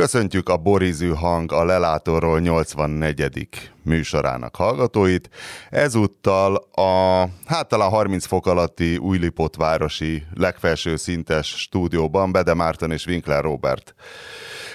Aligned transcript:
Köszöntjük 0.00 0.48
a 0.48 0.56
Borizű 0.56 1.08
hang 1.08 1.52
a 1.52 1.64
Lelátóról 1.64 2.40
84. 2.40 3.48
műsorának 3.82 4.56
hallgatóit. 4.56 5.30
Ezúttal 5.70 6.54
a 6.72 7.24
hát 7.46 7.68
talán 7.68 7.90
30 7.90 8.26
fok 8.26 8.46
alatti 8.46 8.96
Újlipott 8.96 9.56
városi 9.56 10.22
legfelső 10.34 10.96
szintes 10.96 11.46
stúdióban 11.46 12.32
Bede 12.32 12.54
Márton 12.54 12.90
és 12.90 13.06
Winkler 13.06 13.42
Robert 13.42 13.94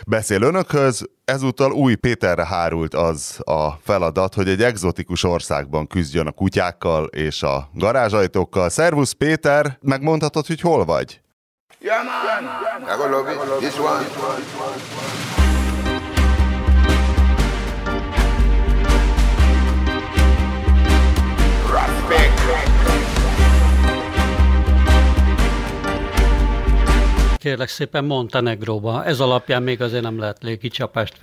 beszél 0.07 0.41
önökhöz. 0.41 1.09
Ezúttal 1.23 1.71
új 1.71 1.95
Péterre 1.95 2.45
hárult 2.45 2.93
az 2.93 3.39
a 3.43 3.71
feladat, 3.71 4.33
hogy 4.33 4.49
egy 4.49 4.63
egzotikus 4.63 5.23
országban 5.23 5.87
küzdjön 5.87 6.27
a 6.27 6.31
kutyákkal 6.31 7.05
és 7.05 7.43
a 7.43 7.69
garázsajtókkal. 7.73 8.69
Szervusz 8.69 9.11
Péter, 9.11 9.77
megmondhatod, 9.81 10.45
hogy 10.45 10.61
hol 10.61 10.85
vagy? 10.85 11.23
Yeah, 11.85 12.01
man. 12.03 12.45
I 12.89 12.95
love 12.95 13.29
it. 13.29 13.37
This 13.61 13.77
one. 13.77 14.05
Kérlek 27.37 27.67
szépen 27.67 28.05
Montenegróba. 28.05 29.05
Ez 29.05 29.19
alapján 29.19 29.63
még 29.63 29.81
azért 29.81 30.03
nem 30.03 30.19
lehet 30.19 30.43
légicsapást 30.43 31.17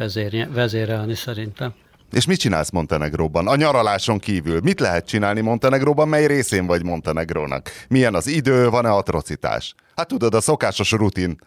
vezérelni 0.52 1.14
szerintem. 1.14 1.74
És 2.12 2.26
mit 2.26 2.38
csinálsz 2.38 2.70
Montenegróban? 2.70 3.48
A 3.48 3.56
nyaraláson 3.56 4.18
kívül. 4.18 4.60
Mit 4.60 4.80
lehet 4.80 5.06
csinálni 5.06 5.40
Montenegróban? 5.40 6.08
Mely 6.08 6.26
részén 6.26 6.66
vagy 6.66 6.84
Montenegrónak? 6.84 7.70
Milyen 7.88 8.14
az 8.14 8.26
idő? 8.26 8.68
Van-e 8.68 8.90
atrocitás? 8.90 9.74
Hát 9.96 10.08
tudod, 10.08 10.34
a 10.34 10.40
szokásos 10.40 10.90
rutin. 10.90 11.38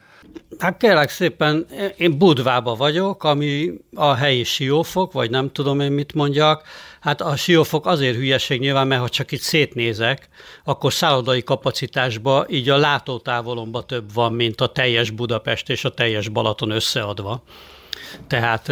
Hát 0.59 0.77
kérlek 0.77 1.09
szépen, 1.09 1.65
én 1.97 2.17
Budvába 2.17 2.75
vagyok, 2.75 3.23
ami 3.23 3.71
a 3.93 4.13
helyi 4.13 4.43
siófok, 4.43 5.11
vagy 5.11 5.29
nem 5.29 5.51
tudom 5.51 5.79
én 5.79 5.91
mit 5.91 6.13
mondjak. 6.13 6.63
Hát 6.99 7.21
a 7.21 7.35
siófok 7.35 7.85
azért 7.85 8.15
hülyeség 8.15 8.59
nyilván, 8.59 8.87
mert 8.87 9.01
ha 9.01 9.09
csak 9.09 9.31
itt 9.31 9.41
szétnézek, 9.41 10.29
akkor 10.63 10.93
szállodai 10.93 11.43
kapacitásban 11.43 12.45
így 12.49 12.69
a 12.69 12.77
látótávolomban 12.77 13.87
több 13.87 14.13
van, 14.13 14.33
mint 14.33 14.61
a 14.61 14.67
teljes 14.67 15.09
Budapest 15.09 15.69
és 15.69 15.85
a 15.85 15.93
teljes 15.93 16.29
Balaton 16.29 16.69
összeadva. 16.69 17.43
Tehát 18.27 18.71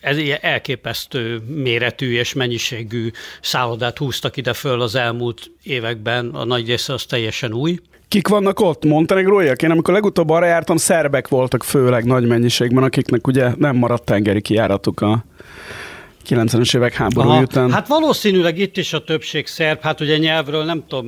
ez 0.00 0.18
ilyen 0.18 0.38
elképesztő 0.40 1.42
méretű 1.46 2.18
és 2.18 2.32
mennyiségű 2.32 3.10
szállodát 3.40 3.98
húztak 3.98 4.36
ide 4.36 4.52
föl 4.52 4.80
az 4.80 4.94
elmúlt 4.94 5.50
években, 5.62 6.28
a 6.28 6.44
nagy 6.44 6.66
része 6.66 6.92
az 6.92 7.04
teljesen 7.04 7.52
új. 7.52 7.78
Kik 8.08 8.28
vannak 8.28 8.60
ott? 8.60 8.84
Montenegróiak? 8.84 9.62
Én 9.62 9.70
amikor 9.70 9.94
legutóbb 9.94 10.30
arra 10.30 10.46
jártam, 10.46 10.76
szerbek 10.76 11.28
voltak 11.28 11.64
főleg 11.64 12.04
nagy 12.04 12.26
mennyiségben, 12.26 12.82
akiknek 12.82 13.26
ugye 13.26 13.50
nem 13.56 13.76
maradt 13.76 14.04
tengeri 14.04 14.40
kijáratuk 14.40 15.00
a 15.00 15.24
90-es 16.28 16.76
évek 16.76 16.94
háború 16.94 17.28
Aha, 17.28 17.40
után. 17.40 17.72
Hát 17.72 17.88
valószínűleg 17.88 18.58
itt 18.58 18.76
is 18.76 18.92
a 18.92 19.04
többség 19.04 19.46
szerb, 19.46 19.80
hát 19.80 20.00
ugye 20.00 20.16
nyelvről 20.16 20.64
nem 20.64 20.84
tudom 20.88 21.06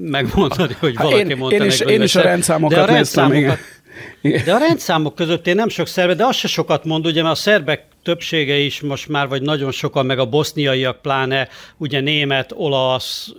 megmondani, 0.00 0.76
hogy 0.80 0.96
valaki 0.96 1.16
hát 1.16 1.30
én, 1.30 1.36
Montenegrói. 1.36 1.58
Én 1.58 1.66
is, 1.66 1.80
én 1.80 2.02
is 2.02 2.14
a 2.14 2.22
rendszámokat 2.22 2.78
de 2.78 2.92
a 2.92 2.96
néztem, 2.96 3.30
rendszámokat, 3.30 3.58
igen. 4.20 4.44
De 4.44 4.52
a 4.52 4.58
rendszámok 4.58 5.14
között 5.14 5.46
én 5.46 5.54
nem 5.54 5.68
sok 5.68 5.86
szerbe, 5.86 6.14
de 6.14 6.24
az 6.24 6.36
se 6.36 6.48
sokat 6.48 6.84
mond, 6.84 7.06
ugye, 7.06 7.22
mert 7.22 7.34
a 7.34 7.38
szerbek 7.38 7.84
többsége 8.02 8.56
is 8.56 8.80
most 8.80 9.08
már, 9.08 9.28
vagy 9.28 9.42
nagyon 9.42 9.70
sokan, 9.70 10.06
meg 10.06 10.18
a 10.18 10.26
boszniaiak 10.26 11.02
pláne, 11.02 11.48
ugye 11.76 12.00
német, 12.00 12.52
olasz, 12.54 13.32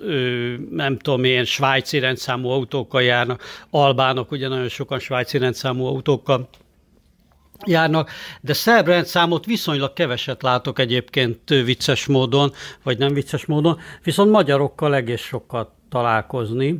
nem 0.69 0.97
tudom 0.97 1.23
én, 1.23 1.43
svájci 1.43 1.99
rendszámú 1.99 2.49
autókkal 2.49 3.01
járnak, 3.01 3.43
albánok, 3.69 4.31
ugye 4.31 4.47
nagyon 4.47 4.69
sokan 4.69 4.99
svájci 4.99 5.37
rendszámú 5.37 5.85
autókkal 5.85 6.49
járnak, 7.65 8.11
de 8.41 8.53
szerb 8.53 8.87
rendszámot 8.87 9.45
viszonylag 9.45 9.93
keveset 9.93 10.41
látok 10.41 10.79
egyébként 10.79 11.49
vicces 11.49 12.05
módon, 12.05 12.53
vagy 12.83 12.97
nem 12.97 13.13
vicces 13.13 13.45
módon, 13.45 13.79
viszont 14.03 14.31
magyarokkal 14.31 14.95
egész 14.95 15.21
sokat 15.21 15.69
találkozni 15.89 16.77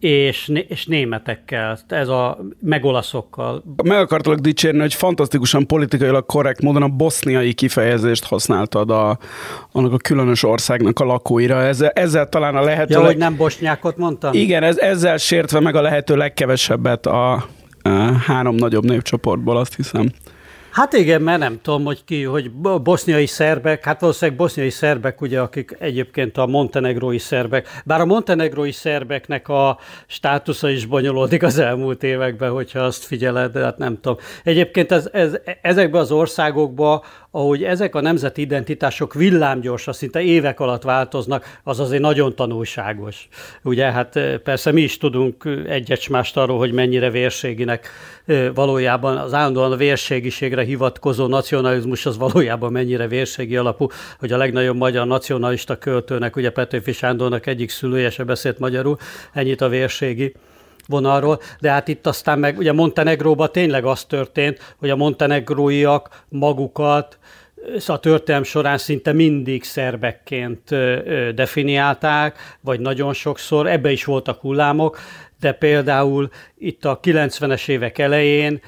és, 0.00 0.52
és 0.68 0.86
németekkel, 0.86 1.78
ez 1.88 2.08
a 2.08 2.38
megolaszokkal. 2.60 3.62
Meg 3.82 3.98
akartalak 3.98 4.38
dicsérni, 4.38 4.80
hogy 4.80 4.94
fantasztikusan 4.94 5.66
politikailag 5.66 6.26
korrekt 6.26 6.62
módon 6.62 6.82
a 6.82 6.88
boszniai 6.88 7.52
kifejezést 7.52 8.24
használtad 8.24 8.90
a, 8.90 9.18
annak 9.72 9.92
a 9.92 9.96
különös 9.96 10.42
országnak 10.42 10.98
a 10.98 11.04
lakóira. 11.04 11.62
Ezzel, 11.62 11.90
ezzel 11.90 12.28
talán 12.28 12.56
a 12.56 12.60
lehető... 12.60 12.94
Ja, 12.94 12.98
leg... 12.98 13.06
hogy 13.06 13.16
nem 13.16 13.36
bosnyákot 13.36 13.96
mondtam? 13.96 14.34
Igen, 14.34 14.62
ez, 14.62 14.78
ezzel 14.78 15.16
sértve 15.16 15.60
meg 15.60 15.74
a 15.74 15.80
lehető 15.80 16.16
legkevesebbet 16.16 17.06
a, 17.06 17.32
a 17.32 17.88
három 18.26 18.54
nagyobb 18.54 18.84
népcsoportból, 18.84 19.56
azt 19.56 19.76
hiszem. 19.76 20.08
Hát 20.70 20.92
igen, 20.92 21.22
mert 21.22 21.38
nem 21.38 21.58
tudom, 21.62 21.84
hogy 21.84 22.04
ki, 22.04 22.22
hogy 22.22 22.50
boszniai 22.82 23.26
szerbek, 23.26 23.84
hát 23.84 24.00
valószínűleg 24.00 24.38
boszniai 24.38 24.70
szerbek, 24.70 25.20
ugye, 25.20 25.40
akik 25.40 25.76
egyébként 25.78 26.36
a 26.36 26.46
montenegrói 26.46 27.18
szerbek, 27.18 27.68
bár 27.84 28.00
a 28.00 28.04
montenegrói 28.04 28.72
szerbeknek 28.72 29.48
a 29.48 29.78
státusza 30.06 30.70
is 30.70 30.86
bonyolódik 30.86 31.42
az 31.42 31.58
elmúlt 31.58 32.02
években, 32.02 32.50
hogyha 32.50 32.80
azt 32.80 33.04
figyeled, 33.04 33.52
de 33.52 33.60
hát 33.60 33.78
nem 33.78 34.00
tudom. 34.00 34.18
Egyébként 34.44 34.92
ez, 34.92 35.08
ez, 35.12 35.36
ezekben 35.62 36.00
az 36.00 36.10
országokban 36.10 37.02
ahogy 37.30 37.64
ezek 37.64 37.94
a 37.94 38.00
nemzeti 38.00 38.40
identitások 38.40 39.14
villámgyorsan, 39.14 39.94
szinte 39.94 40.20
évek 40.20 40.60
alatt 40.60 40.82
változnak, 40.82 41.58
az 41.64 41.80
azért 41.80 42.02
nagyon 42.02 42.34
tanulságos. 42.34 43.28
Ugye, 43.62 43.90
hát 43.90 44.20
persze 44.44 44.72
mi 44.72 44.80
is 44.80 44.98
tudunk 44.98 45.44
egyet 45.66 46.08
mást 46.08 46.36
arról, 46.36 46.58
hogy 46.58 46.72
mennyire 46.72 47.10
vérséginek 47.10 47.88
valójában 48.54 49.16
az 49.16 49.34
állandóan 49.34 49.72
a 49.72 49.76
vérségiségre 49.76 50.62
hivatkozó 50.62 51.26
nacionalizmus 51.26 52.06
az 52.06 52.18
valójában 52.18 52.72
mennyire 52.72 53.06
vérségi 53.06 53.56
alapú, 53.56 53.86
hogy 54.18 54.32
a 54.32 54.36
legnagyobb 54.36 54.76
magyar 54.76 55.06
nacionalista 55.06 55.78
költőnek, 55.78 56.36
ugye 56.36 56.50
Petőfi 56.50 56.92
Sándornak 56.92 57.46
egyik 57.46 57.70
szülője 57.70 58.10
se 58.10 58.24
beszélt 58.24 58.58
magyarul, 58.58 58.96
ennyit 59.32 59.60
a 59.60 59.68
vérségi 59.68 60.34
vonalról, 60.86 61.40
de 61.60 61.70
hát 61.70 61.88
itt 61.88 62.06
aztán 62.06 62.38
meg 62.38 62.58
ugye 62.58 62.72
Montenegróban 62.72 63.52
tényleg 63.52 63.84
az 63.84 64.04
történt, 64.04 64.74
hogy 64.78 64.90
a 64.90 64.96
montenegróiak 64.96 66.24
magukat 66.28 67.18
a 67.86 67.98
történelm 67.98 68.42
során 68.42 68.78
szinte 68.78 69.12
mindig 69.12 69.64
szerbekként 69.64 70.74
definiálták, 71.34 72.38
vagy 72.60 72.80
nagyon 72.80 73.12
sokszor, 73.12 73.66
ebbe 73.66 73.90
is 73.90 74.04
voltak 74.04 74.40
hullámok, 74.40 74.98
de 75.40 75.52
például 75.52 76.30
itt 76.58 76.84
a 76.84 77.00
90-es 77.00 77.68
évek 77.68 77.98
elején 77.98 78.60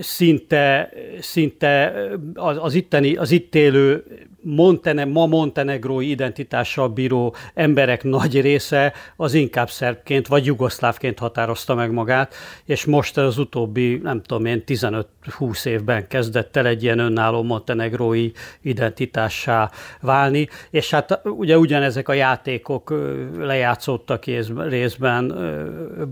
szinte, 0.00 0.90
szinte 1.20 1.92
az, 2.34 2.56
az, 2.60 2.74
itteni, 2.74 3.16
az 3.16 3.30
itt 3.30 3.54
élő 3.54 4.04
Montene, 4.42 5.04
ma 5.04 5.26
montenegrói 5.26 6.10
identitással 6.10 6.88
bíró 6.88 7.34
emberek 7.54 8.02
nagy 8.02 8.40
része 8.40 8.92
az 9.16 9.34
inkább 9.34 9.70
szerbként 9.70 10.26
vagy 10.26 10.46
jugoszlávként 10.46 11.18
határozta 11.18 11.74
meg 11.74 11.92
magát, 11.92 12.34
és 12.64 12.84
most 12.84 13.18
az 13.18 13.38
utóbbi, 13.38 14.00
nem 14.02 14.22
tudom 14.22 14.44
én, 14.44 14.62
15-20 14.66 15.66
évben 15.66 16.06
kezdett 16.08 16.56
el 16.56 16.66
egy 16.66 16.82
ilyen 16.82 16.98
önálló 16.98 17.42
montenegrói 17.42 18.30
identitássá 18.60 19.70
válni, 20.00 20.48
és 20.70 20.90
hát 20.90 21.20
ugye 21.24 21.58
ugyanezek 21.58 22.08
a 22.08 22.12
játékok 22.12 22.94
lejátszódtak 23.38 24.24
részben 24.68 25.34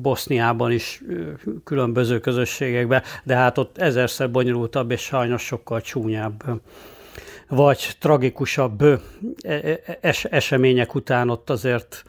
Boszniában 0.03 0.73
is 0.73 1.03
különböző 1.65 2.19
közösségekben, 2.21 3.03
de 3.25 3.35
hát 3.35 3.59
ott 3.59 3.79
ezerszer 3.79 4.31
bonyolultabb 4.31 4.91
és 4.91 5.01
sajnos 5.01 5.43
sokkal 5.43 5.81
csúnyább 5.81 6.43
vagy 7.51 7.97
tragikusabb 7.99 8.83
e, 8.83 8.99
e, 9.43 9.99
es- 10.01 10.25
események 10.25 10.95
után 10.95 11.29
ott 11.29 11.51
azért 11.51 12.05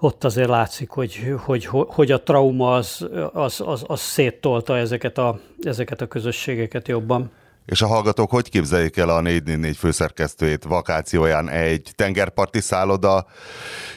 ott 0.00 0.24
azért 0.24 0.48
látszik, 0.48 0.90
hogy, 0.90 1.34
hogy, 1.38 1.64
hogy 1.66 2.10
a 2.10 2.22
trauma 2.22 2.74
az, 2.74 3.08
az, 3.32 3.62
az, 3.66 3.84
az 3.86 4.00
széttolta 4.00 4.76
ezeket 4.76 5.18
a, 5.18 5.38
ezeket 5.62 6.00
a 6.00 6.06
közösségeket 6.06 6.88
jobban. 6.88 7.30
És 7.66 7.82
a 7.82 7.86
hallgatók 7.86 8.30
hogy 8.30 8.50
képzeljék 8.50 8.96
el 8.96 9.08
a 9.08 9.20
444 9.20 9.76
főszerkesztőjét 9.76 10.64
vakációján 10.64 11.48
egy 11.48 11.90
tengerparti 11.94 12.60
szálloda, 12.60 13.26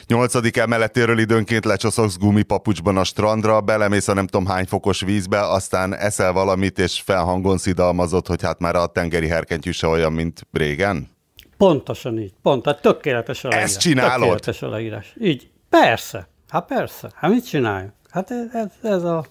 nyolcadik 0.06 0.56
emeletéről 0.56 1.18
időnként 1.18 1.64
lecsoszogsz 1.64 2.16
gumipapucsban 2.16 2.96
a 2.96 3.04
strandra, 3.04 3.60
belemész 3.60 4.08
a 4.08 4.14
nem 4.14 4.26
tudom 4.26 4.46
hány 4.46 4.66
fokos 4.66 5.00
vízbe, 5.00 5.40
aztán 5.40 5.94
eszel 5.94 6.32
valamit, 6.32 6.78
és 6.78 7.00
felhangon 7.00 7.58
szidalmazott, 7.58 8.26
hogy 8.26 8.42
hát 8.42 8.58
már 8.58 8.76
a 8.76 8.86
tengeri 8.86 9.28
herkentyű 9.28 9.70
se 9.70 9.86
olyan, 9.86 10.12
mint 10.12 10.46
régen? 10.52 11.08
Pontosan 11.56 12.18
így, 12.18 12.32
pont, 12.42 12.62
tehát 12.62 12.82
tökéletes 12.82 13.44
a 13.44 13.48
leírás. 13.48 13.70
Ezt 13.70 13.80
csinálod? 13.80 14.18
Tökéletes 14.20 14.62
a 14.62 14.68
leírás. 14.68 15.14
Így, 15.20 15.50
persze, 15.68 16.28
hát 16.48 16.66
persze, 16.66 17.10
hát 17.14 17.30
mit 17.30 17.48
csináljuk? 17.48 17.92
Hát 18.10 18.30
ez, 18.30 18.46
ez, 18.52 18.90
ez 18.90 19.02
a 19.02 19.26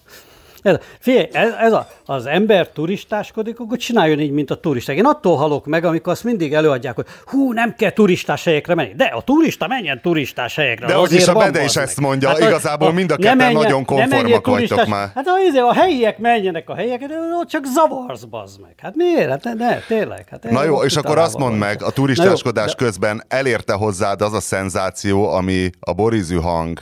Ez, 0.62 0.76
figyelj, 0.98 1.28
ez, 1.32 1.52
ez 1.60 1.72
a, 1.72 1.88
az 2.06 2.26
ember 2.26 2.68
turistáskodik, 2.68 3.60
akkor 3.60 3.76
csináljon 3.76 4.20
így, 4.20 4.30
mint 4.30 4.50
a 4.50 4.54
turisták. 4.60 4.96
Én 4.96 5.04
attól 5.04 5.36
halok 5.36 5.66
meg, 5.66 5.84
amikor 5.84 6.12
azt 6.12 6.24
mindig 6.24 6.54
előadják, 6.54 6.94
hogy 6.94 7.06
hú, 7.24 7.52
nem 7.52 7.74
kell 7.74 7.90
turistás 7.90 8.44
helyekre 8.44 8.74
menni. 8.74 8.92
De 8.96 9.04
a 9.04 9.22
turista 9.22 9.66
menjen 9.66 10.00
turistás 10.00 10.54
helyekre. 10.54 10.86
De 10.86 10.96
az 10.96 11.12
is 11.12 11.28
a 11.28 11.34
Bede 11.34 11.64
is 11.64 11.76
ezt 11.76 12.00
mondja. 12.00 12.28
Hát, 12.28 12.38
Igazából 12.38 12.88
a, 12.88 12.92
mind 12.92 13.10
a 13.10 13.16
ketten 13.16 13.36
menjen, 13.36 13.62
nagyon 13.62 13.84
konformak 13.84 14.46
vagytok 14.46 14.86
már. 14.86 15.10
Hát 15.14 15.26
az, 15.26 15.54
a 15.54 15.72
helyiek 15.74 16.18
menjenek 16.18 16.68
a 16.68 16.74
helyekre, 16.74 17.06
de 17.06 17.36
ott 17.40 17.48
csak 17.48 17.64
zavarsz, 17.64 18.24
bazd 18.24 18.60
meg. 18.60 18.74
Hát 18.82 18.94
miért? 18.96 19.28
Hát 19.28 19.44
ne, 19.44 19.52
ne 19.54 19.78
tényleg. 19.78 20.26
Hát 20.30 20.50
Na 20.50 20.64
jó, 20.64 20.82
és 20.82 20.96
akkor 20.96 21.18
azt 21.18 21.38
mondd 21.38 21.54
meg, 21.54 21.82
a 21.82 21.90
turistáskodás 21.90 22.66
jó, 22.66 22.72
de... 22.78 22.84
közben 22.84 23.22
elérte 23.28 23.72
hozzád 23.72 24.22
az 24.22 24.32
a 24.32 24.40
szenzáció, 24.40 25.28
ami 25.28 25.70
a 25.80 25.92
borizű 25.92 26.36
hang 26.36 26.80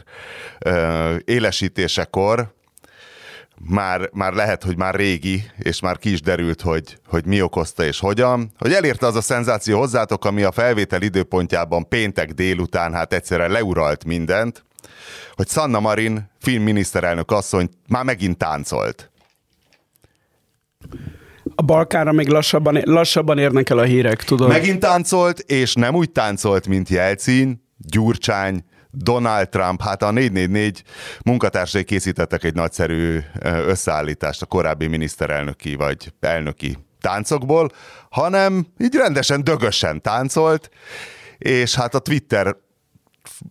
ö, 0.59 1.15
élesítésekor 1.25 2.57
már, 3.61 4.11
már 4.13 4.33
lehet, 4.33 4.63
hogy 4.63 4.77
már 4.77 4.95
régi, 4.95 5.51
és 5.59 5.81
már 5.81 5.99
ki 5.99 6.13
is 6.13 6.21
derült, 6.21 6.61
hogy, 6.61 6.99
hogy 7.07 7.25
mi 7.25 7.43
okozta 7.43 7.85
és 7.85 8.01
hogyan, 8.01 8.53
hogy 8.59 8.73
elérte 8.73 9.07
az 9.07 9.17
a 9.17 9.21
szenzáció 9.21 9.79
hozzátok, 9.79 10.25
ami 10.25 10.43
a 10.43 10.53
felvétel 10.53 11.03
időpontjában 11.03 11.89
péntek 11.89 12.31
délután 12.31 12.93
hát 12.93 13.13
egyszerre 13.13 13.49
leuralt 13.49 14.05
mindent, 14.05 14.65
hogy 15.35 15.49
Sanna 15.49 15.81
Marin, 15.81 16.31
filmminiszterelnök 16.41 17.31
asszony 17.31 17.69
már 17.89 18.05
megint 18.05 18.37
táncolt. 18.37 19.11
A 21.55 21.63
Balkánra 21.63 22.13
még 22.13 22.29
lassabban, 22.29 22.81
lassabban 22.85 23.39
érnek 23.39 23.71
el 23.71 23.79
a 23.79 23.83
hírek, 23.83 24.25
tudod? 24.25 24.49
Megint 24.49 24.81
táncolt, 24.81 25.39
és 25.39 25.75
nem 25.75 25.95
úgy 25.95 26.11
táncolt, 26.11 26.67
mint 26.67 26.89
Jelcin, 26.89 27.67
Gyurcsány, 27.77 28.65
Donald 28.91 29.49
Trump, 29.49 29.83
hát 29.83 30.03
a 30.03 30.11
444 30.11 30.83
munkatársai 31.25 31.85
készítettek 31.85 32.45
egy 32.45 32.55
nagyszerű 32.55 33.19
összeállítást 33.43 34.43
a 34.43 34.47
korábbi 34.47 34.87
miniszterelnöki 34.87 35.75
vagy 35.75 36.13
elnöki 36.21 36.79
táncokból, 37.01 37.71
hanem 38.11 38.67
így 38.79 38.95
rendesen 38.95 39.45
dögösen 39.45 40.03
táncolt, 40.03 40.71
és 41.39 41.75
hát 41.75 41.95
a 41.95 41.99
Twitter 41.99 42.57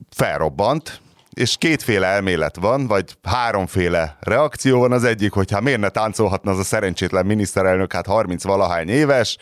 felrobbant, 0.09 1.01
és 1.33 1.55
kétféle 1.57 2.07
elmélet 2.07 2.55
van, 2.55 2.87
vagy 2.87 3.17
háromféle 3.23 4.17
reakció 4.19 4.79
van. 4.79 4.91
Az 4.91 5.03
egyik, 5.03 5.31
hogy 5.31 5.51
hát 5.51 5.61
miért 5.61 5.79
ne 5.79 5.89
táncolhatna 5.89 6.51
az 6.51 6.59
a 6.59 6.63
szerencsétlen 6.63 7.25
miniszterelnök, 7.25 7.93
hát 7.93 8.05
30 8.05 8.43
valahány 8.43 8.89
éves. 8.89 9.37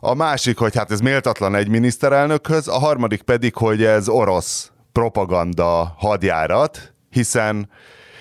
A 0.00 0.14
másik, 0.14 0.58
hogy 0.58 0.76
hát 0.76 0.90
ez 0.90 1.00
méltatlan 1.00 1.54
egy 1.54 1.68
miniszterelnökhöz, 1.68 2.68
a 2.68 2.78
harmadik 2.78 3.22
pedig, 3.22 3.54
hogy 3.54 3.84
ez 3.84 4.08
orosz 4.08 4.70
propaganda 4.92 5.94
hadjárat, 5.98 6.92
hiszen, 7.10 7.68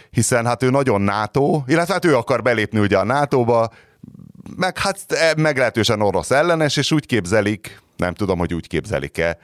hiszen 0.10 0.46
hát 0.46 0.64
ő 0.64 0.70
nagyon 0.70 1.02
NATO, 1.02 1.64
illetve 1.68 1.94
hát 1.94 2.06
ő 2.06 2.16
akar 2.16 2.42
belépni 2.42 2.80
ugye 2.80 2.98
a 2.98 3.04
NATO-ba, 3.04 3.70
meg 4.58 4.78
hát 4.78 5.00
e, 5.08 5.34
meglehetősen 5.38 6.02
orosz 6.02 6.32
ellenes, 6.32 6.78
és 6.78 6.92
úgy 6.92 7.06
képzelik, 7.06 7.82
nem 7.98 8.14
tudom, 8.14 8.40
hogy 8.40 8.54
úgy 8.54 8.68
képzelik-e, 8.68 9.38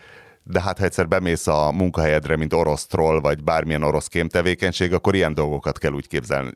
de 0.44 0.62
hát 0.62 0.78
ha 0.78 0.84
egyszer 0.84 1.08
bemész 1.08 1.48
a 1.48 1.72
munkahelyedre, 1.72 2.36
mint 2.36 2.54
orosz 2.54 2.86
troll, 2.86 3.20
vagy 3.20 3.44
bármilyen 3.44 3.84
orosz 3.84 4.08
kémtevékenység, 4.08 4.94
akkor 4.94 5.16
ilyen 5.16 5.34
dolgokat 5.34 5.78
kell 5.78 5.92
úgy 5.92 6.08
képzelni 6.08 6.52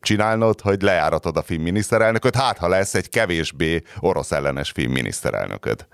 csinálnod, 0.00 0.60
hogy 0.60 0.82
lejáratod 0.82 1.36
a 1.36 1.42
film 1.42 1.62
miniszterelnököt, 1.62 2.36
hát 2.36 2.58
ha 2.58 2.68
lesz 2.68 2.94
egy 2.94 3.08
kevésbé 3.08 3.82
orosz 4.00 4.32
ellenes 4.32 4.70
film 4.70 4.92
miniszterelnököd. 4.92 5.86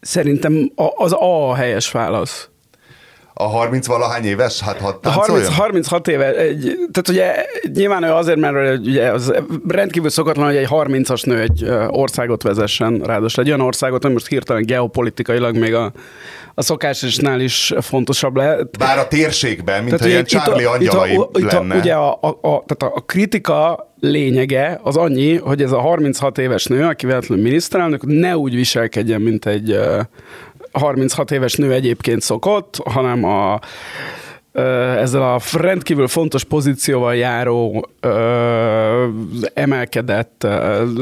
Szerintem 0.00 0.72
az 0.96 1.12
A 1.12 1.54
helyes 1.54 1.90
válasz. 1.90 2.50
A 3.34 3.44
30 3.44 3.86
valahány 3.86 4.24
éves, 4.24 4.60
hát 4.60 4.78
ha 4.78 4.98
a 5.02 5.10
30, 5.10 5.48
36 5.48 6.08
éve, 6.08 6.36
egy, 6.36 6.78
tehát 6.92 7.08
ugye 7.08 7.46
nyilván 7.74 8.02
ő 8.02 8.10
azért, 8.12 8.38
mert 8.38 8.78
ugye 8.78 9.10
az 9.10 9.32
rendkívül 9.68 10.10
szokatlan, 10.10 10.46
hogy 10.46 10.56
egy 10.56 10.68
30-as 10.70 11.26
nő 11.26 11.40
egy 11.40 11.64
országot 11.88 12.42
vezessen, 12.42 12.98
ráadásul 13.04 13.42
egy 13.42 13.48
olyan 13.48 13.60
országot, 13.60 14.04
ami 14.04 14.12
most 14.12 14.26
hirtelen 14.26 14.62
geopolitikailag 14.62 15.56
még 15.56 15.74
a, 15.74 15.92
a 16.54 16.62
szokásosnál 16.62 17.40
is 17.40 17.72
fontosabb 17.80 18.36
lehet. 18.36 18.78
Bár 18.78 18.98
a 18.98 19.08
térségben, 19.08 19.84
mint 19.84 20.04
ilyen 20.04 20.24
Charlie 20.24 20.64
angyalai 20.64 21.12
itt 21.12 21.18
a, 21.18 21.38
itt 21.38 21.52
a, 21.52 21.58
lenne. 21.58 21.76
Ugye 21.76 21.94
a, 21.94 22.12
a, 22.12 22.26
a, 22.28 22.64
tehát 22.66 22.94
a 22.96 23.00
kritika 23.06 23.90
lényege 24.00 24.80
az 24.82 24.96
annyi, 24.96 25.36
hogy 25.36 25.62
ez 25.62 25.72
a 25.72 25.80
36 25.80 26.38
éves 26.38 26.64
nő, 26.64 26.84
aki 26.84 27.06
véletlenül 27.06 27.44
miniszterelnök, 27.44 28.02
ne 28.06 28.36
úgy 28.36 28.54
viselkedjen, 28.54 29.20
mint 29.20 29.46
egy 29.46 29.78
36 30.72 31.30
éves 31.30 31.54
nő 31.54 31.72
egyébként 31.72 32.20
szokott, 32.20 32.76
hanem 32.84 33.24
a 33.24 33.60
ezzel 34.52 35.22
a 35.22 35.40
rendkívül 35.52 36.08
fontos 36.08 36.44
pozícióval 36.44 37.16
járó 37.16 37.88
ö, 38.00 39.06
emelkedett 39.54 40.46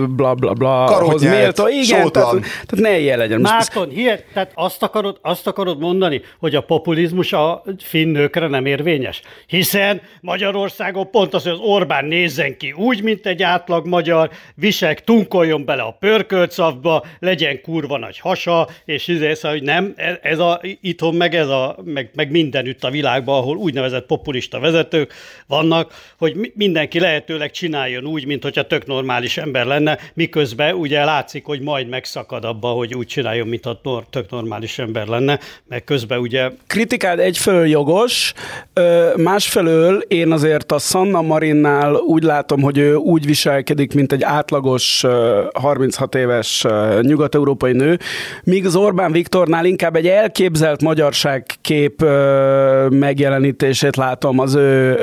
bla 0.09 0.35
bla 0.35 0.53
bla 0.53 0.87
hoz 0.87 1.23
méltó. 1.23 1.69
Igen, 1.69 2.13
tehát, 2.13 2.31
tehát 2.41 2.71
ne 2.71 2.99
ilyen 2.99 3.19
legyen. 3.19 3.41
Márton, 3.41 3.89
hihet, 3.89 4.25
tehát 4.33 4.53
azt 4.55 4.83
akarod, 4.83 5.19
azt 5.23 5.47
akarod 5.47 5.79
mondani, 5.79 6.23
hogy 6.39 6.55
a 6.55 6.61
populizmus 6.61 7.33
a 7.33 7.63
finn 7.79 8.13
nőkre 8.13 8.47
nem 8.47 8.67
érvényes? 8.67 9.23
Hiszen 9.47 10.01
Magyarországon 10.21 11.11
pont 11.11 11.35
az, 11.35 11.43
hogy 11.43 11.53
az 11.53 11.59
Orbán 11.63 12.05
nézzen 12.05 12.57
ki 12.57 12.73
úgy, 12.73 13.03
mint 13.03 13.27
egy 13.27 13.43
átlag 13.43 13.87
magyar, 13.87 14.31
visek, 14.55 15.05
tunkoljon 15.05 15.65
bele 15.65 15.83
a 15.83 15.97
pörkölcavba, 16.01 17.05
legyen 17.19 17.61
kurva 17.61 17.99
nagy 17.99 18.19
hasa, 18.19 18.69
és 18.85 19.09
izé, 19.09 19.35
szóval, 19.35 19.59
hogy 19.59 19.67
nem, 19.67 19.95
ez 20.23 20.39
a, 20.39 20.61
itthon 20.81 21.15
meg 21.15 21.35
ez 21.35 21.49
a, 21.49 21.77
meg, 21.85 22.11
meg 22.15 22.31
mindenütt 22.31 22.85
a 22.85 22.91
világban, 22.91 23.40
ahol 23.41 23.57
úgynevezett 23.57 24.07
populista 24.07 24.59
vezetők 24.59 25.13
vannak, 25.47 25.93
hogy 26.19 26.53
mindenki 26.55 27.01
lehetőleg 27.01 27.51
csináljon 27.51 28.07
úgy, 28.07 28.27
mint 28.27 28.43
hogyha 28.43 28.67
tök 28.67 28.87
normális 28.87 29.37
ember 29.37 29.67
lenne, 29.67 29.99
miközben 30.15 30.75
ugye 30.75 31.05
látszik, 31.05 31.45
hogy 31.45 31.61
majd 31.61 31.89
megszakad 31.89 32.45
abba, 32.45 32.69
hogy 32.69 32.95
úgy 32.95 33.07
csináljon, 33.07 33.49
mint 33.49 33.67
a 33.67 33.81
tök 34.11 34.31
normális 34.31 34.79
ember 34.79 35.07
lenne, 35.07 35.39
meg 35.69 35.85
közben 35.85 36.19
ugye... 36.19 36.51
Kritikád 36.67 37.19
egyfelől 37.19 37.67
jogos, 37.67 38.33
másfelől 39.17 39.99
én 40.09 40.33
azért 40.33 40.73
a 40.73 40.79
Sanna 40.79 41.23
Marinnál 41.23 41.95
úgy 41.95 42.23
látom, 42.23 42.61
hogy 42.63 42.79
ő 42.79 42.95
úgy 42.95 43.27
viselkedik, 43.27 43.95
mint 43.95 44.13
egy 44.13 44.23
átlagos 44.23 45.05
36 45.53 46.15
éves 46.15 46.67
nyugat-európai 47.01 47.73
nő, 47.73 47.99
míg 48.45 48.67
az 48.67 48.77
Orbán 48.77 49.13
Viktornál 49.13 49.65
inkább 49.65 49.97
egy 49.97 50.07
elképzelt 50.07 50.83
magyarságkép 50.83 52.05
megjelent 52.89 53.30
megjelenítését 53.31 53.97
látom 53.97 54.39
az 54.39 54.55
ő, 54.55 54.99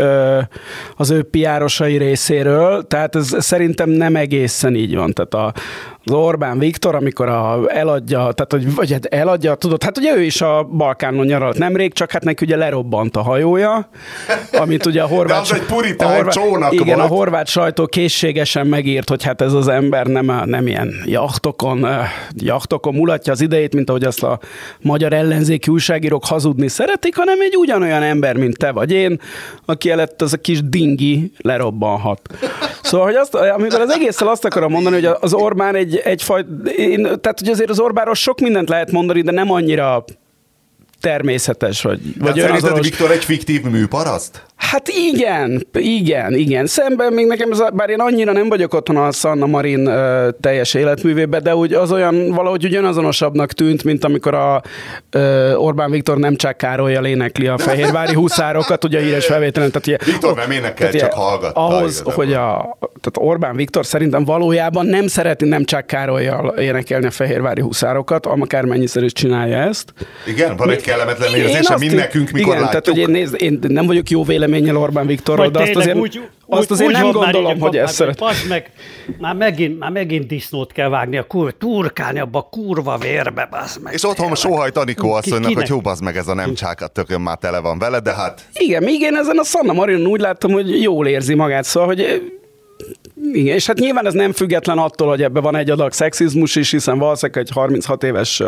az 0.95 1.09
ő 1.09 1.23
piárosai 1.23 1.97
részéről, 1.97 2.87
tehát 2.87 3.15
ez 3.15 3.35
szerintem 3.39 3.89
nem 3.89 4.15
egészen 4.15 4.75
így 4.75 4.95
van. 4.95 5.13
Tehát 5.13 5.33
a, 5.33 5.61
az 6.07 6.13
Orbán 6.13 6.59
Viktor, 6.59 6.95
amikor 6.95 7.27
a, 7.27 7.59
eladja, 7.67 8.17
tehát 8.17 8.51
hogy 8.51 8.75
vagy 8.75 8.91
hát 8.91 9.05
eladja, 9.05 9.55
tudod, 9.55 9.83
hát 9.83 9.97
ugye 9.97 10.15
ő 10.15 10.21
is 10.21 10.41
a 10.41 10.63
Balkánon 10.63 11.25
nyaralt 11.25 11.57
nemrég, 11.57 11.93
csak 11.93 12.11
hát 12.11 12.23
neki 12.23 12.45
ugye 12.45 12.55
lerobbant 12.55 13.15
a 13.17 13.21
hajója, 13.21 13.89
amit 14.51 14.85
ugye 14.85 15.01
a 15.01 15.07
horvát... 15.07 15.35
De 15.35 15.41
az 15.41 15.53
egy 15.53 15.65
puritán 15.65 16.09
a 16.09 16.15
horvát, 16.15 16.33
csónak 16.33 16.73
Igen, 16.73 16.97
volt. 16.97 17.09
a 17.09 17.13
horvát 17.13 17.47
sajtó 17.47 17.85
készségesen 17.85 18.67
megírt, 18.67 19.09
hogy 19.09 19.23
hát 19.23 19.41
ez 19.41 19.53
az 19.53 19.67
ember 19.67 20.05
nem, 20.05 20.41
nem 20.45 20.67
ilyen 20.67 20.93
jachtokon, 21.05 21.87
jachtokon 22.35 22.93
mulatja 22.93 23.31
az 23.31 23.41
idejét, 23.41 23.73
mint 23.73 23.89
ahogy 23.89 24.03
azt 24.03 24.23
a 24.23 24.39
magyar 24.81 25.13
ellenzéki 25.13 25.71
újságírók 25.71 26.25
hazudni 26.25 26.67
szeretik, 26.67 27.15
hanem 27.15 27.41
egy 27.41 27.55
ugyanolyan 27.55 28.03
ember, 28.03 28.35
mint 28.35 28.57
te 28.57 28.71
vagy 28.71 28.91
én, 28.91 29.21
aki 29.65 29.91
elett 29.91 30.21
az 30.21 30.33
a 30.33 30.37
kis 30.37 30.69
dingi 30.69 31.31
lerobbanhat. 31.37 32.21
Szóval, 32.81 33.05
hogy 33.05 33.15
azt, 33.15 33.35
amikor 33.35 33.81
az 33.81 33.91
egésszel 33.91 34.27
azt 34.27 34.45
akarom 34.45 34.71
mondani, 34.71 34.95
hogy 34.95 35.15
az 35.21 35.33
Orbán 35.33 35.75
egy 35.75 35.96
egyfajta, 36.03 36.69
én, 36.69 37.01
tehát 37.01 37.39
hogy 37.39 37.49
azért 37.49 37.69
az 37.69 37.79
Orbánról 37.79 38.15
sok 38.15 38.39
mindent 38.39 38.69
lehet 38.69 38.91
mondani, 38.91 39.21
de 39.21 39.31
nem 39.31 39.51
annyira 39.51 40.03
természetes, 41.01 41.81
vagy, 41.81 41.99
vagy 42.19 42.39
szerinted 42.39 42.81
Viktor 42.81 43.11
egy 43.11 43.25
fiktív 43.25 43.61
műparaszt? 43.61 44.45
Hát 44.57 44.87
igen, 44.87 45.67
igen, 45.73 46.33
igen. 46.33 46.65
Szemben 46.65 47.13
még 47.13 47.25
nekem, 47.25 47.51
ez, 47.51 47.61
bár 47.73 47.89
én 47.89 47.99
annyira 47.99 48.31
nem 48.31 48.49
vagyok 48.49 48.73
otthon 48.73 48.97
a 48.97 49.11
Sanna 49.11 49.45
Marin 49.45 49.87
uh, 49.87 50.27
teljes 50.41 50.73
életművében, 50.73 51.43
de 51.43 51.55
úgy 51.55 51.73
az 51.73 51.91
olyan 51.91 52.31
valahogy 52.31 52.65
ugyanazonosabbnak 52.65 53.51
tűnt, 53.51 53.83
mint 53.83 54.03
amikor 54.03 54.33
a 54.33 54.61
uh, 55.15 55.63
Orbán 55.63 55.91
Viktor 55.91 56.17
nem 56.17 56.35
csak 56.35 56.57
Károlyjal 56.57 57.05
énekli 57.05 57.47
a 57.47 57.57
fehérvári 57.57 58.13
huszárokat, 58.13 58.83
ugye 58.83 58.99
a 58.99 59.01
híres 59.01 59.25
felvételen. 59.25 59.71
Tehát, 59.71 59.87
ugye, 59.87 60.11
Viktor 60.11 60.35
nem 60.35 60.51
énekel, 60.51 60.91
csak 60.91 61.13
hallgatta. 61.13 61.67
Ahhoz, 61.67 62.01
hogy 62.05 62.33
a, 62.33 62.77
tehát 62.79 63.29
Orbán 63.29 63.55
Viktor 63.55 63.85
szerintem 63.85 64.25
valójában 64.25 64.85
nem 64.85 65.07
szereti 65.07 65.45
nem 65.45 65.63
csak 65.63 65.87
Károlyjal 65.87 66.47
énekelni 66.57 67.05
a 67.05 67.11
fehérvári 67.11 67.61
huszárokat, 67.61 68.25
akármennyiszer 68.25 69.03
is 69.03 69.13
csinálja 69.13 69.57
ezt. 69.57 69.93
Igen, 70.27 70.55
van 70.55 70.69
egy 70.69 70.81
kellemetlen 70.81 71.33
érzése, 71.33 71.77
mind 71.77 71.95
nekünk, 71.95 72.31
mikor 72.31 72.55
igen, 72.55 72.63
látjuk. 72.63 72.83
Tehát, 72.83 72.87
hogy 72.87 72.97
én, 72.97 73.09
nézd, 73.09 73.41
én 73.41 73.59
nem 73.67 73.85
vagyok 73.85 74.09
jó 74.09 74.23
véleménnyel 74.47 74.77
Orbán 74.81 75.07
Viktorról, 75.07 75.49
de 75.49 75.61
azt 75.61 75.75
azért, 75.75 75.97
úgy, 75.97 76.21
azt 76.47 76.71
azért 76.71 76.89
úgy 76.89 76.95
nem 76.95 77.11
gondolom, 77.11 77.59
hogy 77.59 77.77
ezt 77.77 77.93
szeret. 77.93 78.21
meg, 78.49 78.71
már 79.17 79.35
megint, 79.35 79.79
már 79.79 79.91
megint 79.91 80.27
disznót 80.27 80.71
kell 80.71 80.89
vágni, 80.89 81.17
a 81.17 81.23
kur, 81.23 81.53
turkálni 81.53 82.19
abba 82.19 82.39
a 82.39 82.47
kurva 82.51 82.97
vérbe, 82.97 83.47
bazd 83.51 83.81
meg. 83.83 83.93
És 83.93 84.03
otthon 84.03 84.35
sóhajt 84.35 84.77
Anikó 84.77 85.11
asszonynak, 85.11 85.53
hogy 85.53 85.67
jó, 85.67 85.81
bazd 85.81 86.03
meg 86.03 86.17
ez 86.17 86.27
a 86.27 86.33
nem 86.33 86.53
csákat, 86.53 86.91
tökön 86.91 87.21
már 87.21 87.37
tele 87.37 87.59
van 87.59 87.79
vele, 87.79 87.99
de 87.99 88.13
hát... 88.13 88.41
Igen, 88.53 88.83
még 88.83 89.01
én 89.01 89.15
ezen 89.15 89.37
a 89.37 89.43
Sanna 89.43 89.73
Marion 89.73 90.05
úgy 90.05 90.19
láttam, 90.19 90.51
hogy 90.51 90.81
jól 90.81 91.07
érzi 91.07 91.33
magát, 91.33 91.63
szóval, 91.63 91.87
hogy 91.87 92.21
igen, 93.33 93.55
és 93.55 93.65
hát 93.65 93.79
nyilván 93.79 94.05
ez 94.05 94.13
nem 94.13 94.31
független 94.31 94.77
attól, 94.77 95.07
hogy 95.07 95.23
ebben 95.23 95.43
van 95.43 95.55
egy 95.55 95.69
adag 95.69 95.91
szexizmus 95.91 96.55
is, 96.55 96.71
hiszen 96.71 96.97
valószínűleg 96.97 97.41
egy 97.41 97.51
36 97.53 98.03
éves 98.03 98.43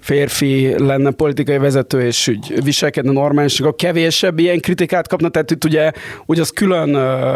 férfi 0.00 0.78
lenne 0.78 1.10
politikai 1.10 1.58
vezető, 1.58 2.00
és 2.06 2.28
úgy 2.28 2.64
viselkedne 2.64 3.12
normálisan, 3.12 3.66
a 3.66 3.72
kevésebb 3.72 4.38
ilyen 4.38 4.60
kritikát 4.60 5.08
kapna, 5.08 5.28
tehát 5.28 5.50
itt 5.50 5.64
ugye, 5.64 5.90
ugye 6.26 6.40
az 6.40 6.50
külön... 6.50 6.88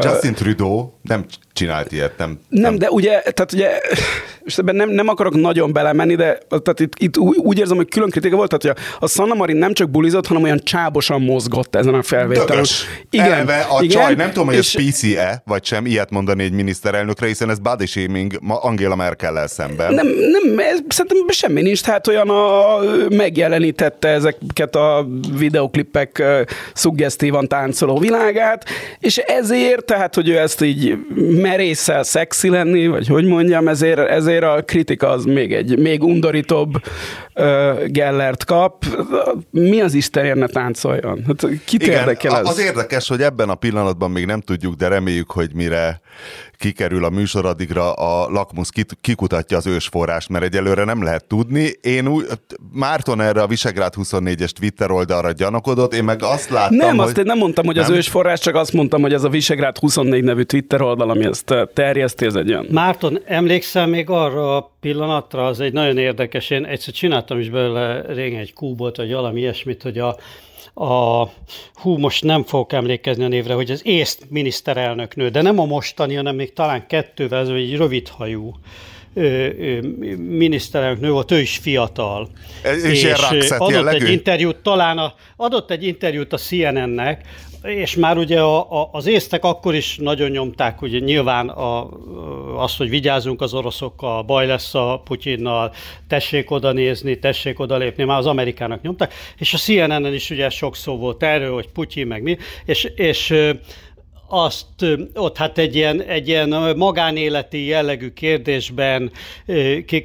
Justin 0.02 0.35
Trudeau 0.35 0.88
nem 1.02 1.25
csinált 1.52 1.92
ilyet, 1.92 2.19
nem... 2.19 2.38
Nem, 2.49 2.62
nem. 2.62 2.78
de 2.78 2.90
ugye, 2.90 3.21
tehát 3.21 3.52
ugye, 3.52 3.81
és 4.45 4.59
ebben 4.59 4.76
nem, 4.76 4.90
nem 4.90 5.09
akarok 5.09 5.35
nagyon 5.35 5.73
belemenni, 5.73 6.14
de 6.14 6.38
tehát 6.49 6.81
itt, 6.81 6.92
itt 6.99 7.19
úgy 7.19 7.59
érzem, 7.59 7.76
hogy 7.76 7.88
külön 7.88 8.11
kritika 8.11 8.37
volt, 8.37 8.59
tehát 8.59 8.78
hogy 8.78 8.87
a 9.00 9.09
Sanna 9.09 9.35
Marin 9.35 9.57
nem 9.57 9.73
csak 9.73 9.90
bulizott, 9.90 10.26
hanem 10.26 10.42
olyan 10.42 10.61
csábosan 10.64 11.23
mozgott 11.23 11.75
ezen 11.75 11.95
a 11.95 12.02
felvételen. 12.02 12.64
Igen, 13.11 13.33
Eleve 13.33 13.66
a 13.71 13.83
igen, 13.83 14.02
csaj, 14.02 14.14
nem 14.14 14.28
tudom, 14.28 14.47
hogy 14.47 14.57
ez 14.57 14.73
PC-e, 14.73 15.42
vagy 15.47 15.64
sem 15.64 15.87
ilyet 15.87 16.11
mondani 16.11 16.42
egy 16.42 16.51
miniszterelnökre, 16.52 17.26
hiszen 17.26 17.50
ez 17.50 17.59
body 17.59 17.87
shaming 17.87 18.38
Angela 18.49 18.94
Merkel-lel 18.94 19.47
szemben. 19.47 19.94
Nem, 19.94 20.06
nem, 20.06 20.59
ez, 20.59 20.78
szerintem 20.88 21.28
semmi 21.28 21.62
nincs, 21.62 21.82
tehát 21.82 22.06
olyan 22.06 22.30
a, 22.30 22.78
megjelenítette 23.09 24.09
ezeket 24.09 24.76
a 24.76 25.06
videoklippek 25.37 26.23
szuggesztívan 26.75 27.49
táncoló 27.49 27.99
világát, 27.99 28.64
és 28.99 29.16
ezért, 29.16 29.85
tehát, 29.85 30.14
hogy 30.14 30.28
ő 30.28 30.38
ezt 30.38 30.62
így 30.62 30.97
merészel 31.40 32.02
szexi 32.02 32.49
lenni, 32.49 32.87
vagy 32.87 33.06
hogy 33.06 33.25
mondjam, 33.25 33.68
ezért, 33.68 34.09
ezért 34.09 34.44
a 34.44 34.62
kritika 34.66 35.09
az 35.09 35.25
még 35.25 35.52
egy 35.52 35.78
még 35.78 36.02
undorítóbb 36.02 36.75
uh, 37.35 37.87
Gellert 37.87 38.44
kap. 38.44 38.85
Mi 39.50 39.80
az 39.80 39.94
Isten 39.94 40.25
érne 40.25 40.47
táncoljon? 40.47 41.25
Hát 41.26 41.47
kit 41.64 41.82
Igen, 41.82 41.99
érdekel 41.99 42.37
ez? 42.37 42.49
Az 42.49 42.59
érdekes, 42.59 43.09
hogy 43.09 43.23
ebben 43.23 43.49
a 43.49 43.54
pillanatban 43.54 44.11
még 44.11 44.26
nem 44.26 44.40
tudjuk, 44.40 44.75
de 44.75 44.88
reméljük, 44.88 45.30
hogy 45.30 45.50
mire 45.54 46.00
kikerül 46.56 47.04
a 47.04 47.11
műsor, 47.11 47.46
addigra 47.46 47.92
a 47.92 48.30
Lakmus 48.30 48.68
kikutatja 49.00 49.56
az 49.56 49.66
ősforrást, 49.66 50.28
mert 50.28 50.44
egyelőre 50.44 50.84
nem 50.84 51.02
lehet 51.02 51.25
tudni. 51.25 51.70
Én 51.80 52.08
úgy, 52.08 52.26
Márton 52.72 53.20
erre 53.20 53.42
a 53.42 53.46
Visegrád 53.46 53.92
24-es 53.96 54.50
Twitter 54.50 54.90
oldalra 54.90 55.32
gyanakodott, 55.32 55.94
én 55.94 56.04
meg 56.04 56.22
azt 56.22 56.50
láttam, 56.50 56.76
Nem, 56.76 56.96
hogy... 56.96 57.06
azt 57.06 57.18
én 57.18 57.25
nem 57.25 57.38
mondtam, 57.38 57.64
hogy 57.64 57.75
nem? 57.75 57.84
az 57.84 57.90
ősforrás, 57.90 58.40
csak 58.40 58.54
azt 58.54 58.72
mondtam, 58.72 59.00
hogy 59.00 59.12
ez 59.12 59.25
a 59.25 59.28
Visegrád 59.28 59.78
24 59.78 60.25
nevű 60.25 60.42
Twitter 60.42 60.82
oldal, 60.82 61.11
ami 61.11 61.25
ezt 61.25 61.54
terjeszti, 61.75 62.26
ez 62.26 62.34
egy 62.34 62.49
olyan. 62.49 62.66
Márton, 62.70 63.18
emlékszel 63.25 63.87
még 63.87 64.11
arra 64.11 64.56
a 64.56 64.72
pillanatra, 64.80 65.46
az 65.46 65.61
egy 65.61 65.72
nagyon 65.72 65.99
érdekes, 65.99 66.50
én 66.50 66.64
egyszer 66.64 66.94
csináltam 66.94 67.38
is 67.38 67.50
belőle 67.50 68.04
régen 68.06 68.40
egy 68.40 68.52
kúbot, 68.52 68.96
vagy 68.96 69.12
valami 69.12 69.40
ilyesmit, 69.40 69.82
hogy 69.82 69.99
a 69.99 70.16
a, 70.74 71.22
hú, 71.74 71.96
most 71.96 72.24
nem 72.24 72.44
fogok 72.44 72.72
emlékezni 72.72 73.24
a 73.24 73.28
névre, 73.28 73.54
hogy 73.54 73.70
az 73.70 73.86
észt 73.86 74.26
miniszterelnök 74.28 75.16
nő, 75.16 75.28
de 75.28 75.42
nem 75.42 75.58
a 75.58 75.64
mostani, 75.64 76.14
hanem 76.14 76.34
még 76.34 76.52
talán 76.52 76.86
kettővel, 76.86 77.40
ez 77.40 77.48
egy 77.48 77.76
rövidhajú 77.76 78.54
miniszterelnök 80.16 81.00
nő 81.00 81.10
volt, 81.10 81.30
ő 81.30 81.40
is 81.40 81.56
fiatal. 81.56 82.28
És, 82.84 83.02
és 83.02 83.50
adott 83.50 83.70
jellegű? 83.70 84.04
egy 84.04 84.12
interjút, 84.12 84.56
talán 84.56 84.98
a, 84.98 85.14
adott 85.36 85.70
egy 85.70 85.84
interjút 85.84 86.32
a 86.32 86.36
CNN-nek, 86.36 87.26
és 87.62 87.97
már 87.97 88.16
ugye 88.16 88.40
a, 88.40 88.81
a, 88.81 88.88
az 88.92 89.07
észtek 89.07 89.45
akkor 89.45 89.75
is 89.75 89.97
nagyon 89.97 90.31
nyomták, 90.31 90.83
ugye 90.83 90.99
nyilván 90.99 91.49
a, 91.49 91.88
azt, 92.57 92.76
hogy 92.76 92.88
vigyázzunk 92.88 93.40
az 93.40 93.54
oroszokkal, 93.54 94.23
baj 94.23 94.47
lesz 94.47 94.75
a 94.75 95.00
Putyinnal, 95.04 95.73
tessék 96.09 96.50
oda 96.50 96.73
nézni, 96.73 97.19
tessék 97.19 97.61
oda 97.61 97.76
lépni, 97.76 98.04
már 98.04 98.19
az 98.19 98.26
amerikának 98.26 98.83
nyomták, 98.83 99.14
és 99.38 99.54
a 99.54 99.59
CNN-en 99.59 100.14
is 100.14 100.31
ugye 100.31 100.50
sok 100.50 100.76
szó 100.76 100.97
volt 100.97 101.23
erről, 101.23 101.54
hogy 101.54 101.69
Putyin 101.69 102.07
meg 102.07 102.23
mi, 102.23 102.37
és, 102.64 102.85
és 102.85 103.35
azt 104.34 104.66
ott 105.14 105.36
hát 105.36 105.58
egy 105.58 105.74
ilyen, 105.76 106.02
egy 106.02 106.28
ilyen 106.28 106.76
magánéleti 106.76 107.66
jellegű 107.66 108.10
kérdésben, 108.10 109.10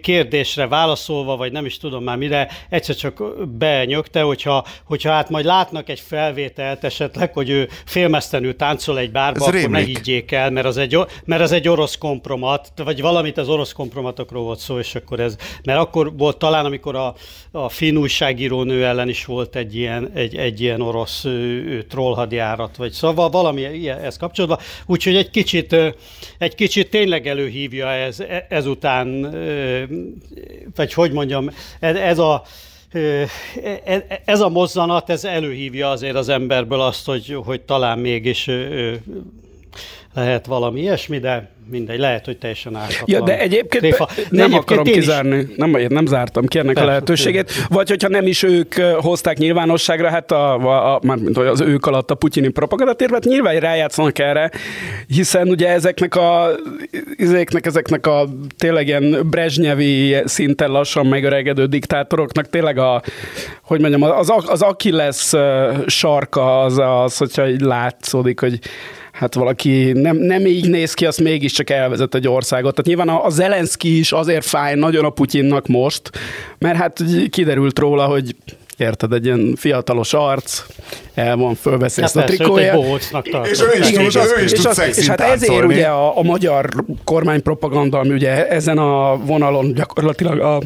kérdésre 0.02 0.68
válaszolva, 0.68 1.36
vagy 1.38 1.52
nem 1.52 1.66
is 1.66 1.78
tudom 1.78 2.04
már 2.04 2.18
mire, 2.18 2.48
egyszer 2.70 2.96
csak 2.96 3.48
benyögte, 3.58 4.22
hogyha, 4.22 4.66
hogyha 4.84 5.12
hát 5.12 5.30
majd 5.30 5.46
látnak 5.46 5.90
egy 5.90 6.00
felvételt 6.00 6.84
esetleg, 6.84 7.34
hogy 7.34 7.50
ő 7.50 7.70
félmesztenül 7.86 8.56
táncol 8.56 9.00
egy 9.00 9.12
bárba, 9.12 9.40
Ez 9.40 9.42
akkor 9.42 9.54
rémlik. 9.54 9.72
ne 9.72 9.86
higgyék 9.86 10.32
el, 10.32 10.52
mert 10.52 10.66
az, 10.66 10.78
egy, 10.78 10.98
mert 11.26 11.42
az 11.42 11.52
egy 11.52 11.68
orosz 11.68 11.98
kompromat, 11.98 12.72
vagy 12.84 13.02
valamit 13.02 13.38
az 13.38 13.50
orosz 13.50 13.72
kompromatokról 13.72 14.44
volt 14.44 14.60
szó, 14.60 14.80
és 14.80 14.96
akkor 14.96 15.20
ez, 15.20 15.36
mert 15.64 15.80
akkor 15.80 16.18
volt 16.18 16.38
talán, 16.38 16.66
amikor 16.66 16.96
a, 16.96 17.16
a 17.52 17.70
finn 17.70 17.98
újságíró 17.98 18.64
nő 18.64 18.86
ellen 18.86 19.10
is 19.10 19.26
volt 19.26 19.56
egy 19.56 19.76
ilyen, 19.76 20.12
egy, 20.14 20.36
egy 20.36 20.62
ilyen 20.62 20.82
orosz 20.82 21.26
trollhadjárat, 21.90 22.76
vagy 22.76 22.92
szóval 22.92 23.30
valami 23.30 23.62
ilyen, 23.62 24.00
ez 24.00 24.16
kapcsolatban. 24.18 24.60
Úgyhogy 24.86 25.16
egy 25.16 25.30
kicsit, 25.30 25.76
egy 26.38 26.56
kicsit 26.56 26.90
tényleg 26.90 27.28
előhívja 27.28 27.92
ez, 27.92 28.20
e, 28.20 28.46
ezután, 28.50 29.36
vagy 30.76 30.94
hogy 30.94 31.12
mondjam, 31.12 31.50
ez, 31.80 31.96
ez 31.96 32.20
a 32.20 32.44
e, 32.92 34.22
ez 34.26 34.40
a 34.40 34.50
mozzanat, 34.50 35.10
ez 35.10 35.24
előhívja 35.24 35.90
azért 35.90 36.16
az 36.16 36.30
emberből 36.30 36.82
azt, 36.82 37.06
hogy, 37.06 37.38
hogy 37.44 37.62
talán 37.62 38.00
mégis 38.00 38.50
lehet 40.18 40.46
valami 40.46 40.80
ilyesmi, 40.80 41.20
de 41.20 41.50
mindegy, 41.70 42.00
lehet, 42.00 42.26
hogy 42.26 42.38
teljesen 42.38 42.76
ártatlan. 42.76 43.06
Ja, 43.06 43.22
de 43.22 43.40
egyébként 43.40 43.84
tréfa. 43.84 44.08
De 44.16 44.22
nem 44.30 44.46
egyébként 44.46 44.62
akarom 44.62 44.84
kizárni, 44.84 45.38
is... 45.38 45.56
nem, 45.56 45.78
nem 45.88 46.06
zártam 46.06 46.46
ki 46.46 46.58
ennek 46.58 46.74
Persze, 46.74 46.90
a 46.90 46.92
lehetőségét, 46.92 47.52
vagy 47.70 47.90
hogyha 47.90 48.08
nem 48.08 48.28
is 48.28 48.44
ők 48.44 48.74
hozták 48.76 49.38
nyilvánosságra, 49.38 50.10
hát 50.10 50.32
a, 50.32 50.56
a, 50.56 50.96
a, 50.96 51.00
már, 51.04 51.18
mint 51.18 51.38
az 51.38 51.62
ők 51.62 51.86
alatt 51.86 52.12
a 52.12 52.16
putyini 52.16 52.48
propagandatérvet, 52.48 53.24
nyilván 53.24 53.60
rájátszanak 53.60 54.20
erre, 54.20 54.52
hiszen 55.08 55.48
ugye 55.48 55.68
ezeknek 55.70 56.16
a, 56.16 56.50
ezeknek, 57.18 57.66
ezeknek 57.66 58.08
a 58.08 58.28
tényleg 58.58 58.88
ilyen 58.88 59.28
brezsnyevi 59.30 60.16
szinten 60.26 60.72
lassan 60.72 61.06
megöregedő 61.06 61.66
diktátoroknak 61.66 62.50
tényleg 62.50 62.78
a, 62.78 63.02
hogy 63.62 63.80
mondjam, 63.80 64.02
az, 64.04 64.32
az 64.46 64.62
aki 64.62 64.92
lesz 64.92 65.34
sarka 65.86 66.62
az 66.62 66.78
az, 66.78 67.18
hogyha 67.18 67.50
így 67.50 67.62
látszódik, 67.62 68.40
hogy 68.40 68.60
hát 69.18 69.34
valaki 69.34 69.92
nem, 69.92 70.18
nem 70.18 70.46
így 70.46 70.70
néz 70.70 70.94
ki, 70.94 71.06
azt 71.06 71.22
mégiscsak 71.22 71.70
elvezet 71.70 72.16
egy 72.16 72.28
országot. 72.28 72.76
Tehát 72.76 72.86
nyilván 72.86 73.10
a, 73.10 73.26
a 73.26 73.30
Zelenszky 73.30 74.00
is 74.00 74.12
azért 74.12 74.46
fáj 74.46 74.76
nagyon 74.76 75.06
a 75.06 75.10
Putyinnak 75.10 75.68
most, 75.68 76.10
mert 76.58 76.78
hát 76.78 77.04
kiderült 77.30 77.80
róla, 77.80 78.06
hogy 78.06 78.36
érted, 78.78 79.14
egy 79.14 79.26
ilyen 79.26 79.56
fiatalos 79.56 80.14
arc, 80.14 80.64
el 81.14 81.36
van, 81.36 81.56
fölveszi 81.56 82.02
ezt 82.02 82.16
a 82.16 82.24
trikója. 82.24 82.80
És 83.44 83.62
ő 83.62 83.80
is, 83.80 83.90
és, 83.90 84.16
ő 84.16 84.44
is 84.44 84.52
tud 84.52 84.72
és, 84.88 84.98
és 84.98 85.08
hát 85.08 85.22
ezért 85.22 85.66
ugye 85.66 85.86
a, 85.86 86.18
a 86.18 86.22
magyar 86.22 86.70
kormánypropaganda, 87.04 88.00
ami 88.00 88.14
ugye 88.14 88.48
ezen 88.48 88.78
a 88.78 89.18
vonalon 89.18 89.74
gyakorlatilag 89.74 90.40
a 90.40 90.62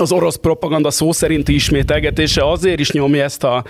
az 0.00 0.12
orosz 0.12 0.36
propaganda 0.36 0.90
szó 0.90 1.12
szerinti 1.12 1.54
ismételgetése 1.54 2.50
azért 2.50 2.80
is 2.80 2.90
nyomja 2.90 3.22
ezt 3.22 3.44
a, 3.44 3.64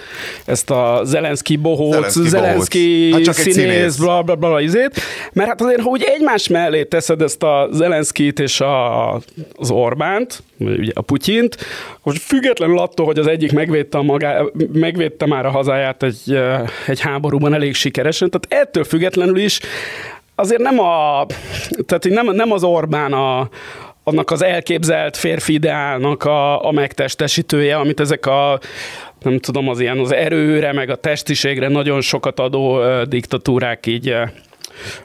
ezt 0.45 0.71
a 0.71 1.01
Zelenszky 1.05 1.57
bohóc, 1.57 2.19
Zelenszky 2.19 3.13
hát 3.13 3.35
színész, 3.35 3.97
bla, 3.97 4.23
bla, 4.23 4.35
bla, 4.35 4.61
izét, 4.61 5.01
mert 5.33 5.49
hát 5.49 5.61
azért, 5.61 5.81
ha 5.81 5.89
úgy 5.89 6.03
egymás 6.03 6.49
mellé 6.49 6.85
teszed 6.85 7.23
ezt 7.23 7.43
a 7.43 7.69
Zelenszkit 7.73 8.39
és 8.39 8.61
a, 8.61 9.15
az 9.57 9.71
Orbánt, 9.71 10.43
ugye 10.59 10.93
a 10.95 11.01
Putyint, 11.01 11.57
hogy 12.01 12.19
függetlenül 12.19 12.79
attól, 12.79 13.07
hogy 13.07 13.19
az 13.19 13.27
egyik 13.27 13.53
megvédte, 13.53 13.99
a 13.99 14.03
magá, 14.03 14.43
megvédte 14.73 15.27
már 15.27 15.47
a 15.47 15.51
hazáját 15.51 16.03
egy, 16.03 16.39
egy 16.87 17.01
háborúban 17.01 17.55
elég 17.55 17.75
sikeresen, 17.75 18.31
tehát 18.31 18.65
ettől 18.65 18.85
függetlenül 18.85 19.39
is 19.39 19.61
azért 20.35 20.61
nem 20.61 20.81
a, 20.81 21.27
tehát 21.87 22.05
nem, 22.09 22.35
nem 22.35 22.53
az 22.53 22.63
Orbán 22.63 23.13
a, 23.13 23.49
annak 24.05 24.31
az 24.31 24.43
elképzelt 24.43 25.17
férfi 25.17 25.53
ideálnak 25.53 26.25
a, 26.25 26.67
a 26.67 26.71
megtestesítője, 26.71 27.77
amit 27.77 28.01
ezek 28.01 28.27
a 28.27 28.61
nem 29.23 29.39
tudom, 29.39 29.69
az 29.69 29.81
ilyen 29.81 29.99
az 29.99 30.13
erőre, 30.13 30.73
meg 30.73 30.91
a 30.91 30.97
testiségre 30.97 31.69
nagyon 31.69 32.01
sokat 32.01 32.41
adó 32.41 32.81
diktatúrák 33.05 33.87
így 33.87 34.15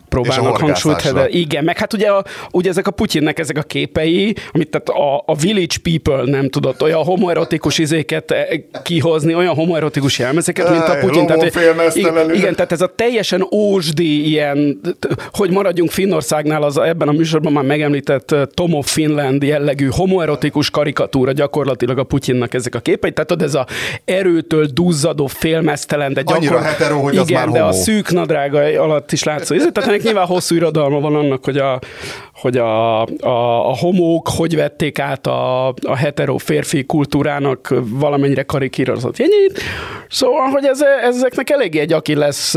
próbálnak 0.10 0.58
hangsúlyt 0.58 1.14
de 1.14 1.30
Igen, 1.30 1.64
meg 1.64 1.78
hát 1.78 1.94
ugye, 1.94 2.08
a, 2.08 2.24
ugye 2.52 2.70
ezek 2.70 2.88
a 2.88 2.92
Putyinnek 2.92 3.40
ezek 3.40 3.58
a 3.58 3.62
képei, 3.62 4.36
amit 4.54 4.70
tehát 4.70 4.90
a, 4.90 5.24
a 5.26 5.36
Village 5.36 5.76
People 5.84 6.24
nem 6.32 6.50
tudott 6.50 6.82
olyan 6.82 7.04
homoerotikus 7.04 7.78
izéket 7.78 8.32
eh, 8.32 8.48
kihozni, 8.84 9.36
olyan 9.36 9.54
homoerotikus 9.54 10.20
jelmezeket, 10.20 10.70
mint 10.70 10.84
a 10.84 10.98
Putyin. 11.00 11.26
Tehát, 11.26 11.96
igen, 11.96 12.34
igen, 12.34 12.56
tehát 12.56 12.72
ez 12.72 12.82
a 12.82 12.94
teljesen 12.96 13.48
ósdi 13.52 14.28
ilyen, 14.28 14.80
hogy 15.32 15.52
maradjunk 15.52 15.92
Finnországnál, 15.92 16.64
az 16.64 16.78
ebben 16.78 17.08
a 17.08 17.12
műsorban 17.12 17.54
már 17.54 17.64
megemlített 17.64 18.32
eh, 18.32 18.42
Tom 18.54 18.74
of 18.74 18.92
Finland 18.92 19.44
jellegű 19.44 19.88
homoerotikus 19.92 20.70
karikatúra 20.70 21.32
gyakorlatilag 21.32 21.98
a 21.98 22.04
Putyinnak 22.04 22.54
ezek 22.54 22.76
a 22.76 22.80
képei. 22.80 23.12
Tehát 23.12 23.42
ez 23.42 23.56
a 23.56 23.68
erőtől 24.06 24.66
duzzadó, 24.66 25.28
félmeztelen, 25.28 26.14
de 26.14 26.22
gyakorlatilag... 26.22 26.58
Annyira 26.58 26.72
hetero, 26.72 27.00
hogy 27.00 27.14
igen, 27.14 27.24
az 27.24 27.30
már 27.30 27.44
homo. 27.44 27.58
de 27.58 27.64
a 27.64 27.72
szűk 27.72 28.12
nadrága 28.12 28.60
alatt 28.82 29.12
is 29.12 29.24
látszó. 29.24 29.56
Tehát 29.56 29.90
ennek 29.96 30.08
nyilván 30.08 30.28
hosszú 30.28 30.56
irodalma 30.56 31.00
van 31.00 31.16
annak, 31.16 31.46
hogy 31.46 31.58
a, 31.58 31.80
hogy 32.34 32.58
a, 32.58 33.02
a, 33.02 33.70
a 33.70 33.78
homók 33.78 34.30
hogy 34.38 34.56
vették 34.56 35.00
át 35.00 35.28
a, 35.28 35.68
a 35.68 35.96
hetero 35.96 36.38
férfi 36.38 36.86
kultúrának 36.86 37.74
valamennyire 37.90 38.44
karikírozott 38.44 39.18
jegyét. 39.18 39.62
Szóval, 40.10 40.48
hogy 40.50 40.66
ez, 40.66 40.80
ezeknek 41.04 41.50
eléggé 41.50 41.80
egy 41.80 41.94
aki 41.94 42.16
lesz, 42.16 42.56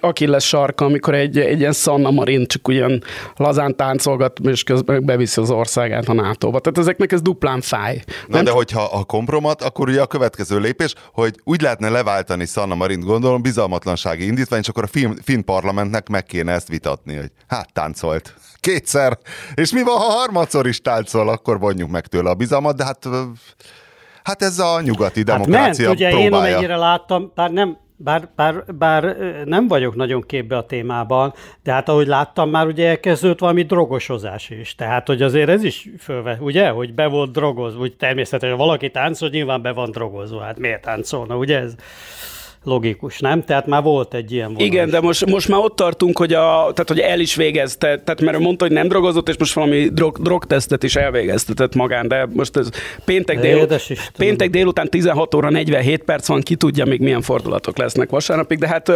aki 0.00 0.26
lesz 0.26 0.44
sarka, 0.44 0.84
amikor 0.84 1.14
egy, 1.14 1.38
egy 1.38 1.58
ilyen 1.58 1.72
Sanna 1.72 2.10
Marin 2.10 2.46
csak 2.46 2.68
ugyan 2.68 3.02
lazán 3.36 3.76
táncolgat, 3.76 4.38
és 4.42 4.62
közben 4.62 5.04
beviszi 5.04 5.40
az 5.40 5.50
országát 5.50 6.08
a 6.08 6.12
NATO-ba. 6.12 6.60
Tehát 6.60 6.78
ezeknek 6.78 7.12
ez 7.12 7.22
duplán 7.22 7.60
fáj. 7.60 8.02
Na 8.26 8.36
Nem? 8.36 8.44
de 8.44 8.50
hogyha 8.50 8.82
a 8.82 9.04
kompromat, 9.04 9.62
akkor 9.62 9.88
ugye 9.88 10.00
a 10.00 10.06
következő 10.06 10.58
lépés, 10.58 10.94
hogy 11.12 11.34
úgy 11.44 11.60
lehetne 11.60 11.88
leváltani 11.88 12.46
Sanna 12.46 12.74
Marint, 12.74 13.04
gondolom, 13.04 13.42
bizalmatlansági 13.42 14.26
indítvány, 14.26 14.60
és 14.60 14.68
akkor 14.68 14.82
a 14.82 14.86
finn, 14.86 15.12
finn 15.22 15.44
parlamentnek 15.44 16.08
meg 16.08 16.24
kéne 16.24 16.52
ezt 16.52 16.63
vitatni, 16.68 17.16
hogy 17.16 17.30
hát 17.46 17.72
táncolt 17.72 18.34
kétszer, 18.60 19.18
és 19.54 19.72
mi 19.72 19.82
van, 19.82 19.96
ha 19.96 20.04
harmadszor 20.04 20.66
is 20.66 20.80
táncol, 20.80 21.28
akkor 21.28 21.58
vonjuk 21.58 21.90
meg 21.90 22.06
tőle 22.06 22.30
a 22.30 22.34
bizalmat, 22.34 22.76
de 22.76 22.84
hát 22.84 23.08
Hát 24.24 24.42
ez 24.42 24.58
a 24.58 24.80
nyugati 24.80 25.22
demokrácia 25.22 25.88
hát 25.88 25.98
ment, 25.98 26.00
ugye 26.00 26.08
próbálja. 26.08 26.26
én 26.26 26.32
amennyire 26.32 26.76
láttam, 26.76 27.32
bár 27.34 27.50
nem, 27.50 27.76
bár, 27.96 28.28
bár, 28.36 28.64
bár 28.74 29.16
nem 29.44 29.68
vagyok 29.68 29.94
nagyon 29.94 30.22
képbe 30.22 30.56
a 30.56 30.66
témában, 30.66 31.34
de 31.62 31.72
hát 31.72 31.88
ahogy 31.88 32.06
láttam, 32.06 32.50
már 32.50 32.66
ugye 32.66 32.88
elkezdődött 32.88 33.38
valami 33.38 33.62
drogosozás 33.62 34.50
is. 34.50 34.74
Tehát, 34.74 35.06
hogy 35.06 35.22
azért 35.22 35.48
ez 35.48 35.64
is 35.64 35.88
fölve, 35.98 36.38
ugye, 36.40 36.68
hogy 36.68 36.94
be 36.94 37.06
volt 37.06 37.32
drogozva, 37.32 37.80
úgy 37.80 37.96
természetesen 37.96 38.56
valaki 38.56 38.90
táncol, 38.90 39.28
nyilván 39.28 39.62
be 39.62 39.72
van 39.72 39.90
drogozva, 39.90 40.40
hát 40.40 40.58
miért 40.58 40.82
táncolna, 40.82 41.36
ugye 41.36 41.58
ez? 41.58 41.74
Logikus, 42.64 43.18
nem? 43.18 43.42
Tehát 43.44 43.66
már 43.66 43.82
volt 43.82 44.14
egy 44.14 44.32
ilyen 44.32 44.48
vonal. 44.52 44.66
Igen, 44.66 44.90
de 44.90 45.00
most, 45.00 45.26
most 45.26 45.48
már 45.48 45.60
ott 45.60 45.76
tartunk, 45.76 46.18
hogy, 46.18 46.32
a, 46.32 46.70
tehát, 46.72 46.84
hogy 46.86 46.98
el 46.98 47.20
is 47.20 47.34
végezte, 47.34 47.86
tehát 47.86 48.20
mert 48.20 48.38
mondta, 48.38 48.64
hogy 48.64 48.74
nem 48.74 48.88
drogozott, 48.88 49.28
és 49.28 49.36
most 49.38 49.52
valami 49.52 49.88
drog, 49.92 50.18
drogtesztet 50.18 50.82
is 50.82 50.96
elvégeztetett 50.96 51.74
magán, 51.74 52.08
de 52.08 52.28
most 52.32 52.56
ez 52.56 52.68
péntek, 53.04 53.40
dél, 53.40 53.68
péntek 54.16 54.50
délután 54.50 54.88
16 54.88 55.34
óra 55.34 55.50
47 55.50 56.02
perc 56.02 56.26
van, 56.26 56.40
ki 56.40 56.54
tudja 56.54 56.84
még 56.84 57.00
milyen 57.00 57.22
fordulatok 57.22 57.78
lesznek 57.78 58.10
vasárnapig, 58.10 58.58
de 58.58 58.68
hát 58.68 58.92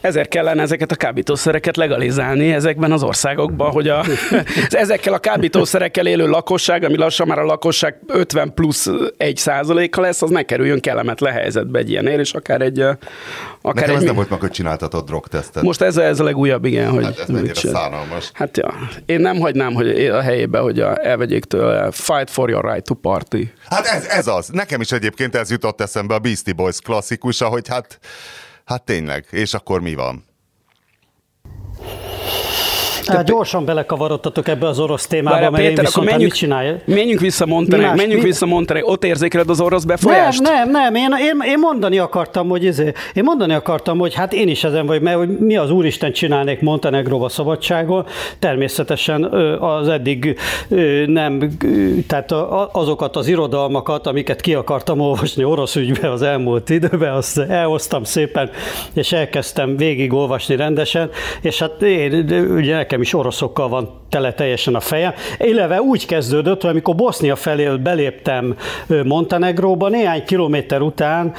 ezért 0.00 0.28
kellene 0.28 0.62
ezeket 0.62 0.90
a 0.90 0.96
kábítószereket 0.96 1.76
legalizálni 1.76 2.52
ezekben 2.52 2.92
az 2.92 3.02
országokban, 3.02 3.70
hogy 3.70 3.88
a, 3.88 4.04
ezekkel 4.68 5.12
a 5.12 5.18
kábítószerekkel 5.18 6.06
élő 6.06 6.26
lakosság, 6.26 6.84
ami 6.84 6.96
lassan 6.96 7.26
már 7.26 7.38
a 7.38 7.44
lakosság 7.44 7.98
50 8.06 8.54
plusz 8.54 8.90
1 9.16 9.36
százaléka 9.36 10.00
lesz, 10.00 10.22
az 10.22 10.30
ne 10.30 10.42
kerüljön 10.42 10.80
kellemetlen 10.80 11.32
helyzetbe 11.32 11.78
egy 11.78 11.90
ilyenért, 11.90 12.20
és 12.20 12.32
akár 12.32 12.60
egy 12.60 12.84
Akár 13.60 13.74
Nekem 13.74 13.90
egy 13.90 13.94
ez 13.94 14.00
mi... 14.00 14.06
nem 14.06 14.14
volt 14.14 14.30
meg, 14.30 14.40
hogy 14.40 14.50
csináltatod 14.50 15.04
drogtesztet. 15.04 15.62
Most 15.62 15.80
ez, 15.80 15.96
ez 15.96 16.20
a 16.20 16.24
legújabb, 16.24 16.64
igen. 16.64 16.90
Hogy, 16.90 17.04
hát 17.04 17.18
ez 17.18 17.28
mennyire 17.28 17.54
szánalmas. 17.54 18.30
Hát 18.32 18.56
ja, 18.56 18.74
én 19.06 19.20
nem 19.20 19.40
hagynám, 19.40 19.72
hogy 19.72 20.06
a 20.06 20.20
helyébe, 20.20 20.58
hogy 20.58 20.80
a, 20.80 21.06
elvegyék 21.06 21.44
tőle 21.44 21.90
fight 21.90 22.30
for 22.30 22.50
your 22.50 22.64
right 22.64 22.84
to 22.84 22.94
party. 22.94 23.52
Hát 23.68 23.86
ez, 23.86 24.06
ez 24.06 24.26
az. 24.26 24.48
Nekem 24.48 24.80
is 24.80 24.92
egyébként 24.92 25.34
ez 25.34 25.50
jutott 25.50 25.80
eszembe 25.80 26.14
a 26.14 26.18
Beastie 26.18 26.54
Boys 26.54 26.78
klasszikusa, 26.80 27.46
hogy 27.46 27.68
hát, 27.68 27.98
hát 28.64 28.82
tényleg, 28.82 29.26
és 29.30 29.54
akkor 29.54 29.80
mi 29.80 29.94
van? 29.94 30.24
Hát 33.06 33.26
gyorsan 33.26 33.64
belekavarodtatok 33.64 34.48
ebbe 34.48 34.66
az 34.66 34.78
orosz 34.78 35.06
témába, 35.06 35.34
Várja, 35.34 35.50
mert 35.50 35.62
Péter, 35.62 35.78
én 35.78 35.84
viszont 35.84 36.06
menjünk, 36.06 36.30
mit 36.30 36.40
csinálja? 36.40 36.76
Menjünk 36.84 37.20
vissza 37.20 37.46
Monteneg, 37.46 37.96
menjünk 37.96 38.22
mi? 38.22 38.28
vissza 38.28 38.46
Monteneg, 38.46 38.84
ott 38.84 39.04
érzékeled 39.04 39.50
az 39.50 39.60
orosz 39.60 39.84
befolyást? 39.84 40.42
Nem, 40.42 40.70
nem, 40.70 40.92
nem, 40.92 40.94
én, 40.94 41.26
én, 41.26 41.50
én 41.50 41.58
mondani 41.58 41.98
akartam, 41.98 42.48
hogy 42.48 42.64
izé, 42.64 42.92
én 43.12 43.22
mondani 43.24 43.52
akartam, 43.54 43.98
hogy 43.98 44.14
hát 44.14 44.32
én 44.32 44.48
is 44.48 44.64
ezen 44.64 44.86
vagy, 44.86 45.00
mert 45.00 45.16
hogy 45.16 45.38
mi 45.38 45.56
az 45.56 45.70
Úristen 45.70 46.12
csinálnék 46.12 46.60
Montenegróba 46.60 47.28
szabadságon, 47.28 48.06
természetesen 48.38 49.24
az 49.60 49.88
eddig 49.88 50.38
nem, 51.06 51.50
tehát 52.06 52.32
azokat 52.72 53.16
az 53.16 53.26
irodalmakat, 53.26 54.06
amiket 54.06 54.40
ki 54.40 54.54
akartam 54.54 55.00
olvasni 55.00 55.44
orosz 55.44 55.76
ügybe 55.76 56.10
az 56.10 56.22
elmúlt 56.22 56.70
időben, 56.70 57.12
azt 57.12 57.38
elhoztam 57.38 58.04
szépen, 58.04 58.50
és 58.92 59.12
elkezdtem 59.12 59.76
végigolvasni 59.76 60.56
rendesen, 60.56 61.10
és 61.40 61.58
hát 61.58 61.82
én, 61.82 62.26
ugye 62.56 62.74
nekem 62.94 63.08
is 63.12 63.14
oroszokkal 63.14 63.68
van 63.68 63.88
tele 64.08 64.32
teljesen 64.32 64.74
a 64.74 64.80
fejem. 64.80 65.12
Illetve 65.38 65.80
úgy 65.80 66.06
kezdődött, 66.06 66.60
hogy 66.60 66.70
amikor 66.70 66.94
Bosznia 66.94 67.36
felé 67.36 67.68
beléptem 67.68 68.56
Montenegróba, 69.04 69.88
néhány 69.88 70.24
kilométer 70.24 70.80
után, 70.80 71.32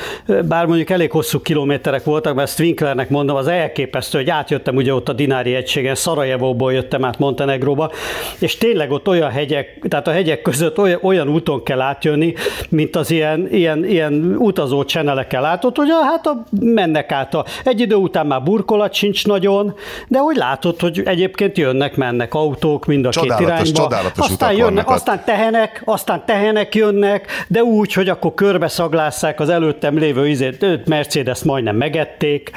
bár 0.47 0.65
mondjuk 0.65 0.89
elég 0.89 1.11
hosszú 1.11 1.41
kilométerek 1.41 2.03
voltak, 2.03 2.35
mert 2.35 2.47
ezt 2.47 2.59
Winklernek 2.59 3.09
mondom, 3.09 3.35
az 3.35 3.47
elképesztő, 3.47 4.17
hogy 4.17 4.29
átjöttem 4.29 4.75
ugye 4.75 4.93
ott 4.93 5.09
a 5.09 5.13
dinári 5.13 5.55
egységen, 5.55 5.95
Szarajevóból 5.95 6.73
jöttem 6.73 7.05
át 7.05 7.19
Montenegróba, 7.19 7.91
és 8.39 8.57
tényleg 8.57 8.91
ott 8.91 9.07
olyan 9.07 9.31
hegyek, 9.31 9.85
tehát 9.87 10.07
a 10.07 10.11
hegyek 10.11 10.41
között 10.41 10.77
olyan, 10.79 10.99
olyan 11.01 11.27
úton 11.29 11.63
kell 11.63 11.81
átjönni, 11.81 12.33
mint 12.69 12.95
az 12.95 13.11
ilyen, 13.11 13.47
ilyen, 13.51 13.85
ilyen 13.85 14.35
utazó 14.37 14.83
csenelekkel 14.83 15.41
látott, 15.41 15.75
hogy 15.75 15.89
hát 16.03 16.27
a, 16.27 16.43
mennek 16.59 17.11
át 17.11 17.33
a, 17.33 17.45
egy 17.63 17.79
idő 17.79 17.95
után 17.95 18.27
már 18.27 18.43
burkolat 18.43 18.93
sincs 18.93 19.27
nagyon, 19.27 19.75
de 20.07 20.17
hogy 20.19 20.35
látod, 20.35 20.79
hogy 20.79 21.01
egyébként 21.05 21.44
jönnek, 21.53 21.95
mennek 21.95 22.33
autó, 22.33 22.65
autók 22.65 22.85
mind 22.85 23.05
a 23.05 23.09
csodálatos, 23.09 23.47
két 23.47 23.47
irányba. 23.47 23.81
Csodálatos 23.81 24.29
aztán, 24.29 24.53
jönnek, 24.53 24.89
aztán 24.89 25.23
tehenek, 25.25 25.81
aztán 25.85 26.25
tehenek 26.25 26.75
jönnek, 26.75 27.45
de 27.47 27.63
úgy, 27.63 27.93
hogy 27.93 28.09
akkor 28.09 28.33
körbe 28.33 28.67
szaglásszák 28.67 29.39
az 29.39 29.49
előttem 29.49 29.97
lévő 29.97 30.27
izét, 30.27 30.85
Mercedes 30.87 31.43
majdnem 31.43 31.75
megették, 31.75 32.51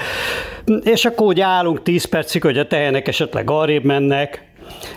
és 0.82 1.04
akkor 1.04 1.26
úgy 1.26 1.40
állunk 1.40 1.82
10 1.82 2.04
percig, 2.04 2.42
hogy 2.42 2.58
a 2.58 2.66
tehenek 2.66 3.08
esetleg 3.08 3.50
arrébb 3.50 3.84
mennek, 3.84 4.47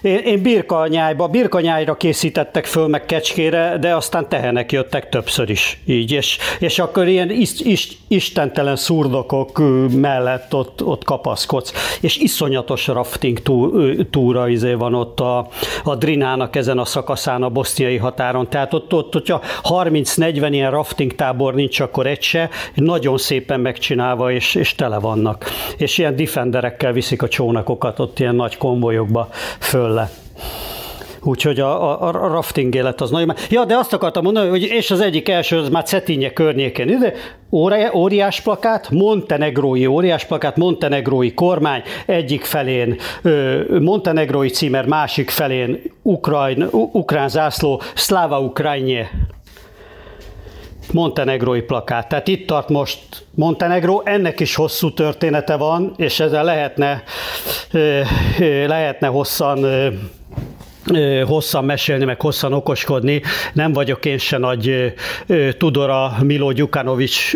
én, 0.02 0.18
én 0.18 0.42
birkanyájba, 0.42 1.28
birkanyájra 1.28 1.96
készítettek 1.96 2.66
föl, 2.66 2.88
meg 2.88 3.06
kecskére, 3.06 3.78
de 3.80 3.96
aztán 3.96 4.30
tehenek 4.30 4.72
jöttek 4.72 5.10
többször 5.10 5.50
is 5.50 5.82
így, 5.86 6.12
és, 6.12 6.38
és 6.60 6.80
akkor 6.80 7.08
ilyen 7.08 7.32
is, 7.32 7.60
is, 7.60 7.98
istentelen 8.08 8.76
szurdokok 8.76 9.62
mellett 9.96 10.54
ott, 10.54 10.84
ott 10.84 11.04
kapaszkodsz, 11.04 11.98
és 12.02 12.18
iszonyatos 12.18 12.88
rafting 12.88 13.40
tú, 13.40 13.70
túra 14.04 14.50
izé 14.50 14.74
van 14.74 14.94
ott 14.94 15.20
a, 15.20 15.48
a 15.84 15.96
Drinának 15.96 16.56
ezen 16.56 16.78
a 16.78 16.86
szakaszán 16.86 17.44
a 17.44 17.50
boszniai 17.50 17.98
határon, 17.98 18.50
tehát 18.50 18.74
ott, 18.74 18.94
ott 18.94 19.14
hogyha 19.14 19.42
30-40 19.64 20.48
ilyen 20.52 20.72
rafting 20.72 21.16
tábor 21.16 21.54
nincs, 21.54 21.80
akkor 21.80 22.08
egy 22.08 22.22
se, 22.22 22.50
nagyon 22.74 23.18
szépen 23.18 23.60
megcsinálva, 23.60 24.32
és, 24.32 24.56
és 24.56 24.76
tele 24.76 25.00
vannak. 25.00 25.46
És 25.78 25.98
ilyen 25.98 26.16
defenderekkel 26.16 26.92
viszik 26.92 27.22
a 27.22 27.28
csónakokat 27.28 28.00
ott 28.00 28.20
ilyen 28.20 28.36
nagy 28.36 28.58
konvojokba 28.58 29.30
föl 29.62 29.94
le. 29.94 30.10
Úgyhogy 31.24 31.60
a, 31.60 32.02
a, 32.02 32.08
a 32.08 32.28
rafting 32.28 32.76
élet 32.76 33.02
az 33.02 33.10
nagyon... 33.10 33.36
Ja, 33.50 33.66
de 33.66 33.78
azt 33.78 33.94
akartam 33.94 34.24
mondani, 34.24 34.50
hogy 34.50 34.64
és 34.64 34.92
az 34.92 35.02
egyik 35.02 35.30
első, 35.30 35.58
az 35.58 35.70
már 35.70 35.84
Cetinje 35.84 36.34
környékén, 36.34 37.00
de 37.00 37.14
óriás 37.94 38.42
plakát, 38.42 38.90
montenegrói 38.90 39.86
óriás 39.86 40.26
plakát, 40.26 40.58
montenegrói 40.58 41.34
kormány, 41.34 41.82
egyik 42.06 42.44
felén 42.44 42.96
montenegrói 43.80 44.50
címer, 44.50 44.86
másik 44.86 45.30
felén 45.30 45.82
Ukrajn, 46.02 46.68
ukrán 46.72 47.30
zászló, 47.30 47.82
Slava 47.96 48.40
Ukrajnje. 48.40 49.10
Montenegrói 50.92 51.62
plakát. 51.62 52.08
Tehát 52.08 52.28
itt 52.28 52.48
tart 52.48 52.70
most 52.70 53.00
Montenegró, 53.36 54.02
ennek 54.06 54.40
is 54.40 54.56
hosszú 54.56 54.94
története 54.94 55.56
van, 55.56 55.94
és 55.98 56.20
ezzel 56.20 56.44
lehetne, 56.44 57.04
lehetne 58.68 59.08
hosszan 59.08 59.66
hosszan 61.26 61.66
mesélni, 61.66 62.06
meg 62.06 62.22
hosszan 62.22 62.54
okoskodni. 62.54 63.22
Nem 63.54 63.74
vagyok 63.74 64.06
én 64.06 64.18
se 64.18 64.38
nagy 64.38 64.94
Tudora 65.58 66.14
Milo 66.24 66.52
Gyukanovics 66.52 67.34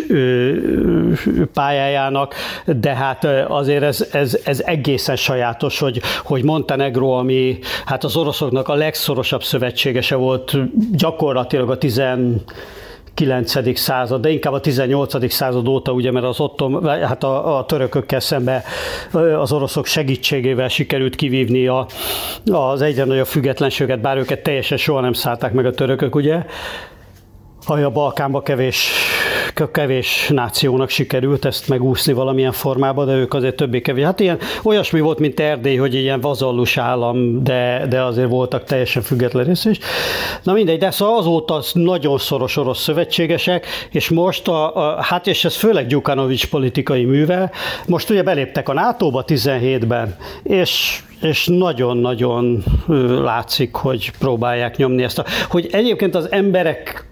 pályájának, 1.52 2.34
de 2.64 2.94
hát 2.94 3.24
azért 3.48 3.82
ez, 3.82 4.08
ez, 4.12 4.38
ez 4.44 4.60
egészen 4.60 5.16
sajátos, 5.16 5.78
hogy, 5.78 6.00
hogy 6.24 6.44
Montenegro, 6.44 7.10
ami 7.10 7.58
hát 7.84 8.04
az 8.04 8.16
oroszoknak 8.16 8.68
a 8.68 8.74
legszorosabb 8.74 9.42
szövetségese 9.42 10.14
volt 10.14 10.56
gyakorlatilag 10.96 11.70
a 11.70 11.78
10 11.78 12.02
9. 13.16 13.78
század, 13.78 14.20
de 14.20 14.30
inkább 14.30 14.52
a 14.52 14.60
18. 14.60 15.32
század 15.32 15.68
óta, 15.68 15.92
ugye, 15.92 16.12
mert 16.12 16.24
az 16.24 16.40
ottom, 16.40 16.84
hát 16.84 17.24
a, 17.24 17.58
a 17.58 17.64
törökökkel 17.64 18.20
szembe 18.20 18.64
az 19.38 19.52
oroszok 19.52 19.86
segítségével 19.86 20.68
sikerült 20.68 21.16
kivívni 21.16 21.66
a, 21.66 21.86
az 22.44 22.82
egyre 22.82 23.04
nagyobb 23.04 23.26
függetlenséget, 23.26 24.00
bár 24.00 24.16
őket 24.16 24.42
teljesen 24.42 24.78
soha 24.78 25.00
nem 25.00 25.12
szállták 25.12 25.52
meg 25.52 25.66
a 25.66 25.74
törökök, 25.74 26.14
ugye? 26.14 26.44
A 27.68 27.90
Balkánba 27.90 28.42
kevés 28.42 28.92
kevés 29.72 30.28
nációnak 30.28 30.88
sikerült 30.88 31.44
ezt 31.44 31.68
megúszni 31.68 32.12
valamilyen 32.12 32.52
formában, 32.52 33.06
de 33.06 33.12
ők 33.12 33.34
azért 33.34 33.56
többé 33.56 33.80
kevés. 33.80 34.04
Hát 34.04 34.20
ilyen 34.20 34.38
olyasmi 34.62 35.00
volt, 35.00 35.18
mint 35.18 35.40
Erdély, 35.40 35.76
hogy 35.76 35.94
ilyen 35.94 36.20
vazallus 36.20 36.76
állam, 36.76 37.42
de, 37.42 37.86
de 37.88 38.02
azért 38.02 38.28
voltak 38.28 38.64
teljesen 38.64 39.02
független 39.02 39.44
rész 39.44 39.64
is. 39.64 39.78
Na 40.42 40.52
mindegy, 40.52 40.78
de 40.78 40.90
szóval 40.90 41.18
azóta 41.18 41.62
nagyon 41.72 42.18
szoros 42.18 42.56
orosz 42.56 42.82
szövetségesek, 42.82 43.66
és 43.90 44.08
most, 44.08 44.48
a, 44.48 44.76
a, 44.76 45.02
hát 45.02 45.26
és 45.26 45.44
ez 45.44 45.56
főleg 45.56 45.86
Gyukanovics 45.86 46.46
politikai 46.46 47.04
műve, 47.04 47.50
most 47.86 48.10
ugye 48.10 48.22
beléptek 48.22 48.68
a 48.68 48.72
NATO-ba 48.72 49.24
17-ben, 49.26 50.16
és 50.42 51.00
és 51.20 51.46
nagyon-nagyon 51.46 52.64
látszik, 53.22 53.74
hogy 53.74 54.12
próbálják 54.18 54.76
nyomni 54.76 55.02
ezt 55.02 55.18
a... 55.18 55.24
Hogy 55.48 55.68
egyébként 55.72 56.14
az 56.14 56.32
emberek 56.32 57.06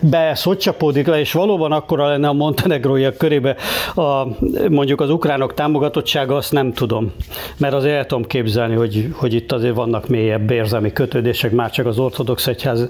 be 0.00 0.32
szotcsapódik 0.34 1.06
le, 1.06 1.18
és 1.18 1.32
valóban 1.32 1.72
akkora 1.72 2.08
lenne 2.08 2.28
a 2.28 2.32
montenegróiak 2.32 3.16
körébe 3.16 3.56
a, 3.94 4.26
mondjuk 4.68 5.00
az 5.00 5.10
ukránok 5.10 5.54
támogatottsága, 5.54 6.36
azt 6.36 6.52
nem 6.52 6.72
tudom. 6.72 7.12
Mert 7.56 7.74
azért 7.74 7.94
el 7.94 8.06
tudom 8.06 8.24
képzelni, 8.24 8.74
hogy, 8.74 9.08
hogy 9.12 9.34
itt 9.34 9.52
azért 9.52 9.74
vannak 9.74 10.08
mélyebb 10.08 10.50
érzelmi 10.50 10.92
kötődések, 10.92 11.50
már 11.50 11.70
csak 11.70 11.86
az 11.86 11.98
ortodox 11.98 12.46
egyház 12.46 12.88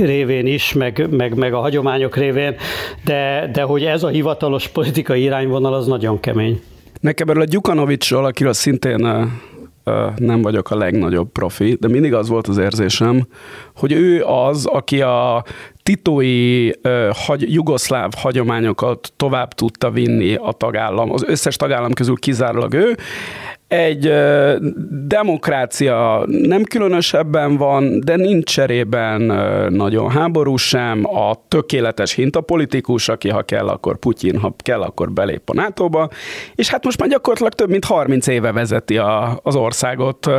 révén 0.00 0.46
is, 0.46 0.72
meg, 0.72 1.06
meg, 1.10 1.34
meg 1.34 1.52
a 1.52 1.58
hagyományok 1.58 2.16
révén, 2.16 2.56
de, 3.04 3.50
de 3.52 3.62
hogy 3.62 3.84
ez 3.84 4.02
a 4.02 4.08
hivatalos 4.08 4.68
politikai 4.68 5.22
irányvonal, 5.22 5.74
az 5.74 5.86
nagyon 5.86 6.20
kemény. 6.20 6.60
Nekem 7.00 7.28
erről 7.28 7.42
a 7.42 7.46
Gyukanovicsról, 7.46 8.24
akiről 8.24 8.52
szintén 8.52 9.30
nem 10.16 10.42
vagyok 10.42 10.70
a 10.70 10.76
legnagyobb 10.76 11.28
profi, 11.32 11.76
de 11.80 11.88
mindig 11.88 12.14
az 12.14 12.28
volt 12.28 12.46
az 12.46 12.58
érzésem, 12.58 13.26
hogy 13.76 13.92
ő 13.92 14.24
az, 14.24 14.66
aki 14.66 15.00
a 15.00 15.44
titói 15.82 16.70
hagy, 17.26 17.54
jugoszláv 17.54 18.12
hagyományokat 18.16 19.12
tovább 19.16 19.52
tudta 19.52 19.90
vinni 19.90 20.34
a 20.34 20.52
tagállam, 20.52 21.12
az 21.12 21.24
összes 21.26 21.56
tagállam 21.56 21.92
közül 21.92 22.16
kizárólag 22.16 22.74
ő, 22.74 22.96
egy 23.68 24.12
demokrácia 25.06 26.24
nem 26.26 26.62
különösebben 26.62 27.56
van, 27.56 28.00
de 28.00 28.16
nincs 28.16 28.50
cserében 28.50 29.20
nagyon 29.72 30.10
háború 30.10 30.56
sem, 30.56 31.16
a 31.16 31.44
tökéletes 31.48 32.12
hintapolitikus, 32.12 33.08
aki 33.08 33.28
ha 33.28 33.42
kell, 33.42 33.68
akkor 33.68 33.98
Putyin, 33.98 34.38
ha 34.38 34.54
kell, 34.56 34.82
akkor 34.82 35.12
belép 35.12 35.50
a 35.50 35.54
nato 35.54 36.06
és 36.54 36.70
hát 36.70 36.84
most 36.84 36.98
már 37.00 37.08
gyakorlatilag 37.08 37.52
több 37.52 37.70
mint 37.70 37.84
30 37.84 38.26
éve 38.26 38.52
vezeti 38.52 38.98
a, 38.98 39.40
az 39.42 39.56
országot 39.56 40.30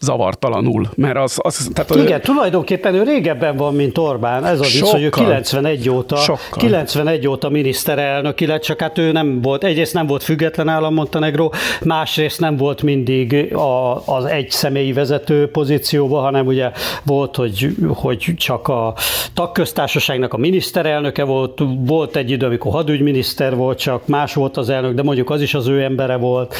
zavartalanul, 0.00 0.88
mert 0.94 1.16
az... 1.16 1.38
az 1.42 1.70
tehát 1.74 1.94
Igen, 1.94 2.18
ő... 2.18 2.20
tulajdonképpen 2.20 2.94
ő 2.94 3.02
régebben 3.02 3.56
van, 3.56 3.74
mint 3.74 3.98
Orbán, 3.98 4.44
ez 4.44 4.60
az 4.60 4.66
is, 4.66 4.80
hogy 4.80 5.02
ő 5.02 5.08
91 5.08 5.88
óta, 5.88 6.16
sokkal. 6.16 6.58
91 6.58 7.28
óta 7.28 7.48
miniszterelnök, 7.48 8.40
illetve 8.40 8.64
csak 8.64 8.80
hát 8.80 8.98
ő 8.98 9.12
nem 9.12 9.40
volt, 9.42 9.64
egyrészt 9.64 9.94
nem 9.94 10.06
volt 10.06 10.22
független 10.22 10.68
állam 10.68 10.94
Montenegro, 10.94 11.50
másrészt 11.84 12.40
nem 12.40 12.56
volt 12.56 12.82
mindig 12.82 13.54
a, 13.54 14.02
az 14.06 14.24
egy 14.24 14.50
személyi 14.50 14.92
vezető 14.92 15.50
pozícióban, 15.50 16.22
hanem 16.22 16.46
ugye 16.46 16.70
volt, 17.02 17.36
hogy, 17.36 17.76
hogy 17.94 18.34
csak 18.36 18.68
a 18.68 18.94
tagköztársaságnak 19.34 20.32
a 20.32 20.36
miniszterelnöke 20.36 21.24
volt, 21.24 21.62
volt 21.78 22.16
egy 22.16 22.30
idő, 22.30 22.46
amikor 22.46 22.72
hadügyminiszter 22.72 23.56
volt, 23.56 23.78
csak 23.78 24.06
más 24.06 24.34
volt 24.34 24.56
az 24.56 24.68
elnök, 24.68 24.94
de 24.94 25.02
mondjuk 25.02 25.30
az 25.30 25.40
is 25.40 25.54
az 25.54 25.66
ő 25.68 25.82
embere 25.82 26.16
volt. 26.16 26.54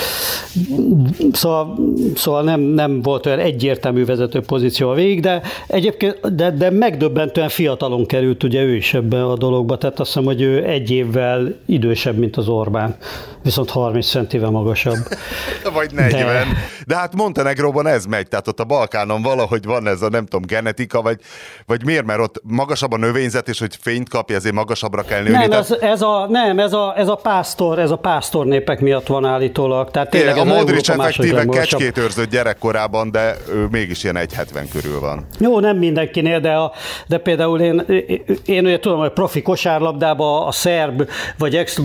Szóval, 1.32 1.78
szóval 2.14 2.42
nem, 2.42 2.60
nem 2.60 3.02
volt 3.02 3.25
olyan 3.26 3.38
egyértelmű 3.38 4.04
vezető 4.04 4.40
pozíció 4.40 4.90
a 4.90 4.94
végig, 4.94 5.20
de 5.20 5.42
egyébként 5.66 6.34
de, 6.34 6.50
de 6.50 6.70
megdöbbentően 6.70 7.48
fiatalon 7.48 8.06
került 8.06 8.42
ugye 8.42 8.62
ő 8.62 8.74
is 8.74 8.94
ebbe 8.94 9.24
a 9.24 9.36
dologba, 9.36 9.78
tehát 9.78 10.00
azt 10.00 10.12
hiszem, 10.12 10.24
hogy 10.24 10.40
ő 10.40 10.64
egy 10.64 10.90
évvel 10.90 11.54
idősebb, 11.66 12.16
mint 12.16 12.36
az 12.36 12.48
Orbán, 12.48 12.96
viszont 13.42 13.70
30 13.70 14.08
centivel 14.08 14.50
magasabb. 14.50 14.96
Vagy 15.74 15.92
40. 15.92 16.26
De, 16.26 16.46
de 16.86 16.96
hát 16.96 17.14
Montenegróban 17.14 17.86
ez 17.86 18.04
megy, 18.04 18.28
tehát 18.28 18.48
ott 18.48 18.60
a 18.60 18.64
Balkánon 18.64 19.22
valahogy 19.22 19.64
van 19.64 19.86
ez 19.86 20.02
a 20.02 20.08
nem 20.08 20.26
tudom, 20.26 20.46
genetika, 20.46 21.02
vagy, 21.02 21.20
vagy 21.66 21.84
miért, 21.84 22.04
mert 22.04 22.20
ott 22.20 22.40
magasabb 22.42 22.92
a 22.92 22.96
növényzet, 22.96 23.48
és 23.48 23.58
hogy 23.58 23.76
fényt 23.80 24.08
kapja, 24.08 24.36
ezért 24.36 24.54
magasabbra 24.54 25.02
kell 25.02 25.22
nőni. 25.22 25.36
Nem, 25.36 25.50
tehát... 25.50 25.70
ez, 25.70 25.78
ez, 25.80 26.02
a, 26.02 26.26
nem 26.30 26.58
ez, 26.58 26.72
a, 26.72 26.94
ez 26.96 27.08
a 27.08 27.14
pásztor, 27.14 27.78
ez 27.78 27.90
a 27.90 27.96
pásztor 27.96 28.46
népek 28.46 28.80
miatt 28.80 29.06
van 29.06 29.24
állítólag. 29.24 29.90
Tehát 29.90 30.10
tényleg 30.10 30.36
a 30.36 30.44
Modric 30.44 30.88
effektíve 30.88 31.44
kecskét 31.44 31.98
őrzött 31.98 32.30
gyerekkorában, 32.30 33.10
de 33.16 33.36
ő 33.52 33.66
mégis 33.70 34.04
ilyen 34.04 34.16
1,70 34.16 34.66
körül 34.72 35.00
van. 35.00 35.26
Jó, 35.38 35.60
nem 35.60 35.76
mindenkinél, 35.76 36.40
de, 36.40 36.52
a, 36.52 36.72
de 37.06 37.18
például 37.18 37.60
én, 37.60 37.84
én 38.44 38.64
ugye 38.64 38.78
tudom, 38.78 38.98
hogy 38.98 39.12
profi 39.12 39.42
kosárlabdában 39.42 40.46
a 40.46 40.52
szerb 40.52 41.08
vagy 41.38 41.56
ex 41.56 41.80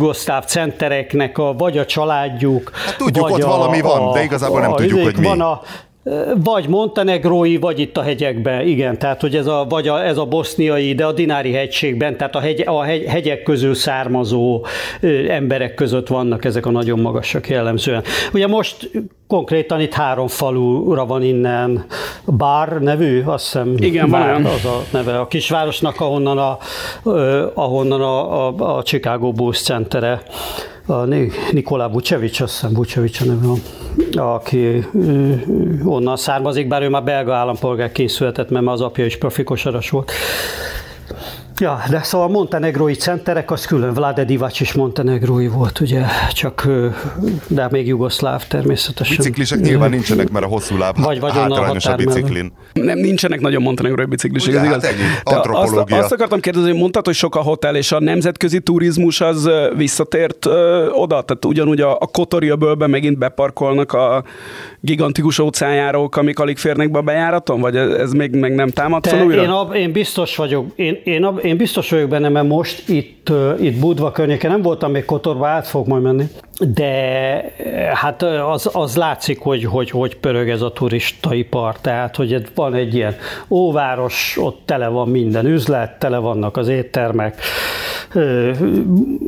centereknek 0.45 1.37
a, 1.37 1.53
vagy 1.53 1.77
a 1.77 1.85
családjuk, 1.85 2.71
hát 2.73 2.97
tudjuk, 2.97 3.29
vagy 3.29 3.41
ott 3.41 3.47
a, 3.47 3.57
valami 3.57 3.81
van, 3.81 4.13
de 4.13 4.23
igazából 4.23 4.57
a, 4.57 4.61
nem 4.61 4.71
a, 4.71 4.75
tudjuk, 4.75 5.03
hogy 5.03 5.17
mi. 5.17 5.25
Van 5.25 5.41
a, 5.41 5.61
vagy 6.43 6.67
montenegrói, 6.67 7.57
vagy 7.57 7.79
itt 7.79 7.97
a 7.97 8.01
hegyekben, 8.01 8.67
igen, 8.67 8.97
tehát 8.97 9.21
hogy 9.21 9.35
ez 9.35 9.47
a, 9.47 9.65
vagy 9.69 9.87
a, 9.87 10.05
ez 10.05 10.17
a 10.17 10.25
boszniai, 10.25 10.93
de 10.93 11.05
a 11.05 11.11
Dinári 11.11 11.53
hegységben, 11.53 12.17
tehát 12.17 12.35
a, 12.35 12.39
hegy, 12.39 12.63
a 12.65 12.81
hegy, 12.81 13.05
hegyek 13.05 13.43
közül 13.43 13.73
származó 13.73 14.65
emberek 15.27 15.73
között 15.73 16.07
vannak 16.07 16.45
ezek 16.45 16.65
a 16.65 16.71
nagyon 16.71 16.99
magasak 16.99 17.49
jellemzően. 17.49 18.03
Ugye 18.33 18.47
most 18.47 18.89
konkrétan 19.27 19.81
itt 19.81 19.93
három 19.93 20.27
falura 20.27 21.05
van 21.05 21.23
innen 21.23 21.85
Bár 22.25 22.69
nevű, 22.79 23.21
azt 23.25 23.43
hiszem. 23.43 23.73
Igen, 23.77 24.09
Bár, 24.09 24.33
van 24.33 24.45
az 24.45 24.65
a 24.65 24.83
neve 24.91 25.19
a 25.19 25.27
kisvárosnak, 25.27 26.01
ahonnan 26.01 26.37
a, 26.37 26.57
ahonnan 27.53 28.01
a, 28.01 28.47
a, 28.47 28.77
a 28.77 28.83
Chicago 28.83 29.31
Bulls 29.31 29.61
centere 29.61 30.21
a 30.85 31.03
Nikolá 31.51 31.87
Vucevic, 31.87 32.39
azt 32.39 32.53
hiszem 32.53 32.73
Vucevic 32.73 33.21
a 33.21 33.25
neve, 33.25 33.47
aki 34.21 34.85
onnan 35.85 36.17
származik, 36.17 36.67
bár 36.67 36.81
ő 36.81 36.89
már 36.89 37.03
belga 37.03 37.35
állampolgár 37.35 37.91
készületett, 37.91 38.49
mert 38.49 38.67
az 38.67 38.81
apja 38.81 39.05
is 39.05 39.17
profikosaras 39.17 39.89
volt. 39.89 40.11
Ja, 41.61 41.83
de 41.89 42.03
szóval 42.03 42.27
a 42.27 42.31
montenegrói 42.31 42.93
centerek, 42.93 43.51
az 43.51 43.65
külön, 43.65 43.93
Vlade 43.93 44.23
Divac 44.23 44.59
is 44.59 44.73
montenegrói 44.73 45.47
volt, 45.47 45.79
ugye, 45.79 46.01
csak, 46.33 46.67
de 47.47 47.67
még 47.71 47.87
jugoszláv 47.87 48.47
természetesen. 48.47 49.15
Biciklisek 49.17 49.59
nyilván 49.59 49.89
nincsenek, 49.89 50.29
mert 50.29 50.45
a 50.45 50.47
hosszú 50.47 50.77
láb 50.77 50.99
vagy, 50.99 51.19
vagy 51.19 51.31
hátrányos 51.31 51.85
a 51.85 51.95
biciklin. 51.95 52.51
Nem, 52.73 52.97
nincsenek 52.97 53.39
nagyon 53.39 53.61
montenegrói 53.61 54.05
biciklisek, 54.05 54.55
ez 54.55 54.63
igaz. 54.63 54.83
Hát 54.83 54.93
ennyi, 54.93 55.01
antropológia. 55.23 55.95
Azt, 55.95 56.03
azt 56.03 56.11
akartam 56.11 56.39
kérdezni, 56.39 56.69
hogy 56.69 56.79
mondtad, 56.79 57.05
hogy 57.05 57.15
sok 57.15 57.35
a 57.35 57.41
hotel, 57.41 57.75
és 57.75 57.91
a 57.91 57.99
nemzetközi 57.99 58.59
turizmus 58.59 59.21
az 59.21 59.49
visszatért 59.75 60.45
ö, 60.45 60.89
oda? 60.89 61.21
Tehát 61.21 61.45
ugyanúgy 61.45 61.81
a, 61.81 61.91
a 61.91 62.07
Kotoriabölben 62.11 62.89
megint 62.89 63.17
beparkolnak 63.17 63.93
a 63.93 64.23
gigantikus 64.79 65.39
óceánjárók, 65.39 66.15
amik 66.15 66.39
alig 66.39 66.57
férnek 66.57 66.91
be 66.91 66.97
a 66.97 67.01
bejáraton? 67.01 67.59
Vagy 67.59 67.75
ez, 67.75 67.89
ez 67.89 68.11
még 68.11 68.35
meg 68.35 68.55
nem 68.55 68.69
támad 68.69 69.07
fel 69.07 69.25
újra? 69.25 69.41
Én, 69.41 69.49
ab, 69.49 69.73
én 69.73 69.91
biztos 69.91 70.35
vagyok, 70.35 70.65
én, 70.75 71.01
én, 71.03 71.23
ab, 71.23 71.39
én 71.43 71.50
biztos 71.57 71.89
vagyok 71.89 72.09
benne, 72.09 72.29
mert 72.29 72.47
most 72.47 72.89
itt, 72.89 73.31
itt 73.59 73.79
Budva 73.79 74.11
környéken 74.11 74.51
nem 74.51 74.61
voltam 74.61 74.91
még 74.91 75.05
Kotorba, 75.05 75.47
át 75.47 75.67
fog 75.67 75.87
majd 75.87 76.03
menni, 76.03 76.23
de 76.67 77.53
hát 77.93 78.23
az, 78.23 78.69
az 78.73 78.95
látszik, 78.95 79.39
hogy, 79.39 79.63
hogy, 79.63 79.89
hogy 79.89 80.15
pörög 80.15 80.49
ez 80.49 80.61
a 80.61 80.71
turistaipar, 80.71 81.79
tehát 81.79 82.15
hogy 82.15 82.43
van 82.55 82.73
egy 82.73 82.95
ilyen 82.95 83.15
óváros, 83.49 84.37
ott 84.39 84.61
tele 84.65 84.87
van 84.87 85.07
minden 85.07 85.45
üzlet, 85.45 85.99
tele 85.99 86.17
vannak 86.17 86.57
az 86.57 86.67
éttermek, 86.67 87.41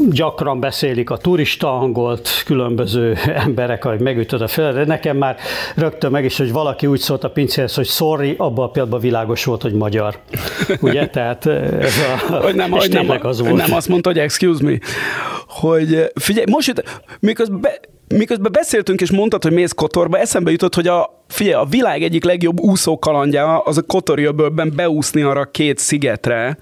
gyakran 0.10 0.60
beszélik 0.60 1.10
a 1.10 1.18
turista 1.18 1.78
angolt, 1.78 2.30
különböző 2.46 3.16
emberek, 3.46 3.84
hogy 3.84 4.00
megütöd 4.00 4.42
a 4.42 4.48
fel, 4.48 4.74
de 4.74 4.86
nekem 4.86 5.18
már 5.18 5.38
rögtön 5.76 6.12
meg 6.12 6.26
is, 6.26 6.38
hogy 6.38 6.52
valaki 6.52 6.88
úgy 6.88 7.00
szólt 7.00 7.24
a 7.24 7.30
pincéhez, 7.30 7.76
hogy 7.76 7.88
sorry, 7.88 8.36
abban 8.38 8.66
a 8.66 8.70
pillanatban 8.70 9.02
világos 9.02 9.46
volt, 9.46 9.62
hogy 9.62 9.74
magyar. 9.74 10.20
Ugye? 10.82 11.08
Tehát 11.24 11.46
ez 11.46 11.94
a, 12.30 12.34
hogy 12.34 12.56
nem, 12.56 12.72
hogy 12.72 12.92
nem, 12.92 13.18
az 13.22 13.42
volt. 13.42 13.68
nem 13.68 13.74
azt 13.74 13.88
mondta, 13.88 14.10
hogy 14.10 14.20
excuse 14.20 14.64
me, 14.64 14.78
hogy 15.48 16.12
figyelj, 16.16 16.46
most 16.50 16.68
jut, 16.68 17.02
miközben, 17.24 17.62
be, 17.62 17.80
miközben 18.08 18.52
beszéltünk 18.52 19.02
és 19.02 19.12
mondtad, 19.12 19.44
hogy 19.44 19.52
mész 19.52 19.72
Kotorba, 19.72 20.18
eszembe 20.18 20.52
jutott, 20.52 20.76
hogy 20.76 20.88
a, 20.88 21.24
figyelj, 21.28 21.64
a 21.64 21.68
világ 21.70 22.04
egyik 22.04 22.24
legjobb 22.24 22.60
úszó 22.60 23.00
kalandja 23.00 23.60
az 23.60 23.78
a 23.78 23.82
Kotorjöbölben 23.82 24.74
beúszni 24.76 25.22
arra 25.22 25.52
két 25.52 25.78
szigetre, 25.78 26.58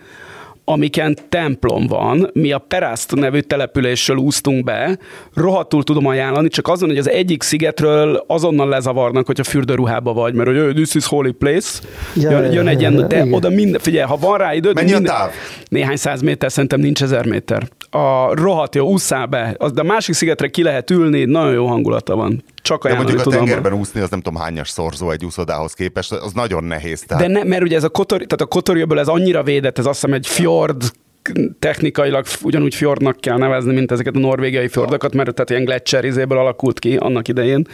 amiken 0.71 1.17
templom 1.29 1.87
van, 1.87 2.29
mi 2.33 2.51
a 2.51 2.57
Peraszt 2.57 3.15
nevű 3.15 3.39
településről 3.39 4.17
úsztunk 4.17 4.63
be, 4.63 4.97
rohadtul 5.33 5.83
tudom 5.83 6.05
ajánlani, 6.05 6.47
csak 6.47 6.67
azon, 6.67 6.89
hogy 6.89 6.97
az 6.97 7.09
egyik 7.09 7.43
szigetről 7.43 8.23
azonnal 8.27 8.67
lezavarnak, 8.67 9.25
hogyha 9.25 9.43
fürdőruhába 9.43 10.13
vagy, 10.13 10.33
mert 10.33 10.49
hogy 10.49 10.73
this 10.73 10.95
is 10.95 11.05
holy 11.05 11.31
place, 11.31 11.79
ja, 12.15 12.29
jön, 12.29 12.51
jön 12.51 12.67
egy 12.67 12.79
ilyen, 12.79 12.95
de 12.95 13.05
igen. 13.05 13.33
oda 13.33 13.49
minden, 13.49 13.81
figyelj, 13.81 14.07
ha 14.07 14.17
van 14.17 14.37
rá 14.37 14.53
időd, 14.53 14.75
Mennyi 14.75 14.91
minden, 14.91 15.13
a 15.13 15.17
táv? 15.17 15.29
Néhány 15.69 15.95
száz 15.95 16.21
méter, 16.21 16.51
szerintem 16.51 16.79
nincs 16.79 17.03
ezer 17.03 17.25
méter. 17.25 17.67
A 17.89 18.35
rohadt 18.35 18.75
jó, 18.75 18.87
ússzál 18.87 19.25
be, 19.25 19.55
az, 19.57 19.71
de 19.71 19.81
a 19.81 19.83
másik 19.83 20.15
szigetre 20.15 20.47
ki 20.47 20.63
lehet 20.63 20.89
ülni, 20.91 21.25
nagyon 21.25 21.53
jó 21.53 21.65
hangulata 21.65 22.15
van. 22.15 22.43
Csak 22.61 22.83
De 22.83 22.89
ajánlani 22.89 23.11
mondjuk 23.11 23.19
a 23.19 23.29
tudom. 23.31 23.45
tengerben 23.45 23.79
úszni, 23.79 24.01
az 24.01 24.09
nem 24.09 24.21
tudom 24.21 24.41
hányas 24.41 24.69
szorzó 24.69 25.11
egy 25.11 25.25
úszodához 25.25 25.73
képest, 25.73 26.11
az 26.11 26.31
nagyon 26.31 26.63
nehéz. 26.63 27.01
Tehát 27.01 27.27
De 27.27 27.31
ne, 27.31 27.43
mert 27.43 27.61
ugye 27.61 27.75
ez 27.75 27.83
a 27.83 27.89
kotor, 27.89 28.17
tehát 28.17 28.41
a 28.41 28.45
kotorjöből 28.45 28.99
ez 28.99 29.07
annyira 29.07 29.43
védett, 29.43 29.77
ez 29.77 29.85
azt 29.85 30.01
hiszem 30.01 30.15
egy 30.15 30.27
fjord 30.27 30.83
technikailag 31.59 32.25
ugyanúgy 32.41 32.75
fjordnak 32.75 33.19
kell 33.19 33.37
nevezni, 33.37 33.73
mint 33.73 33.91
ezeket 33.91 34.15
a 34.15 34.19
norvégiai 34.19 34.67
fjordokat, 34.67 35.13
mert 35.13 35.33
tehát 35.33 35.49
ilyen 35.49 35.63
gletszer 35.63 36.05
izéből 36.05 36.37
alakult 36.37 36.79
ki 36.79 36.95
annak 36.95 37.27
idején. 37.27 37.67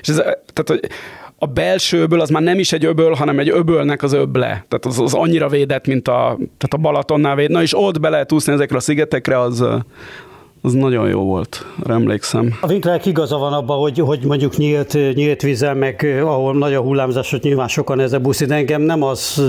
És 0.00 0.08
ez, 0.08 0.16
tehát, 0.16 0.64
hogy 0.66 0.80
a 1.38 1.46
belsőből 1.46 2.20
az 2.20 2.28
már 2.28 2.42
nem 2.42 2.58
is 2.58 2.72
egy 2.72 2.84
öböl, 2.84 3.12
hanem 3.12 3.38
egy 3.38 3.48
öbölnek 3.48 4.02
az 4.02 4.12
öble. 4.12 4.46
Tehát 4.46 4.86
az, 4.86 4.98
az 4.98 5.14
annyira 5.14 5.48
védett, 5.48 5.86
mint 5.86 6.08
a, 6.08 6.36
tehát 6.36 6.74
a 6.74 6.76
Balatonnál 6.76 7.34
véd. 7.34 7.50
Na 7.50 7.62
és 7.62 7.78
ott 7.78 8.00
be 8.00 8.08
lehet 8.08 8.32
úszni 8.32 8.52
ezekre 8.52 8.76
a 8.76 8.80
szigetekre, 8.80 9.40
az, 9.40 9.64
az 10.64 10.72
nagyon 10.72 11.08
jó 11.08 11.20
volt, 11.20 11.66
emlékszem. 11.88 12.54
A 12.60 12.66
Winklerek 12.66 13.06
igaza 13.06 13.38
van 13.38 13.52
abban, 13.52 13.78
hogy, 13.78 13.98
hogy 13.98 14.24
mondjuk 14.24 14.56
nyílt, 14.56 14.92
nyílt 15.14 15.42
vízen, 15.42 15.76
meg 15.76 16.04
eh, 16.04 16.30
ahol 16.30 16.54
nagy 16.54 16.74
a 16.74 16.80
hullámzás, 16.80 17.30
hogy 17.30 17.40
nyilván 17.42 17.68
sokan 17.68 17.96
nehezebb 17.96 18.26
úszni, 18.26 18.46
de 18.46 18.54
engem 18.54 18.80
nem 18.80 19.02
az, 19.02 19.42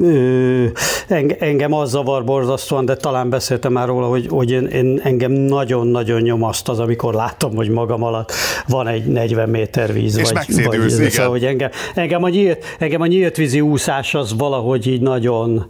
ö, 0.00 0.64
enge- 1.08 1.42
engem 1.42 1.72
az 1.72 1.90
zavar 1.90 2.24
borzasztóan, 2.24 2.84
de 2.84 2.96
talán 2.96 3.30
beszéltem 3.30 3.72
már 3.72 3.86
róla, 3.86 4.06
hogy, 4.06 4.26
hogy 4.28 4.50
én, 4.50 4.66
én, 4.66 5.00
engem 5.02 5.32
nagyon-nagyon 5.32 6.20
nyomaszt 6.20 6.68
az, 6.68 6.78
amikor 6.78 7.14
látom, 7.14 7.54
hogy 7.54 7.68
magam 7.68 8.02
alatt 8.02 8.32
van 8.66 8.86
egy 8.86 9.04
40 9.04 9.48
méter 9.48 9.92
víz. 9.92 10.18
És 10.18 10.30
vagy, 10.32 10.64
vagy, 10.64 10.74
igen. 10.74 11.10
Szóval, 11.10 11.30
hogy 11.30 11.44
engem, 11.44 11.70
engem, 11.94 12.22
a 12.22 12.28
nyílt, 12.28 12.64
engem 12.78 13.00
a 13.00 13.06
nyílt 13.06 13.36
vízi 13.36 13.60
úszás 13.60 14.14
az 14.14 14.34
valahogy 14.36 14.86
így 14.86 15.00
nagyon, 15.00 15.66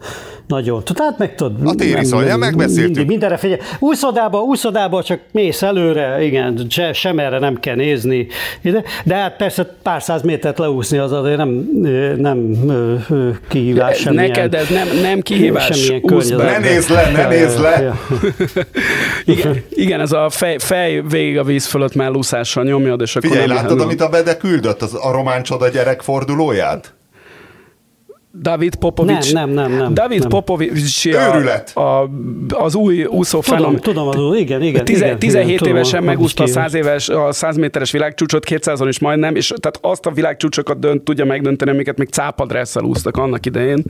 nagyon, 0.46 0.82
tehát 0.84 1.18
meg 1.18 1.34
tudod. 1.34 1.66
A 1.66 1.74
téri 1.74 2.04
szalja, 2.04 2.36
nem- 2.36 2.54
mindig, 2.54 3.06
mindenre 3.06 3.36
figyelj. 3.36 3.60
Úszodába, 3.78 4.38
úszodába 4.40 5.02
csak 5.02 5.20
mész 5.32 5.62
előre, 5.62 6.22
igen, 6.24 6.66
se, 6.70 6.92
sem 6.92 7.18
erre 7.18 7.38
nem 7.38 7.60
kell 7.60 7.74
nézni. 7.74 8.26
De, 8.62 8.82
de 9.04 9.14
hát 9.14 9.36
persze 9.36 9.76
pár 9.82 10.02
száz 10.02 10.22
métert 10.22 10.58
leúszni 10.58 10.98
az 10.98 11.12
azért 11.12 11.36
nem, 11.36 11.48
nem 12.16 12.56
kihívás 13.48 13.98
semmilyen. 13.98 14.28
Neked 14.28 14.54
ez 14.54 14.68
nem, 14.68 14.88
nem 15.02 15.20
kihívás. 15.20 15.92
Ne 16.36 16.58
nézd 16.58 16.90
le, 16.90 17.10
ne 17.10 17.20
Ja, 17.20 17.28
nézd 17.28 17.56
ja, 17.58 17.62
le! 17.62 17.80
ja. 17.82 17.98
Igen, 19.34 19.62
igen, 19.70 20.00
ez 20.00 20.12
a 20.12 20.30
fej, 20.30 20.56
fej 20.58 21.02
végig 21.08 21.38
a 21.38 21.44
víz 21.44 21.66
fölött 21.66 21.94
mellúszással 21.94 22.64
nyomjad, 22.64 23.00
és 23.00 23.16
akkor 23.16 23.30
Figyelj, 23.30 23.46
nem 23.46 23.56
lehet- 23.56 23.80
amit 23.80 24.00
a 24.00 24.08
Bede 24.08 24.36
küldött, 24.36 24.82
az 24.82 24.94
a 24.94 25.12
román 25.12 25.42
csoda 25.42 25.68
gyerek 25.68 26.00
fordulóját? 26.00 26.94
David 28.40 28.74
Popovics. 28.74 29.32
Nem, 29.32 29.50
nem, 29.50 29.70
nem, 29.70 29.78
nem, 29.78 29.94
David 29.94 30.18
nem. 30.20 30.28
Popovics 30.28 31.06
Őrület. 31.06 31.70
A, 31.74 31.80
a, 31.80 32.10
az 32.48 32.74
új 32.74 33.04
úszó 33.04 33.40
Tudom, 33.40 33.58
fenom. 33.58 33.76
tudom, 33.76 34.08
az, 34.08 34.36
igen, 34.38 34.62
igen. 34.62 34.84
Tize- 34.84 35.06
igen, 35.06 35.18
17 35.18 35.46
igen, 35.46 35.58
tudom, 35.58 35.74
évesen 35.74 36.02
megúszta 36.02 36.42
a 36.42 36.46
ki- 36.46 36.52
100, 36.52 36.74
éves, 36.74 37.08
a 37.08 37.32
100 37.32 37.56
méteres 37.56 37.90
világcsúcsot, 37.90 38.44
200-on 38.48 38.84
is 38.88 38.98
majdnem, 38.98 39.34
és 39.36 39.52
tehát 39.60 39.78
azt 39.80 40.06
a 40.06 40.10
világcsúcsokat 40.10 40.78
dönt, 40.78 41.02
tudja 41.02 41.24
megdönteni, 41.24 41.70
amiket 41.70 41.98
még 41.98 42.08
cápadresszel 42.08 42.82
úsztak 42.84 43.16
annak 43.16 43.46
idején, 43.46 43.82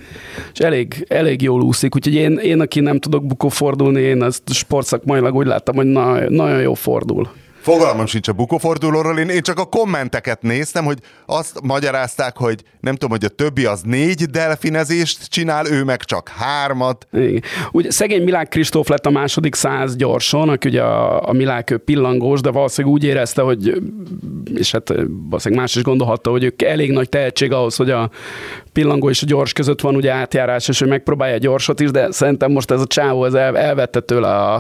és 0.52 0.59
elég, 0.59 1.05
elég 1.09 1.42
jól 1.42 1.62
úszik, 1.62 1.94
úgyhogy 1.94 2.14
én, 2.14 2.37
én, 2.37 2.61
aki 2.61 2.81
nem 2.81 2.98
tudok 2.98 3.26
bukó 3.26 3.48
fordulni, 3.48 4.00
én 4.00 4.22
ezt 4.22 4.42
sportszakmailag 4.52 5.35
úgy 5.35 5.46
láttam, 5.46 5.74
hogy 5.74 5.87
na, 5.87 6.31
nagyon 6.31 6.61
jó 6.61 6.74
fordul. 6.74 7.28
Fogalmam 7.62 8.07
sincs 8.07 8.29
a 8.29 8.33
bukófordulóról, 8.33 9.18
én, 9.18 9.29
én 9.29 9.42
csak 9.42 9.59
a 9.59 9.64
kommenteket 9.64 10.42
néztem, 10.42 10.85
hogy 10.85 10.98
azt 11.27 11.61
magyarázták, 11.62 12.37
hogy 12.37 12.62
nem 12.81 12.94
tudom, 12.94 13.11
hogy 13.11 13.25
a 13.25 13.29
többi 13.29 13.64
az 13.64 13.81
négy 13.85 14.25
delfinezést 14.25 15.29
csinál, 15.29 15.66
ő 15.66 15.85
meg 15.85 16.03
csak 16.03 16.29
hármat. 16.29 17.07
Igen. 17.12 17.42
Ugye 17.72 17.90
szegény 17.90 18.22
Milák 18.22 18.48
Kristóf 18.48 18.88
lett 18.88 19.07
a 19.07 19.11
második 19.11 19.55
száz 19.55 19.96
gyorson, 19.96 20.48
aki 20.48 20.68
ugye 20.68 20.83
a, 20.83 21.29
a 21.29 21.33
Milák 21.33 21.81
pillangós, 21.85 22.40
de 22.40 22.51
valószínűleg 22.51 22.96
úgy 22.96 23.05
érezte, 23.05 23.42
hogy 23.42 23.83
és 24.55 24.72
hát 24.72 24.88
valószínűleg 25.29 25.64
más 25.64 25.75
is 25.75 25.83
gondolhatta, 25.83 26.31
hogy 26.31 26.44
ők 26.44 26.62
elég 26.62 26.90
nagy 26.90 27.09
tehetség 27.09 27.53
ahhoz, 27.53 27.77
hogy 27.77 27.90
a 27.90 28.11
pillangó 28.72 29.11
és 29.11 29.22
a 29.22 29.27
gyors 29.27 29.53
között 29.53 29.81
van 29.81 29.96
ugye 29.96 30.12
átjárás, 30.12 30.68
és 30.68 30.79
hogy 30.79 30.88
megpróbálja 30.88 31.35
a 31.35 31.38
gyorsot 31.38 31.81
is, 31.81 31.90
de 31.90 32.11
szerintem 32.11 32.51
most 32.53 32.70
ez 32.70 32.81
a 32.81 32.87
csávó 32.87 33.25
ez 33.25 33.35
el, 33.35 33.59
elvette 33.59 34.01
tőle 34.01 34.29
a, 34.29 34.55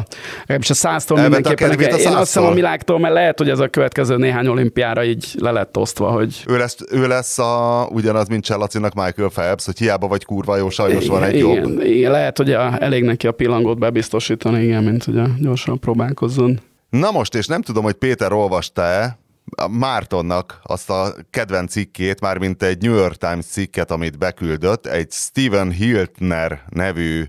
a 0.46 0.74
száztól 0.74 1.20
mindenképpen. 1.20 1.70
a 1.70 1.72
Én 1.72 1.92
azt 1.92 1.96
hiszem 1.96 2.12
a 2.12 2.24
száztól. 2.24 2.91
Miláktól, 2.92 2.98
mert 2.98 3.14
lehet, 3.14 3.38
hogy 3.38 3.48
ez 3.48 3.58
a 3.58 3.68
következő 3.68 4.16
néhány 4.16 4.46
olimpiára 4.46 5.04
így 5.04 5.34
le 5.38 5.50
lett 5.50 5.76
osztva, 5.76 6.10
hogy 6.10 6.44
Ő 6.46 6.56
lesz, 6.56 6.76
ő 6.90 7.06
lesz 7.06 7.38
a, 7.38 7.86
ugyanaz, 7.90 8.28
mint 8.28 8.44
Cselacinak 8.44 8.94
Michael 8.94 9.28
Phelps, 9.28 9.64
hogy 9.64 9.78
hiába 9.78 10.06
vagy 10.06 10.24
kurva 10.24 10.56
jó, 10.56 10.70
sajnos 10.70 11.06
van 11.06 11.22
egy 11.22 11.34
igen, 11.34 11.48
jobb. 11.48 11.80
Igen, 11.80 12.10
lehet, 12.10 12.36
hogy 12.36 12.52
a, 12.52 12.82
elég 12.82 13.04
neki 13.04 13.26
a 13.26 13.32
pillangót 13.32 13.78
bebiztosítani, 13.78 14.62
igen, 14.62 14.84
mint 14.84 15.04
hogy 15.04 15.18
a 15.18 15.26
gyorsan 15.38 15.78
próbálkozzon. 15.78 16.60
Na 16.90 17.10
most, 17.10 17.34
és 17.34 17.46
nem 17.46 17.62
tudom, 17.62 17.82
hogy 17.82 17.94
Péter 17.94 18.32
olvasta-e, 18.32 19.18
a 19.56 19.68
Mártonnak 19.68 20.60
azt 20.62 20.90
a 20.90 21.14
kedvenc 21.30 21.70
cikkét, 21.70 22.20
mármint 22.20 22.62
egy 22.62 22.82
New 22.82 22.94
York 22.94 23.16
Times 23.16 23.44
cikket, 23.44 23.90
amit 23.90 24.18
beküldött, 24.18 24.86
egy 24.86 25.10
Steven 25.10 25.70
Hiltner 25.70 26.62
nevű 26.68 27.22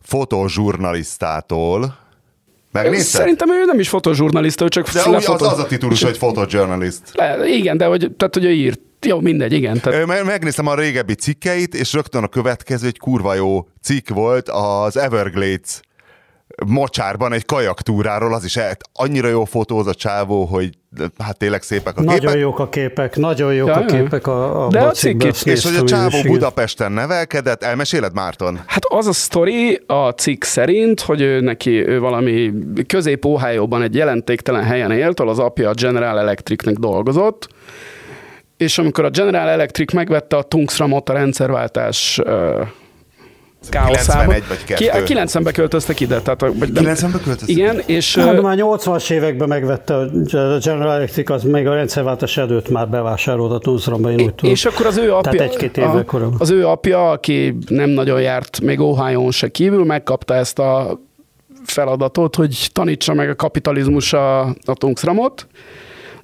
fotózsurnalisztától. 0.00 2.04
Megnézted? 2.82 3.20
Szerintem 3.20 3.50
ő 3.50 3.64
nem 3.64 3.78
is 3.78 3.88
fotózsurnalista, 3.88 4.64
ő 4.64 4.68
csak 4.68 4.90
De 4.90 5.00
az, 5.00 5.42
az 5.42 5.58
a 5.58 5.66
titulus, 5.66 6.02
hogy 6.02 6.18
photojournalist. 6.18 7.00
Le- 7.14 7.48
Igen, 7.48 7.76
de 7.76 7.84
hogy, 7.84 8.10
tehát, 8.16 8.34
hogy 8.34 8.44
ő 8.44 8.50
írt. 8.50 8.80
Jó, 9.06 9.20
mindegy, 9.20 9.52
igen. 9.52 9.80
Tehát, 9.80 10.24
Megnéztem 10.24 10.66
a 10.66 10.74
régebbi 10.74 11.14
cikkeit, 11.14 11.74
és 11.74 11.92
rögtön 11.92 12.22
a 12.22 12.28
következő 12.28 12.86
egy 12.86 12.98
kurva 12.98 13.34
jó 13.34 13.68
cikk 13.82 14.08
volt 14.08 14.48
az 14.48 14.96
Everglades 14.96 15.80
mocsárban 16.66 17.32
egy 17.32 17.44
kajaktúráról, 17.44 18.34
az 18.34 18.44
is 18.44 18.56
el- 18.56 18.76
annyira 18.92 19.28
jó 19.28 19.44
fotóz 19.44 19.86
a 19.86 19.94
csávó, 19.94 20.44
hogy 20.44 20.70
hát 21.18 21.38
tényleg 21.38 21.62
szépek 21.62 21.96
a 21.96 22.02
Nagyon 22.02 22.20
képek. 22.20 22.38
jók 22.38 22.58
a 22.58 22.68
képek, 22.68 23.16
nagyon 23.16 23.54
jók 23.54 23.68
Ja, 23.68 23.74
a 23.74 23.84
képek 23.84 24.26
a, 24.26 24.64
a 24.64 24.68
De 24.68 24.80
a 24.80 24.90
cikk 24.90 25.22
És 25.44 25.64
hogy 25.64 25.76
a 25.76 25.84
csávó. 25.84 26.22
Budapesten 26.26 26.92
nevelkedett, 26.92 27.62
elmeséled 27.62 28.14
Márton? 28.14 28.60
Hát 28.66 28.84
az 28.84 29.06
a 29.06 29.12
sztori 29.12 29.80
a 29.86 30.08
cikk 30.10 30.44
szerint, 30.44 31.00
hogy 31.00 31.20
ő 31.20 31.40
neki 31.40 31.86
ő 31.88 32.00
valami 32.00 32.52
közép 32.86 33.24
Ohio-ban 33.24 33.82
egy 33.82 33.94
jelentéktelen 33.94 34.64
helyen 34.64 34.90
élt, 34.90 35.20
ahol 35.20 35.32
az 35.32 35.38
apja 35.38 35.68
a 35.68 35.74
General 35.74 36.18
Electricnek 36.18 36.74
dolgozott, 36.74 37.48
és 38.56 38.78
amikor 38.78 39.04
a 39.04 39.10
General 39.10 39.48
Electric 39.48 39.92
megvette 39.92 40.36
a 40.36 40.42
Tungsramot 40.42 41.08
a 41.08 41.12
rendszerváltás 41.12 42.20
káoszába. 43.68 44.32
91 44.32 44.44
vagy 44.48 44.64
Ki, 44.64 44.84
kettő. 44.84 45.14
90-ben 45.14 45.52
költöztek 45.52 46.00
ide. 46.00 46.20
Tehát, 46.20 46.42
a- 46.42 46.52
vagy 46.58 46.72
nem- 46.72 46.84
90-ben 46.84 47.20
költöztek? 47.22 47.48
Igen, 47.48 47.82
és 47.86 48.16
Hát 48.16 48.42
már 48.42 48.56
80-as 48.60 49.10
években 49.10 49.48
megvette 49.48 49.94
a 49.96 50.04
General 50.64 50.92
Electric, 50.92 51.30
az 51.30 51.42
még 51.42 51.66
a 51.66 51.74
rendszerváltás 51.74 52.36
előtt 52.36 52.68
már 52.68 52.88
bevásárolt 52.88 53.52
a 53.52 53.58
Tunzromba, 53.58 54.10
én 54.10 54.20
úgy 54.20 54.34
tudom. 54.34 54.50
És 54.50 54.64
akkor 54.64 54.86
az 54.86 54.96
ő 54.96 55.12
apja, 55.14 55.30
Tehát 55.32 55.52
egy-két 55.52 55.76
évvel 55.76 56.04
korábban. 56.04 56.36
az 56.38 56.50
ő 56.50 56.66
apja, 56.66 57.10
aki 57.10 57.56
nem 57.68 57.90
nagyon 57.90 58.20
járt 58.20 58.60
még 58.60 58.80
ohio 58.80 59.30
se 59.30 59.48
kívül, 59.48 59.84
megkapta 59.84 60.34
ezt 60.34 60.58
a 60.58 61.00
feladatot, 61.64 62.36
hogy 62.36 62.68
tanítsa 62.72 63.14
meg 63.14 63.28
a 63.28 63.34
kapitalizmus 63.34 64.12
a, 64.12 64.40
a 64.44 64.74
Tungsramot, 64.78 65.46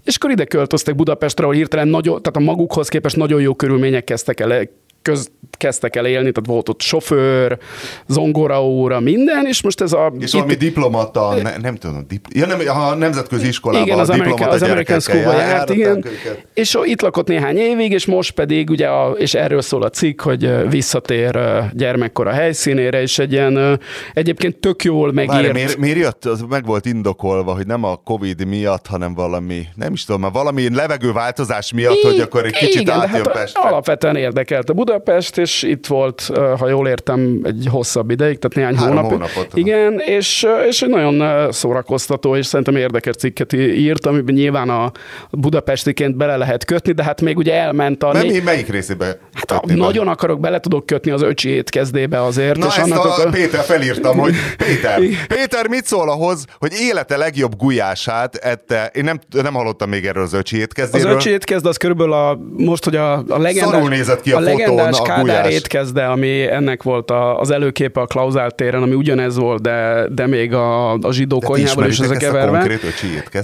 és 0.04 0.16
akkor 0.16 0.30
ide 0.30 0.44
költöztek 0.44 0.94
Budapestre, 0.94 1.44
ahol 1.44 1.56
hirtelen 1.56 1.88
nagyon, 1.88 2.22
tehát 2.22 2.36
a 2.48 2.52
magukhoz 2.52 2.88
képest 2.88 3.16
nagyon 3.16 3.40
jó 3.40 3.54
körülmények 3.54 4.04
kezdtek 4.04 4.40
el 4.40 4.68
köz, 5.02 5.30
kezdtek 5.62 5.96
el 5.96 6.06
élni, 6.06 6.32
tehát 6.32 6.46
volt 6.46 6.68
ott 6.68 6.80
sofőr, 6.80 7.58
zongora 8.06 8.64
óra, 8.64 9.00
minden, 9.00 9.46
és 9.46 9.62
most 9.62 9.80
ez 9.80 9.92
a... 9.92 10.12
És 10.18 10.32
valami 10.32 10.54
diplomata, 10.54 11.34
ne, 11.42 11.56
nem 11.56 11.74
tudom, 11.74 12.04
dipl- 12.08 12.36
ja, 12.36 12.46
nem, 12.46 12.58
a 12.68 12.94
nemzetközi 12.94 13.46
iskolában 13.46 13.86
igen, 13.86 13.98
a 13.98 14.00
az 14.00 14.08
American, 14.08 14.30
diplomata 14.30 14.64
az 14.64 14.70
American 14.70 15.00
School-ba 15.00 15.32
járt, 15.32 15.70
igen. 15.70 15.96
őket. 15.96 16.46
És 16.54 16.78
itt 16.84 17.00
lakott 17.00 17.26
néhány 17.26 17.56
évig, 17.56 17.92
és 17.92 18.06
most 18.06 18.32
pedig, 18.32 18.70
ugye, 18.70 18.86
a, 18.86 19.10
és 19.10 19.34
erről 19.34 19.62
szól 19.62 19.82
a 19.82 19.88
cikk, 19.88 20.20
hogy 20.20 20.68
visszatér 20.68 21.38
gyermekkora 21.72 22.30
helyszínére, 22.30 23.00
és 23.00 23.18
egy 23.18 23.32
ilyen 23.32 23.80
egyébként 24.12 24.56
tök 24.56 24.84
jól 24.84 25.12
Várj, 25.12 25.28
megírt... 25.28 25.52
miért, 25.52 25.76
miért 25.76 25.98
jött? 25.98 26.24
Az 26.24 26.44
meg 26.48 26.64
volt 26.66 26.86
indokolva, 26.86 27.54
hogy 27.54 27.66
nem 27.66 27.84
a 27.84 27.96
Covid 27.96 28.46
miatt, 28.46 28.86
hanem 28.86 29.14
valami, 29.14 29.66
nem 29.74 29.92
is 29.92 30.04
tudom, 30.04 30.32
valami 30.32 30.74
levegőváltozás 30.74 31.72
miatt, 31.72 32.00
hogy 32.02 32.20
akkor 32.20 32.44
egy 32.44 32.52
kicsit 32.52 32.80
Igen, 32.80 33.00
átjön 33.00 33.24
hát 33.24 33.32
Pestre. 33.32 33.62
Alapvetően 33.62 34.16
érdekelt 34.16 34.68
a 34.68 34.72
Budapest, 34.92 35.38
és 35.38 35.62
itt 35.62 35.86
volt, 35.86 36.30
ha 36.58 36.68
jól 36.68 36.88
értem, 36.88 37.40
egy 37.44 37.66
hosszabb 37.70 38.10
ideig, 38.10 38.38
tehát 38.38 38.56
néhány 38.56 38.76
Három 38.76 38.96
hónap. 38.96 39.10
hónapot. 39.12 39.56
Igen, 39.58 39.98
és, 39.98 40.46
és 40.68 40.82
egy 40.82 40.88
nagyon 40.88 41.52
szórakoztató, 41.52 42.36
és 42.36 42.46
szerintem 42.46 42.76
érdekes 42.76 43.14
cikket 43.16 43.52
írt, 43.52 44.06
amiben 44.06 44.34
nyilván 44.34 44.68
a 44.68 44.92
budapestiként 45.30 46.16
bele 46.16 46.36
lehet 46.36 46.64
kötni, 46.64 46.92
de 46.92 47.02
hát 47.04 47.20
még 47.20 47.36
ugye 47.36 47.54
elment 47.54 48.02
a... 48.02 48.12
Nem, 48.12 48.22
né- 48.22 48.32
mi, 48.32 48.38
melyik 48.38 48.68
részébe? 48.68 49.18
Hát 49.32 49.50
a, 49.50 49.62
nagyon 49.74 50.08
akarok, 50.08 50.40
bele 50.40 50.60
tudok 50.60 50.86
kötni 50.86 51.10
az 51.10 51.22
öcsi 51.22 51.48
étkezdébe 51.48 52.22
azért. 52.22 52.56
Na 52.58 52.66
és 52.66 52.76
ezt 52.76 52.90
annak 52.90 53.04
a 53.04 53.12
akkor- 53.12 53.30
Péter 53.32 53.64
felírtam, 53.64 54.18
hogy 54.18 54.34
Péter, 54.66 55.00
Péter 55.28 55.68
mit 55.68 55.84
szól 55.84 56.10
ahhoz, 56.10 56.44
hogy 56.58 56.72
élete 56.80 57.16
legjobb 57.16 57.56
gulyását 57.56 58.34
ette, 58.36 58.90
én 58.94 59.04
nem, 59.04 59.18
nem 59.42 59.54
hallottam 59.54 59.88
még 59.88 60.06
erről 60.06 60.22
az 60.22 60.32
öcsi 60.32 60.56
Az 60.56 60.60
étkezdéről. 60.62 61.12
öcsi 61.12 61.30
étkezd 61.30 61.66
az 61.66 61.76
körülbelül 61.76 62.12
a, 62.12 62.38
most, 62.56 62.84
hogy 62.84 62.96
a, 62.96 63.12
a 63.12 63.38
legendás, 63.38 63.70
Szarul 63.70 63.88
nézett 63.88 64.20
ki 64.20 64.32
a 64.32 64.40
fotó. 64.40 64.76
Legendás 64.90 65.16
Kádár 65.16 65.50
étkezde, 65.50 66.04
ami 66.04 66.50
ennek 66.50 66.82
volt 66.82 67.10
a, 67.10 67.40
az 67.40 67.50
előképe 67.50 68.00
a 68.00 68.06
Klauzál 68.06 68.50
téren, 68.50 68.82
ami 68.82 68.94
ugyanez 68.94 69.36
volt, 69.36 69.62
de, 69.62 70.06
de 70.10 70.26
még 70.26 70.54
a, 70.54 70.92
a 70.92 71.12
zsidó 71.12 71.38
konyhában 71.38 71.88
is 71.88 71.98
ezek 71.98 72.18
keverve. 72.18 72.78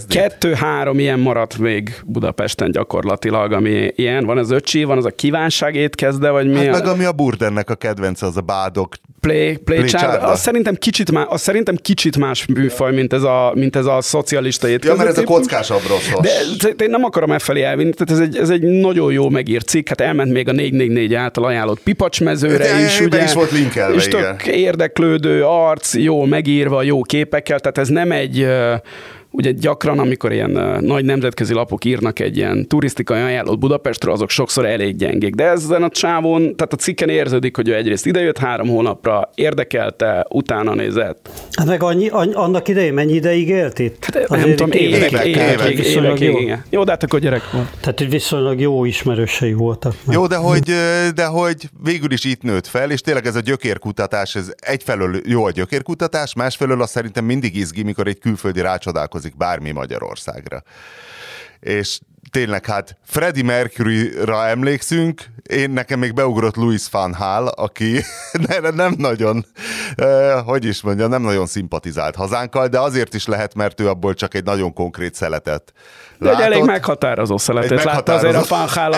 Kettő-három 0.09 0.99
ilyen 0.99 1.19
maradt 1.19 1.59
még 1.59 2.01
Budapesten 2.07 2.71
gyakorlatilag, 2.71 3.53
ami 3.53 3.93
ilyen. 3.95 4.25
Van 4.25 4.39
az 4.39 4.51
öcsi, 4.51 4.85
van 4.85 4.97
az 4.97 5.05
a 5.05 5.11
kívánság 5.11 5.75
étkezde, 5.75 6.31
vagy 6.31 6.47
mi? 6.47 6.57
Hát 6.67 6.75
a... 6.75 6.79
meg 6.79 6.87
ami 6.87 7.05
a 7.05 7.13
burdernek 7.13 7.71
a 7.71 7.75
kedvence, 7.75 8.27
az 8.27 8.37
a 8.37 8.41
bádok 8.41 8.95
Play, 9.21 9.57
play, 9.57 9.85
play 9.85 10.21
az 10.21 10.41
szerintem 10.41 10.75
kicsit, 10.75 11.13
má, 11.13 11.23
az 11.23 11.41
szerintem 11.41 11.77
kicsit 11.77 12.17
más 12.17 12.47
műfaj, 12.47 12.95
mint 12.95 13.13
ez 13.13 13.23
a, 13.23 13.53
mint 13.55 13.77
ez 13.77 13.87
a 13.87 14.01
szocialista 14.01 14.69
étkező. 14.69 14.93
Ja, 14.93 14.99
mert 14.99 15.11
ez 15.11 15.19
a 15.19 15.25
kockásabb 15.25 15.81
rossz. 15.89 16.09
De, 16.21 16.31
de 16.77 16.85
én 16.85 16.91
nem 16.91 17.05
akarom 17.05 17.31
e 17.31 17.39
felé 17.39 17.63
elvinni, 17.63 17.93
tehát 17.93 18.23
ez 18.23 18.29
egy, 18.29 18.37
ez 18.37 18.51
egy 18.51 18.63
nagyon 18.63 19.13
jó 19.13 19.29
megírt 19.29 19.67
cikk, 19.67 19.89
hát 19.89 20.01
elment 20.01 20.33
még 20.33 20.49
a 20.49 20.53
444 20.53 21.15
által 21.29 21.45
ajánlott 21.45 21.81
pipacsmezőre 21.81 22.65
de, 22.65 22.85
is, 22.85 23.01
ugye, 23.01 23.23
is 23.23 23.33
volt 23.33 23.51
linkelve, 23.51 23.95
és 23.95 24.09
tök 24.09 24.47
érdeklődő 24.47 25.45
arc, 25.45 25.95
jó 25.95 26.25
megírva, 26.25 26.83
jó 26.83 27.03
képekkel, 27.03 27.61
tehát 27.61 27.79
ez 27.79 27.89
nem 27.89 28.13
egy 28.13 28.47
ugye 29.39 29.53
gyakran, 29.53 29.99
amikor 29.99 30.33
ilyen 30.33 30.51
nagy 30.81 31.05
nemzetközi 31.05 31.55
lapok 31.55 31.85
írnak 31.85 32.21
egy 32.21 32.37
ilyen 32.37 32.67
turisztikai 32.67 33.21
ajánlót 33.21 33.59
Budapestről, 33.59 34.13
azok 34.13 34.31
sokszor 34.31 34.67
elég 34.67 34.97
gyengék. 34.97 35.35
De 35.35 35.45
ezen 35.45 35.83
a 35.83 35.89
csávon, 35.89 36.41
tehát 36.41 36.73
a 36.73 36.77
cikken 36.77 37.09
érződik, 37.09 37.57
hogy 37.57 37.69
ő 37.69 37.75
egyrészt 37.75 38.07
idejött 38.07 38.39
három 38.39 38.69
hónapra, 38.69 39.31
érdekelte, 39.35 40.27
utána 40.29 40.75
nézett. 40.75 41.29
Hát 41.53 41.67
meg 41.67 41.83
annyi, 41.83 42.09
annak 42.33 42.69
idején 42.69 42.95
mennyi 42.95 43.13
ideig 43.13 43.49
élt 43.49 43.79
itt? 43.79 44.05
Hát, 44.05 44.29
nem 44.29 44.51
tudom, 44.51 44.71
évek, 44.71 45.11
évek, 45.11 45.27
évek, 45.27 45.71
évek, 45.71 46.21
évek, 46.21 46.21
jó. 46.21 46.39
Jó, 46.71 46.85
de 46.85 46.91
hát 46.91 47.03
akkor 47.03 47.21
gyerek 47.21 47.51
volt. 47.51 47.69
Tehát 47.81 48.11
viszonylag 48.11 48.61
jó 48.61 48.85
ismerősei 48.85 49.53
voltak. 49.53 49.95
Jó, 50.11 50.27
de 50.27 50.37
hogy, 50.37 50.73
de 51.15 51.25
hogy 51.25 51.69
végül 51.85 52.13
is 52.13 52.25
itt 52.25 52.43
nőtt 52.43 52.67
fel, 52.67 52.91
és 52.91 53.01
tényleg 53.01 53.27
ez 53.27 53.35
a 53.37 53.41
gyökérkutatás, 53.41 54.35
ez 54.35 54.53
egyfelől 54.57 55.21
jó 55.27 55.45
a 55.45 55.51
gyökérkutatás, 55.51 56.35
másfelől 56.35 56.83
azt 56.83 56.93
szerintem 56.93 57.25
mindig 57.25 57.57
izgi, 57.57 57.83
mikor 57.83 58.07
egy 58.07 58.19
külföldi 58.19 58.61
rácsodálkozik 58.61 59.28
vonatkozik 59.29 59.37
bármi 59.37 59.71
Magyarországra. 59.71 60.63
És 61.61 62.01
tényleg 62.31 62.67
hát 62.67 62.99
Freddie 63.05 63.45
Mercury-ra 63.45 64.47
emlékszünk, 64.47 65.25
én 65.49 65.71
nekem 65.71 65.99
még 65.99 66.15
beugrott 66.15 66.57
Louis 66.57 66.89
van 66.91 67.15
Hall, 67.15 67.47
aki 67.47 68.01
nem 68.75 68.95
nagyon, 68.97 69.47
eh, 69.95 70.43
hogy 70.45 70.65
is 70.65 70.83
mondja, 70.83 71.07
nem 71.07 71.23
nagyon 71.23 71.47
szimpatizált 71.47 72.17
hazánkkal, 72.17 72.69
de 72.69 72.79
azért 72.79 73.15
is 73.15 73.27
lehet, 73.27 73.55
mert 73.55 73.81
ő 73.81 73.89
abból 73.89 74.15
csak 74.15 74.35
egy 74.35 74.45
nagyon 74.45 74.73
konkrét 74.73 75.15
szeletet 75.15 75.73
de 76.19 76.31
egy 76.31 76.41
elég 76.41 76.63
meghatározó 76.65 77.39
szeletet 77.39 77.85
látta 77.85 78.13
azért 78.13 78.35
a 78.35 78.41
Fanhál 78.41 78.93
a 78.93 78.97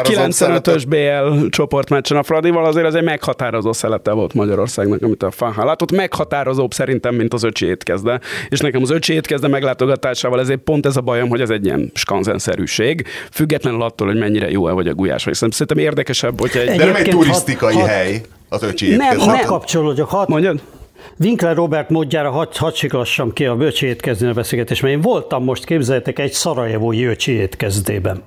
95-ös 0.00 0.84
BL 0.88 1.46
csoportmeccsen 1.48 2.16
a 2.16 2.22
Fradival, 2.22 2.64
azért 2.64 2.86
az 2.86 2.94
egy 2.94 3.02
meghatározó 3.02 3.72
szelete 3.72 4.12
volt 4.12 4.34
Magyarországnak, 4.34 5.02
amit 5.02 5.22
a 5.22 5.30
Fanhál 5.30 5.66
látott. 5.66 5.92
Meghatározóbb 5.92 6.72
szerintem, 6.72 7.14
mint 7.14 7.34
az 7.34 7.42
öcsi 7.42 7.66
étkezde. 7.66 8.20
És 8.48 8.60
nekem 8.60 8.82
az 8.82 8.90
öcsi 8.90 9.12
étkezde 9.12 9.48
meglátogatásával 9.48 10.40
ezért 10.40 10.60
pont 10.60 10.86
ez 10.86 10.96
a 10.96 11.00
bajom, 11.00 11.28
hogy 11.28 11.40
ez 11.40 11.50
egy 11.50 11.64
ilyen 11.64 11.90
skanzenszerűség, 11.94 13.06
függetlenül 13.30 13.82
attól, 13.82 14.06
hogy 14.06 14.18
mennyire 14.18 14.50
jó-e 14.50 14.72
vagy 14.72 14.88
a 14.88 14.94
gulyás. 14.94 15.24
Vagy 15.24 15.34
szerintem 15.72 15.78
érdekesebb, 15.78 16.40
hogyha 16.40 16.60
egy... 16.60 16.78
De 16.78 16.84
nem 16.84 16.94
egy 16.94 17.08
turisztikai 17.08 17.74
hat, 17.74 17.86
hely 17.86 18.20
az 18.48 18.62
öcsi. 18.62 18.96
Nem, 18.96 19.16
ne 19.16 19.40
kapcsolódjak. 19.40 20.08
Hat, 20.08 20.28
Mondjad? 20.28 20.60
Winkler 21.18 21.56
Robert 21.56 21.90
módjára 21.90 22.30
hadd 22.30 22.56
had 22.56 22.74
siklassam 22.74 23.32
ki 23.32 23.46
a 23.46 23.56
böcsi 23.56 23.86
étkezdén 23.86 24.28
a 24.28 24.32
beszélgetés, 24.32 24.80
mert 24.80 24.94
én 24.94 25.00
voltam 25.00 25.44
most, 25.44 25.64
képzeljétek, 25.64 26.18
egy 26.18 26.32
szarajevói 26.32 27.04
öcsi 27.04 27.32
étkezdében 27.32 28.22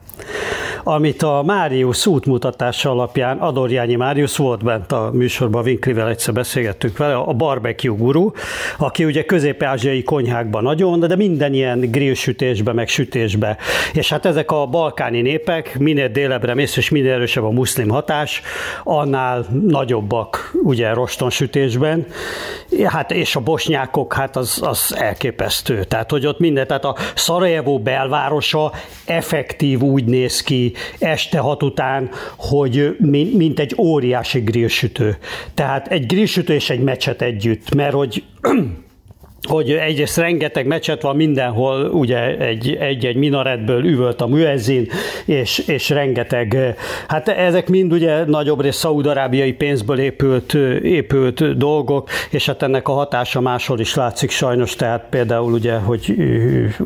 amit 0.88 1.24
a 1.24 1.44
Máriusz 1.46 2.06
útmutatása 2.06 2.90
alapján, 2.92 3.38
Adorjányi 3.38 3.96
Máriusz 3.96 4.36
volt 4.36 4.64
bent 4.64 4.92
a 4.92 5.10
műsorban, 5.14 5.64
Vinklivel 5.64 6.10
egyszer 6.10 6.34
beszélgettünk 6.34 6.98
vele, 6.98 7.16
a 7.16 7.34
barbecue 7.34 7.96
guru, 7.98 8.32
aki 8.78 9.06
ugye 9.06 9.26
közép-ázsiai 9.26 10.04
konyhákban 10.04 10.64
nagyon, 10.64 11.00
de 11.00 11.16
minden 11.16 11.54
ilyen 11.54 11.80
grillsütésbe, 11.80 12.74
meg 12.74 12.88
sütésbe. 12.88 13.58
És 13.94 14.10
hát 14.10 14.26
ezek 14.26 14.52
a 14.52 14.66
balkáni 14.66 15.22
népek, 15.22 15.80
minél 15.80 16.08
délebbre 16.08 16.54
mész, 16.54 16.78
és 16.78 16.90
minél 16.90 17.12
erősebb 17.12 17.44
a 17.44 17.50
muszlim 17.50 17.90
hatás, 17.90 18.42
annál 18.84 19.46
nagyobbak 19.68 20.52
ugye 20.64 20.94
rostonsütésben. 20.94 22.06
Hát 22.86 23.12
és 23.12 23.36
a 23.36 23.40
bosnyákok, 23.40 24.14
hát 24.14 24.36
az, 24.36 24.60
az 24.64 24.96
elképesztő. 24.98 25.84
Tehát, 25.84 26.12
hogy 26.12 26.26
ott 26.26 26.40
minden, 26.40 26.68
tehát 26.68 26.86
a 26.86 26.96
Szarajevó 27.16 27.80
belvárosa 27.80 28.72
effektív 29.06 29.82
úgy 29.82 30.06
néz 30.06 30.42
ki, 30.42 30.74
este 31.00 31.40
hat 31.40 31.64
után, 31.64 32.10
hogy 32.38 32.98
mint 33.34 33.60
egy 33.60 33.76
óriási 33.78 34.40
grillsütő. 34.40 35.18
Tehát 35.54 35.88
egy 35.88 36.06
grillsütő 36.06 36.54
és 36.54 36.70
egy 36.70 36.84
mecset 36.84 37.22
együtt, 37.22 37.76
mert 37.76 37.94
hogy 37.94 38.24
hogy 39.46 39.72
egyrészt 39.72 40.18
rengeteg 40.18 40.66
meccset 40.66 41.02
van 41.02 41.16
mindenhol, 41.16 41.86
ugye 41.86 42.38
egy, 42.38 42.76
egy-egy 42.80 43.16
minaretből 43.16 43.86
üvölt 43.86 44.22
a 44.22 44.28
műezzin, 44.28 44.88
és, 45.26 45.58
és 45.58 45.90
rengeteg, 45.90 46.76
hát 47.08 47.28
ezek 47.28 47.70
mind 47.70 47.92
ugye 47.92 48.26
nagyobb 48.26 48.62
rész 48.62 48.76
szaudarábiai 48.76 49.54
pénzből 49.54 50.00
épült, 50.00 50.54
épült 50.84 51.58
dolgok, 51.58 52.10
és 52.30 52.46
hát 52.46 52.62
ennek 52.62 52.88
a 52.88 52.94
hatása 52.94 53.42
máshol 53.42 53.80
is 53.80 53.96
látszik 53.96 54.30
sajnos, 54.30 54.76
tehát 54.76 55.06
például 55.10 55.54
ugye, 55.54 55.74
hogy, 55.74 56.16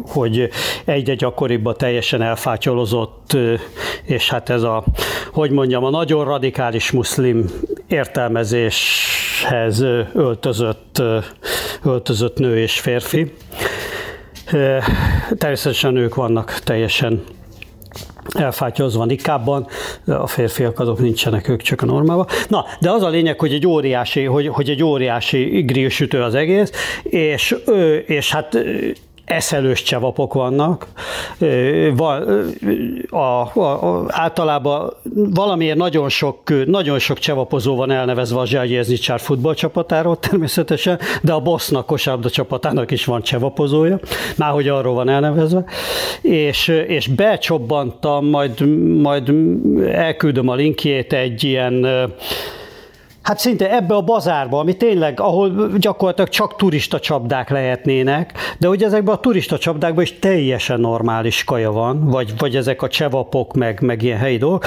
hogy 0.08 0.50
egy-egy 0.86 1.24
akkoriban 1.24 1.76
teljesen 1.78 2.22
elfátyolozott, 2.22 3.38
és 4.04 4.30
hát 4.30 4.50
ez 4.50 4.64
a, 4.64 4.84
hogy 5.32 5.52
mondjam, 5.52 5.84
a 5.84 5.90
nagyon 5.90 6.26
radikális 6.26 6.92
muszlim 6.92 7.46
értelmezéshez 7.88 9.82
öltözött, 10.14 11.02
öltözött 11.84 12.38
nő 12.38 12.49
és 12.58 12.80
férfi. 12.80 13.34
Természetesen 15.38 15.96
ők 15.96 16.16
vannak 16.16 16.60
teljesen 16.64 17.24
elfátyozva 18.38 19.06
nikában, 19.06 19.68
a 20.06 20.28
férfiak 20.28 20.80
azok 20.80 21.00
nincsenek, 21.00 21.50
ők 21.50 21.62
csak 21.62 21.82
a 21.82 21.86
normálban. 21.86 22.28
Na, 22.48 22.66
de 22.80 22.92
az 22.92 23.04
a 23.04 23.10
lényeg, 23.10 23.40
hogy 23.40 23.54
egy 23.54 23.68
óriási, 23.68 24.24
hogy, 24.24 24.48
hogy 24.48 24.70
egy 24.70 24.84
óriási 24.84 25.62
grillsütő 25.62 26.22
az 26.22 26.36
egész, 26.36 26.72
és, 27.04 27.56
és 28.06 28.32
hát 28.32 28.58
eszelős 29.30 29.84
csevapok 29.84 30.34
vannak. 30.34 30.88
A, 33.10 33.18
a, 33.20 33.42
a, 33.60 34.06
általában 34.08 34.94
valamiért 35.14 35.78
nagyon 35.78 36.10
sok, 36.10 36.66
nagyon 36.66 37.00
sok 37.00 37.20
csevapozó 37.20 37.76
van 37.76 37.92
elnevezve 37.92 38.40
a 38.40 38.46
Zsájeznicsár 38.46 39.20
futballcsapatáról 39.20 40.20
természetesen, 40.20 41.00
de 41.22 41.34
a 41.34 41.40
Bosznak 41.40 41.86
kosárlabda 41.86 42.30
csapatának 42.30 42.92
is 42.92 43.06
van 43.06 43.22
csevapozója, 43.22 44.00
már 44.38 44.52
hogy 44.52 44.68
arról 44.68 44.94
van 44.94 45.10
elnevezve. 45.10 45.64
És, 46.22 46.68
és 46.68 47.08
becsobbantam, 47.08 48.26
majd, 48.26 48.60
majd 49.02 49.32
elküldöm 49.92 50.48
a 50.48 50.56
linkjét 50.56 51.14
egy 51.14 51.44
ilyen 51.44 51.88
Hát 53.30 53.40
szinte 53.40 53.76
ebbe 53.76 53.96
a 53.96 54.02
bazárba, 54.02 54.60
ami 54.60 54.78
tényleg, 54.78 55.20
ahol 55.20 55.72
gyakorlatilag 55.78 56.30
csak 56.30 56.56
turista 56.56 57.00
csapdák 57.00 57.50
lehetnének, 57.50 58.34
de 58.60 58.68
hogy 58.68 58.84
ezekben 58.84 59.16
a 59.16 59.20
turista 59.20 59.58
csapdákban 59.58 60.04
is 60.04 60.20
teljesen 60.20 60.80
normális 60.80 61.44
kaja 61.44 61.72
van, 61.72 62.06
vagy, 62.06 62.34
vagy 62.38 62.56
ezek 62.56 62.82
a 62.82 62.88
csevapok, 62.88 63.54
meg, 63.54 63.82
meg 63.82 64.02
ilyen 64.02 64.18
helyi 64.18 64.38
dolgok, 64.38 64.66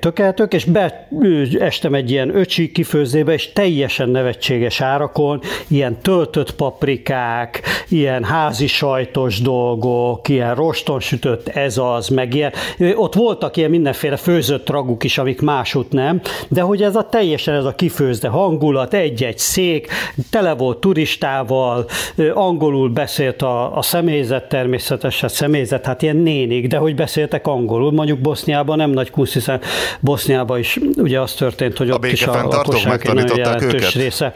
tökéletök, 0.00 0.52
és 0.52 0.64
beestem 0.64 1.94
egy 1.94 2.10
ilyen 2.10 2.36
öcsi 2.36 2.72
kifőzébe, 2.72 3.32
és 3.32 3.52
teljesen 3.52 4.08
nevetséges 4.08 4.80
árakon, 4.80 5.40
ilyen 5.68 5.98
töltött 6.02 6.54
paprikák, 6.54 7.62
ilyen 7.88 8.24
házi 8.24 8.66
sajtos 8.66 9.40
dolgok, 9.40 10.28
ilyen 10.28 10.54
roston 10.54 11.00
sütött 11.00 11.48
ez 11.48 11.78
az, 11.78 12.08
meg 12.08 12.34
ilyen, 12.34 12.52
ott 12.94 13.14
voltak 13.14 13.56
ilyen 13.56 13.70
mindenféle 13.70 14.16
főzött 14.16 14.70
raguk 14.70 15.04
is, 15.04 15.18
amik 15.18 15.40
másút 15.40 15.92
nem, 15.92 16.20
de 16.48 16.60
hogy 16.60 16.82
ez 16.82 16.96
a 16.96 17.08
teljesen 17.08 17.54
ez 17.54 17.64
a 17.64 17.80
kifőzde 17.82 18.28
hangulat, 18.28 18.94
egy-egy 18.94 19.38
szék, 19.38 19.88
tele 20.30 20.54
volt 20.54 20.78
turistával, 20.78 21.86
angolul 22.34 22.88
beszélt 22.88 23.42
a, 23.42 23.76
a 23.76 23.82
személyzet 23.82 24.48
természetesen, 24.48 25.28
személyzet, 25.28 25.86
hát 25.86 26.02
ilyen 26.02 26.16
nénik, 26.16 26.66
de 26.66 26.76
hogy 26.76 26.94
beszéltek 26.94 27.46
angolul, 27.46 27.92
mondjuk 27.92 28.18
Boszniában 28.18 28.76
nem 28.76 28.90
nagy 28.90 29.10
kusz, 29.10 29.32
hiszen 29.32 29.60
Boszniában 30.00 30.58
is 30.58 30.78
ugye 30.96 31.20
az 31.20 31.32
történt, 31.32 31.76
hogy 31.76 31.90
ott 31.90 32.04
a 32.04 32.06
is 32.06 32.26
a 32.26 32.46
lakosság 32.46 33.06
egy 33.06 33.14
nagyon 33.14 33.36
jelentős 33.36 33.72
őket. 33.72 33.92
része 33.92 34.34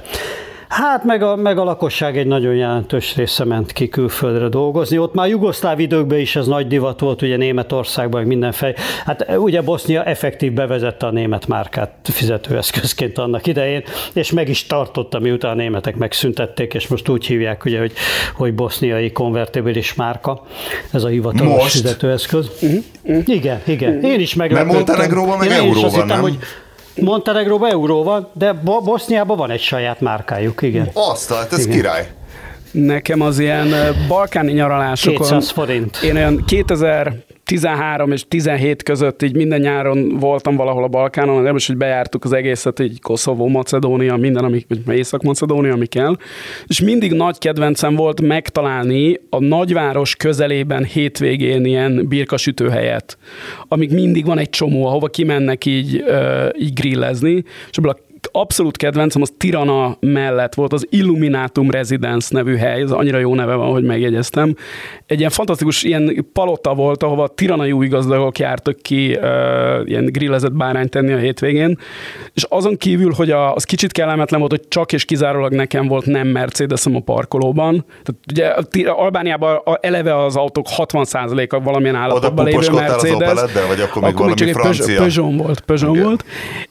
Hát 0.68 1.04
meg 1.04 1.22
a, 1.22 1.36
meg 1.36 1.58
a 1.58 1.64
lakosság 1.64 2.18
egy 2.18 2.26
nagyon 2.26 2.54
jelentős 2.54 3.16
része 3.16 3.44
ment 3.44 3.72
ki 3.72 3.88
külföldre 3.88 4.48
dolgozni. 4.48 4.98
Ott 4.98 5.14
már 5.14 5.28
jugoszláv 5.28 5.80
időkben 5.80 6.18
is 6.18 6.36
ez 6.36 6.46
nagy 6.46 6.66
divat 6.66 7.00
volt, 7.00 7.22
ugye 7.22 7.36
Németországban, 7.36 8.20
meg 8.20 8.28
mindenfej. 8.28 8.74
Hát 9.04 9.26
ugye 9.36 9.62
Bosznia 9.62 10.04
effektív 10.04 10.52
bevezette 10.52 11.06
a 11.06 11.10
német 11.10 11.46
márkát 11.46 11.92
fizetőeszközként 12.02 13.18
annak 13.18 13.46
idején, 13.46 13.82
és 14.12 14.32
meg 14.32 14.48
is 14.48 14.66
tartotta, 14.66 15.18
miután 15.18 15.50
a 15.50 15.54
németek 15.54 15.96
megszüntették, 15.96 16.74
és 16.74 16.88
most 16.88 17.08
úgy 17.08 17.26
hívják, 17.26 17.64
ugye, 17.64 17.78
hogy, 17.78 17.92
hogy 18.34 18.54
boszniai 18.54 19.12
konvertibilis 19.12 19.94
márka. 19.94 20.42
Ez 20.92 21.04
a 21.04 21.08
hivatalos 21.08 21.54
most? 21.54 21.70
fizetőeszköz. 21.70 22.50
Uh-huh. 22.60 23.28
Igen, 23.28 23.60
igen. 23.64 24.02
Én 24.02 24.20
is 24.20 24.34
meglepődtem. 24.34 24.76
Mert 24.76 24.86
Montenegróban 24.86 25.38
meg 25.38 25.50
euróban, 25.50 25.90
nem? 25.90 26.06
Hittem, 26.06 26.20
hogy 26.20 26.38
Montenegróban 27.00 27.70
euró 27.70 28.02
van, 28.02 28.28
de 28.32 28.52
Boszniában 28.62 29.36
van 29.36 29.50
egy 29.50 29.60
saját 29.60 30.00
márkájuk, 30.00 30.62
igen. 30.62 30.90
Azt, 30.92 31.32
hát 31.32 31.52
ez 31.52 31.58
igen. 31.58 31.76
király. 31.76 32.08
Nekem 32.70 33.20
az 33.20 33.38
ilyen 33.38 33.68
balkáni 34.08 34.52
nyaralásokon... 34.52 35.16
200 35.16 35.50
forint. 35.50 35.96
Én 36.02 36.16
olyan 36.16 36.44
2013 37.46 38.12
és 38.12 38.24
17 38.28 38.82
között 38.82 39.22
így 39.22 39.36
minden 39.36 39.60
nyáron 39.60 40.08
voltam 40.08 40.56
valahol 40.56 40.82
a 40.82 40.88
Balkánon, 40.88 41.42
nem 41.42 41.56
is, 41.56 41.66
hogy 41.66 41.76
bejártuk 41.76 42.24
az 42.24 42.32
egészet, 42.32 42.80
így 42.80 43.00
Koszovó, 43.00 43.48
Macedónia, 43.48 44.16
minden, 44.16 44.44
ami, 44.44 44.66
Észak-Macedónia, 44.88 45.72
ami 45.72 45.86
kell. 45.86 46.16
És 46.66 46.80
mindig 46.80 47.12
nagy 47.12 47.38
kedvencem 47.38 47.94
volt 47.94 48.20
megtalálni 48.20 49.20
a 49.30 49.40
nagyváros 49.40 50.16
közelében 50.16 50.84
hétvégén 50.84 51.64
ilyen 51.64 52.08
birkasütőhelyet, 52.08 53.18
amik 53.68 53.90
mindig 53.90 54.24
van 54.24 54.38
egy 54.38 54.50
csomó, 54.50 54.86
ahova 54.86 55.06
kimennek 55.06 55.66
így, 55.66 56.04
így 56.58 56.72
grillezni, 56.72 57.44
és 57.70 57.76
ebből 57.76 57.90
a 57.90 58.05
abszolút 58.40 58.76
kedvencem 58.76 59.22
az 59.22 59.32
Tirana 59.36 59.96
mellett 60.00 60.54
volt 60.54 60.72
az 60.72 60.86
Illuminatum 60.90 61.70
Residence 61.70 62.28
nevű 62.30 62.56
hely, 62.56 62.80
ez 62.80 62.90
annyira 62.90 63.18
jó 63.18 63.34
neve 63.34 63.54
van, 63.54 63.70
hogy 63.70 63.84
megjegyeztem. 63.84 64.54
Egy 65.06 65.18
ilyen 65.18 65.30
fantasztikus 65.30 65.82
ilyen 65.82 66.26
palota 66.32 66.74
volt, 66.74 67.02
ahova 67.02 67.28
tiranai 67.28 67.72
új 67.72 67.88
gazdagok 67.88 68.38
jártak 68.38 68.76
ki 68.82 69.14
uh, 69.14 69.22
ilyen 69.84 70.04
grillezett 70.04 70.52
bárányt 70.52 70.90
tenni 70.90 71.12
a 71.12 71.18
hétvégén, 71.18 71.78
és 72.34 72.44
azon 72.48 72.76
kívül, 72.76 73.12
hogy 73.12 73.30
a, 73.30 73.54
az 73.54 73.64
kicsit 73.64 73.92
kellemetlen 73.92 74.40
volt, 74.40 74.52
hogy 74.52 74.68
csak 74.68 74.92
és 74.92 75.04
kizárólag 75.04 75.52
nekem 75.52 75.86
volt 75.86 76.06
nem 76.06 76.28
mercedes 76.28 76.86
a 76.86 77.00
parkolóban. 77.04 77.84
Tehát 78.02 78.66
ugye 78.76 78.90
Albániában 78.90 79.60
eleve 79.80 80.24
az 80.24 80.36
autók 80.36 80.66
60%-a 80.76 81.60
valamilyen 81.60 81.94
állapotban 81.94 82.44
lévő 82.44 82.70
Mercedes. 82.70 83.30
Az 83.30 83.52
vagy 83.68 83.80
akkor 83.80 84.02
még 84.02 84.10
akkor 84.10 84.26
valami 84.26 84.44
még 84.44 84.52
francia? 84.54 84.96
Peugeot 84.96 85.42
volt, 85.42 85.60
Peugeot 85.60 86.02
volt. 86.02 86.24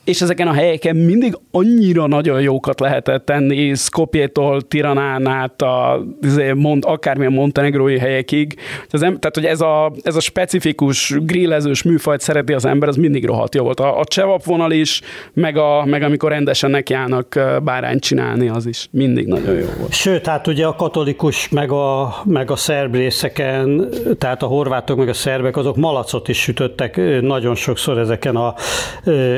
És 0.04 0.22
ezeken 0.22 0.48
a 0.48 0.54
helyeken 0.54 0.96
mindig 0.96 1.38
annyira 1.56 2.08
nagyon 2.08 2.42
jókat 2.42 2.80
lehetett 2.80 3.26
tenni, 3.26 3.74
Skopjétól 3.76 4.62
Tiranán 4.62 5.28
át, 5.28 5.62
a, 5.62 6.06
izé, 6.22 6.52
mond, 6.52 6.84
akármilyen 6.88 7.32
montenegrói 7.32 7.98
helyekig. 7.98 8.56
Az 8.92 9.02
em, 9.02 9.20
tehát, 9.20 9.36
hogy 9.36 9.46
ez 9.46 9.62
a, 9.62 9.92
ez 10.02 10.16
a 10.16 10.20
specifikus 10.20 11.16
grillezős 11.22 11.84
műfajt 11.84 12.22
szereti 12.22 12.54
az 12.54 12.66
ember, 12.66 12.90
az 12.90 12.96
mindig 12.96 13.26
rohadt 13.26 13.56
jó 13.56 13.64
volt. 13.64 13.80
A, 13.80 14.00
a 14.00 14.04
csevap 14.06 14.44
vonal 14.44 14.72
is, 14.72 15.02
meg, 15.34 15.58
a, 15.58 15.86
meg 15.86 16.04
amikor 16.04 16.32
rendesen 16.32 16.70
nekiállnak 16.70 17.40
bárányt 17.64 18.02
csinálni, 18.02 18.50
az 18.50 18.66
is 18.66 18.88
mindig 18.92 19.28
nagyon 19.28 19.56
jó 19.56 19.68
volt. 19.80 19.94
Sőt, 19.94 20.28
hát 20.28 20.48
ugye 20.48 20.66
a 20.66 20.76
katolikus, 20.76 21.50
meg 21.50 21.72
a, 21.72 22.16
meg 22.26 22.52
a 22.52 22.56
szerb 22.56 22.96
részeken, 22.96 23.90
tehát 24.18 24.44
a 24.44 24.46
horvátok, 24.46 24.98
meg 24.98 25.08
a 25.10 25.14
szerbek, 25.14 25.58
azok 25.58 25.76
malacot 25.76 26.28
is 26.28 26.38
sütöttek 26.42 27.22
nagyon 27.22 27.56
sokszor 27.56 27.98
ezeken 27.98 28.36
a, 28.36 28.54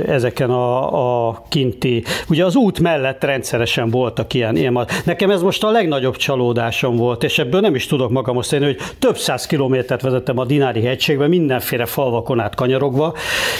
ezeken 0.05 0.49
a, 0.49 1.27
a 1.27 1.43
kinti 1.49 2.03
Ugye 2.29 2.45
az 2.45 2.55
út 2.55 2.79
mellett 2.79 3.23
rendszeresen 3.23 3.89
voltak 3.89 4.33
ilyen, 4.33 4.55
ilyen. 4.55 4.87
Nekem 5.05 5.29
ez 5.29 5.41
most 5.41 5.63
a 5.63 5.71
legnagyobb 5.71 6.15
csalódásom 6.15 6.95
volt, 6.95 7.23
és 7.23 7.39
ebből 7.39 7.61
nem 7.61 7.75
is 7.75 7.85
tudok 7.85 8.09
magam 8.09 8.37
azt 8.37 8.55
hogy 8.57 8.77
több 8.99 9.17
száz 9.17 9.45
kilométert 9.45 10.01
vezettem 10.01 10.37
a 10.37 10.45
Dinári 10.45 10.81
hegységbe, 10.81 11.27
mindenféle 11.27 11.85
falvakon 11.85 12.39
át 12.39 12.55
kanyarogva, 12.55 13.13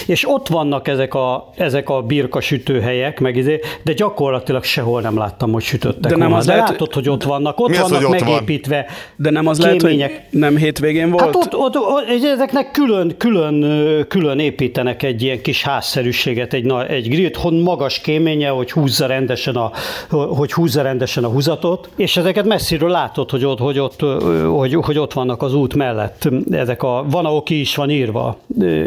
és 0.06 0.28
ott 0.28 0.48
vannak 0.48 0.88
ezek 0.88 1.14
a, 1.14 1.50
ezek 1.56 1.88
a 1.88 2.02
birka 2.02 2.40
sütőhelyek, 2.40 3.20
meg 3.20 3.36
izé, 3.36 3.60
de 3.82 3.92
gyakorlatilag 3.92 4.64
sehol 4.64 5.00
nem 5.00 5.18
láttam, 5.18 5.52
hogy 5.52 5.62
sütöttek. 5.62 6.10
De 6.10 6.16
nem 6.16 6.32
az 6.32 6.46
de 6.46 6.52
lehet, 6.52 6.68
látod, 6.68 6.92
hogy 6.92 7.08
ott 7.08 7.22
vannak, 7.22 7.60
ott 7.60 7.76
vannak 7.76 8.04
az, 8.04 8.22
megépítve. 8.22 8.76
Van? 8.76 8.96
De 9.16 9.30
nem 9.30 9.46
az 9.46 9.58
kémények. 9.58 9.82
lehet, 9.82 10.26
hogy 10.30 10.40
nem 10.40 10.56
hétvégén 10.56 11.10
volt? 11.10 11.24
Hát 11.24 11.34
ott, 11.34 11.54
ott, 11.54 11.76
ott 11.76 12.24
ezeknek 12.24 12.70
külön, 12.70 13.14
külön, 13.16 14.06
külön 14.08 14.38
építenek 14.38 15.02
egy 15.02 15.22
ilyen 15.22 15.42
kis 15.42 15.62
házszerűséget, 15.62 16.52
egy, 16.52 16.72
egy 16.88 17.08
grillt, 17.08 17.36
hon 17.36 17.54
magas 17.54 18.00
kéménye, 18.38 18.48
hogy 18.48 18.70
húzza 18.70 19.06
rendesen 19.06 19.56
a, 19.56 19.70
hogy 20.16 20.52
húzza 20.52 20.82
rendesen 20.82 21.24
a 21.24 21.28
húzatot, 21.28 21.88
és 21.96 22.16
ezeket 22.16 22.44
messziről 22.44 22.90
látod, 22.90 23.30
hogy 23.30 23.44
ott, 23.44 23.58
hogy 23.58 23.78
ott, 23.78 24.00
hogy, 24.46 24.74
hogy 24.74 24.98
ott 24.98 25.12
vannak 25.12 25.42
az 25.42 25.54
út 25.54 25.74
mellett. 25.74 26.28
Ezek 26.50 26.82
a, 26.82 27.04
van, 27.10 27.24
ahol 27.24 27.42
ki 27.42 27.60
is 27.60 27.74
van 27.74 27.90
írva 27.90 28.36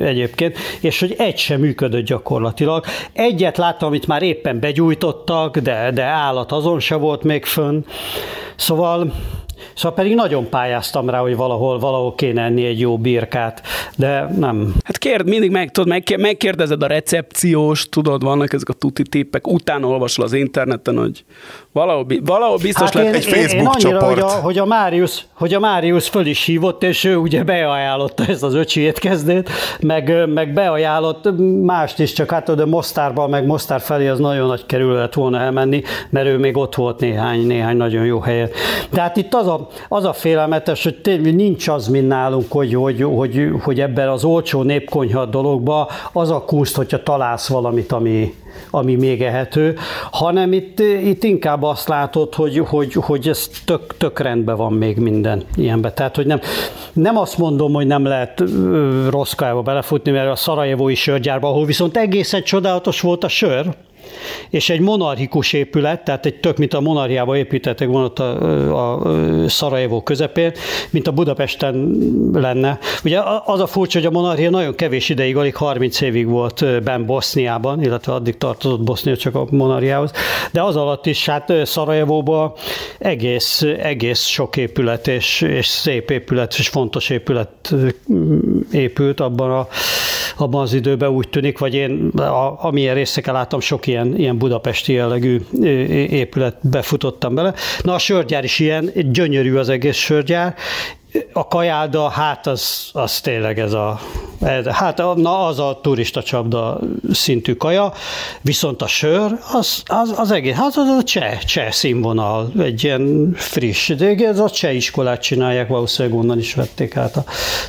egyébként, 0.01 0.57
és 0.81 0.99
hogy 0.99 1.15
egy 1.17 1.37
sem 1.37 1.59
működött 1.59 2.05
gyakorlatilag. 2.05 2.85
Egyet 3.13 3.57
láttam, 3.57 3.87
amit 3.87 4.07
már 4.07 4.21
éppen 4.21 4.59
begyújtottak, 4.59 5.57
de, 5.57 5.91
de 5.93 6.03
állat 6.03 6.51
azon 6.51 6.79
se 6.79 6.95
volt 6.95 7.23
még 7.23 7.45
fönn. 7.45 7.83
Szóval 8.55 9.13
Szóval 9.73 9.97
pedig 9.97 10.15
nagyon 10.15 10.49
pályáztam 10.49 11.09
rá, 11.09 11.19
hogy 11.19 11.35
valahol, 11.35 11.79
valahol 11.79 12.15
kéne 12.15 12.41
enni 12.41 12.65
egy 12.65 12.79
jó 12.79 12.97
birkát, 12.97 13.61
de 13.95 14.27
nem. 14.37 14.73
Hát 14.83 14.97
kérd, 14.97 15.27
mindig 15.27 15.51
meg, 15.51 15.71
tudod, 15.71 15.89
meg, 15.89 16.03
megkérdezed 16.17 16.83
a 16.83 16.87
recepciós, 16.87 17.89
tudod, 17.89 18.23
vannak 18.23 18.53
ezek 18.53 18.69
a 18.69 18.73
tuti 18.73 19.03
tippek, 19.03 19.47
utána 19.47 19.87
olvasol 19.87 20.25
az 20.25 20.33
interneten, 20.33 20.97
hogy 20.97 21.23
valahol, 21.71 22.05
valahol 22.25 22.57
biztos 22.57 22.89
hát 22.89 22.93
lett 22.93 23.13
egy 23.13 23.25
Facebook 23.25 23.59
én 23.59 23.67
annyira, 23.67 23.99
csoport. 23.99 24.19
Hogy 24.19 24.19
a, 24.19 24.41
hogy, 24.41 24.57
a 24.57 24.65
Máriusz, 24.65 25.23
hogy 25.33 25.53
a 25.53 25.59
Máriusz 25.59 26.07
föl 26.07 26.25
is 26.25 26.45
hívott, 26.45 26.83
és 26.83 27.03
ő 27.03 27.15
ugye 27.15 27.43
beajánlotta 27.43 28.25
ezt 28.27 28.43
az 28.43 28.53
öcsi 28.53 28.81
étkezdét, 28.81 29.49
meg, 29.79 30.29
meg 30.33 30.53
beajánlott 30.53 31.29
mást 31.63 31.99
is, 31.99 32.13
csak 32.13 32.31
hát 32.31 32.49
a 32.49 32.65
Mostárban, 32.65 33.29
meg 33.29 33.45
Mostár 33.45 33.81
felé 33.81 34.07
az 34.07 34.19
nagyon 34.19 34.47
nagy 34.47 34.65
kerül 34.65 34.93
lett 34.93 35.13
volna 35.13 35.39
elmenni, 35.39 35.81
mert 36.09 36.27
ő 36.27 36.37
még 36.37 36.57
ott 36.57 36.75
volt 36.75 36.99
néhány, 36.99 37.47
néhány 37.47 37.77
nagyon 37.77 38.05
jó 38.05 38.19
helyen. 38.19 38.49
De 38.89 39.01
hát 39.01 39.17
itt 39.17 39.33
az 39.33 39.47
a, 39.51 39.67
az 39.89 40.03
a 40.03 40.13
félelmetes, 40.13 40.83
hogy 40.83 41.01
tényleg 41.01 41.35
nincs 41.35 41.67
az, 41.67 41.87
mint 41.87 42.07
nálunk, 42.07 42.51
hogy, 42.51 42.73
hogy, 42.73 43.01
hogy, 43.01 43.49
hogy 43.63 43.79
ebben 43.79 44.09
az 44.09 44.23
olcsó 44.23 44.61
népkonyha 44.61 45.25
dologba 45.25 45.89
az 46.11 46.29
a 46.29 46.45
kuszt, 46.45 46.75
hogyha 46.75 47.03
találsz 47.03 47.47
valamit, 47.47 47.91
ami, 47.91 48.33
ami 48.71 48.95
még 48.95 49.21
ehető, 49.21 49.77
hanem 50.11 50.53
itt, 50.53 50.79
itt 50.79 51.23
inkább 51.23 51.63
azt 51.63 51.87
látod, 51.87 52.35
hogy, 52.35 52.57
hogy, 52.57 52.93
hogy 52.93 53.27
ez 53.27 53.49
tök, 53.65 53.97
tök 53.97 54.19
rendben 54.19 54.57
van 54.57 54.73
még 54.73 54.97
minden 54.97 55.43
ilyenbe. 55.55 55.91
Tehát, 55.91 56.15
hogy 56.15 56.25
nem, 56.25 56.39
nem 56.93 57.17
azt 57.17 57.37
mondom, 57.37 57.73
hogy 57.73 57.87
nem 57.87 58.05
lehet 58.05 58.43
rossz 59.09 59.33
belefutni, 59.63 60.11
mert 60.11 60.29
a 60.31 60.35
szarajevói 60.35 60.95
sörgyárba, 60.95 61.47
ahol 61.47 61.65
viszont 61.65 61.97
egészen 61.97 62.43
csodálatos 62.43 63.01
volt 63.01 63.23
a 63.23 63.27
sör, 63.27 63.65
és 64.49 64.69
egy 64.69 64.79
monarchikus 64.79 65.53
épület, 65.53 66.03
tehát 66.03 66.25
egy 66.25 66.35
tök, 66.35 66.57
mint 66.57 66.73
a 66.73 66.81
monarchiába 66.81 67.37
építettek 67.37 67.87
volna 67.87 68.05
ott 68.05 68.19
a, 68.19 68.93
a 68.93 69.01
Szarajevó 69.47 70.01
közepén, 70.01 70.51
mint 70.89 71.07
a 71.07 71.11
Budapesten 71.11 71.97
lenne. 72.33 72.79
Ugye 73.03 73.19
az 73.45 73.59
a 73.59 73.67
furcsa, 73.67 73.97
hogy 73.97 74.07
a 74.07 74.11
monarchia 74.11 74.49
nagyon 74.49 74.75
kevés 74.75 75.09
ideig, 75.09 75.37
alig 75.37 75.55
30 75.55 76.01
évig 76.01 76.27
volt 76.27 76.83
ben 76.83 77.05
Boszniában, 77.05 77.83
illetve 77.83 78.13
addig 78.13 78.37
tartozott 78.37 78.81
Bosznia 78.81 79.17
csak 79.17 79.35
a 79.35 79.47
monarchiához, 79.49 80.11
de 80.51 80.61
az 80.61 80.75
alatt 80.75 81.05
is 81.05 81.25
hát 81.25 81.53
Szarajevóban 81.63 82.53
egész, 82.99 83.61
egész 83.81 84.25
sok 84.25 84.57
épület 84.57 85.07
és, 85.07 85.41
és 85.41 85.67
szép 85.67 86.09
épület 86.09 86.55
és 86.57 86.67
fontos 86.67 87.09
épület 87.09 87.73
épült 88.71 89.19
abban, 89.19 89.51
a, 89.51 89.67
abban 90.37 90.61
az 90.61 90.73
időben 90.73 91.09
úgy 91.09 91.29
tűnik, 91.29 91.57
vagy 91.57 91.73
én 91.73 92.09
a, 92.09 92.65
amilyen 92.65 92.95
részeken 92.95 93.33
láttam, 93.33 93.59
sok 93.59 93.87
ilyen, 93.91 94.17
ilyen 94.17 94.37
budapesti 94.37 94.93
jellegű 94.93 95.41
épületbe 96.09 96.81
futottam 96.81 97.35
bele. 97.35 97.53
Na 97.81 97.93
a 97.93 97.97
sörgyár 97.97 98.43
is 98.43 98.59
ilyen, 98.59 98.91
gyönyörű 99.11 99.55
az 99.55 99.69
egész 99.69 99.97
sörgyár, 99.97 100.55
a 101.33 101.47
kajálda, 101.47 102.09
hát 102.09 102.47
az, 102.47 102.89
az 102.93 103.21
tényleg 103.21 103.59
ez 103.59 103.73
a, 103.73 103.99
ez, 104.41 104.65
hát 104.65 104.97
na 105.15 105.45
az 105.45 105.59
a 105.59 105.79
turista 105.81 106.23
csapda 106.23 106.79
szintű 107.11 107.53
kaja, 107.53 107.93
viszont 108.41 108.81
a 108.81 108.87
sör, 108.87 109.39
az, 109.53 109.83
az, 109.85 110.13
az 110.17 110.31
egész, 110.31 110.55
hát 110.55 110.75
az 110.75 110.87
a 110.87 111.03
cseh, 111.03 111.37
cseh 111.39 111.71
színvonal, 111.71 112.51
egy 112.59 112.83
ilyen 112.83 113.31
friss, 113.35 113.89
de 113.89 114.15
ez 114.15 114.39
a 114.39 114.49
cseh 114.49 114.75
iskolát 114.75 115.21
csinálják, 115.21 115.67
valószínűleg 115.67 116.17
onnan 116.17 116.39
is 116.39 116.53
vették 116.53 116.97
át 116.97 117.15
a 117.15 117.23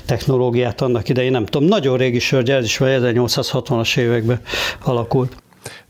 technológiát 0.06 0.80
annak 0.80 1.08
idején, 1.08 1.30
nem 1.30 1.46
tudom, 1.46 1.68
nagyon 1.68 1.96
régi 1.96 2.18
sör, 2.18 2.50
ez 2.50 2.64
is 2.64 2.78
1860-as 2.80 3.96
években 3.96 4.40
alakult. 4.84 5.36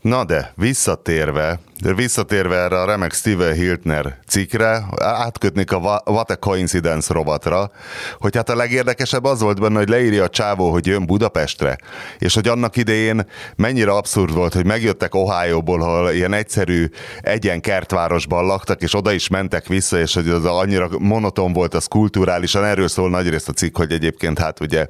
Na 0.03 0.23
de, 0.23 0.53
visszatérve 0.55 1.59
de 1.83 1.93
visszatérve 1.93 2.55
erre 2.55 2.81
a 2.81 2.85
remek 2.85 3.13
Steven 3.13 3.53
Hiltner 3.53 4.17
cikkre, 4.27 4.85
átkötnék 4.95 5.71
a 5.71 6.01
What 6.05 6.29
a 6.29 6.35
Coincidence 6.35 7.13
rovatra, 7.13 7.71
hogy 8.17 8.35
hát 8.35 8.49
a 8.49 8.55
legérdekesebb 8.55 9.23
az 9.23 9.41
volt 9.41 9.59
benne, 9.59 9.77
hogy 9.77 9.89
leírja 9.89 10.23
a 10.23 10.29
csávó, 10.29 10.71
hogy 10.71 10.87
jön 10.87 11.05
Budapestre, 11.05 11.77
és 12.19 12.33
hogy 12.33 12.47
annak 12.47 12.77
idején 12.77 13.25
mennyire 13.55 13.91
abszurd 13.91 14.33
volt, 14.33 14.53
hogy 14.53 14.65
megjöttek 14.65 15.15
Ohio-ból, 15.15 15.81
ahol 15.81 16.11
ilyen 16.11 16.33
egyszerű 16.33 16.89
egyen 17.21 17.61
kertvárosban 17.61 18.45
laktak, 18.45 18.81
és 18.81 18.95
oda 18.95 19.11
is 19.11 19.27
mentek 19.27 19.67
vissza, 19.67 19.99
és 19.99 20.13
hogy 20.13 20.29
az 20.29 20.45
annyira 20.45 20.89
monoton 20.99 21.53
volt, 21.53 21.73
az 21.73 21.85
kulturálisan, 21.85 22.65
erről 22.65 22.87
szól 22.87 23.09
nagyrészt 23.09 23.49
a 23.49 23.53
cikk, 23.53 23.77
hogy 23.77 23.91
egyébként 23.91 24.39
hát 24.39 24.59
ugye 24.59 24.87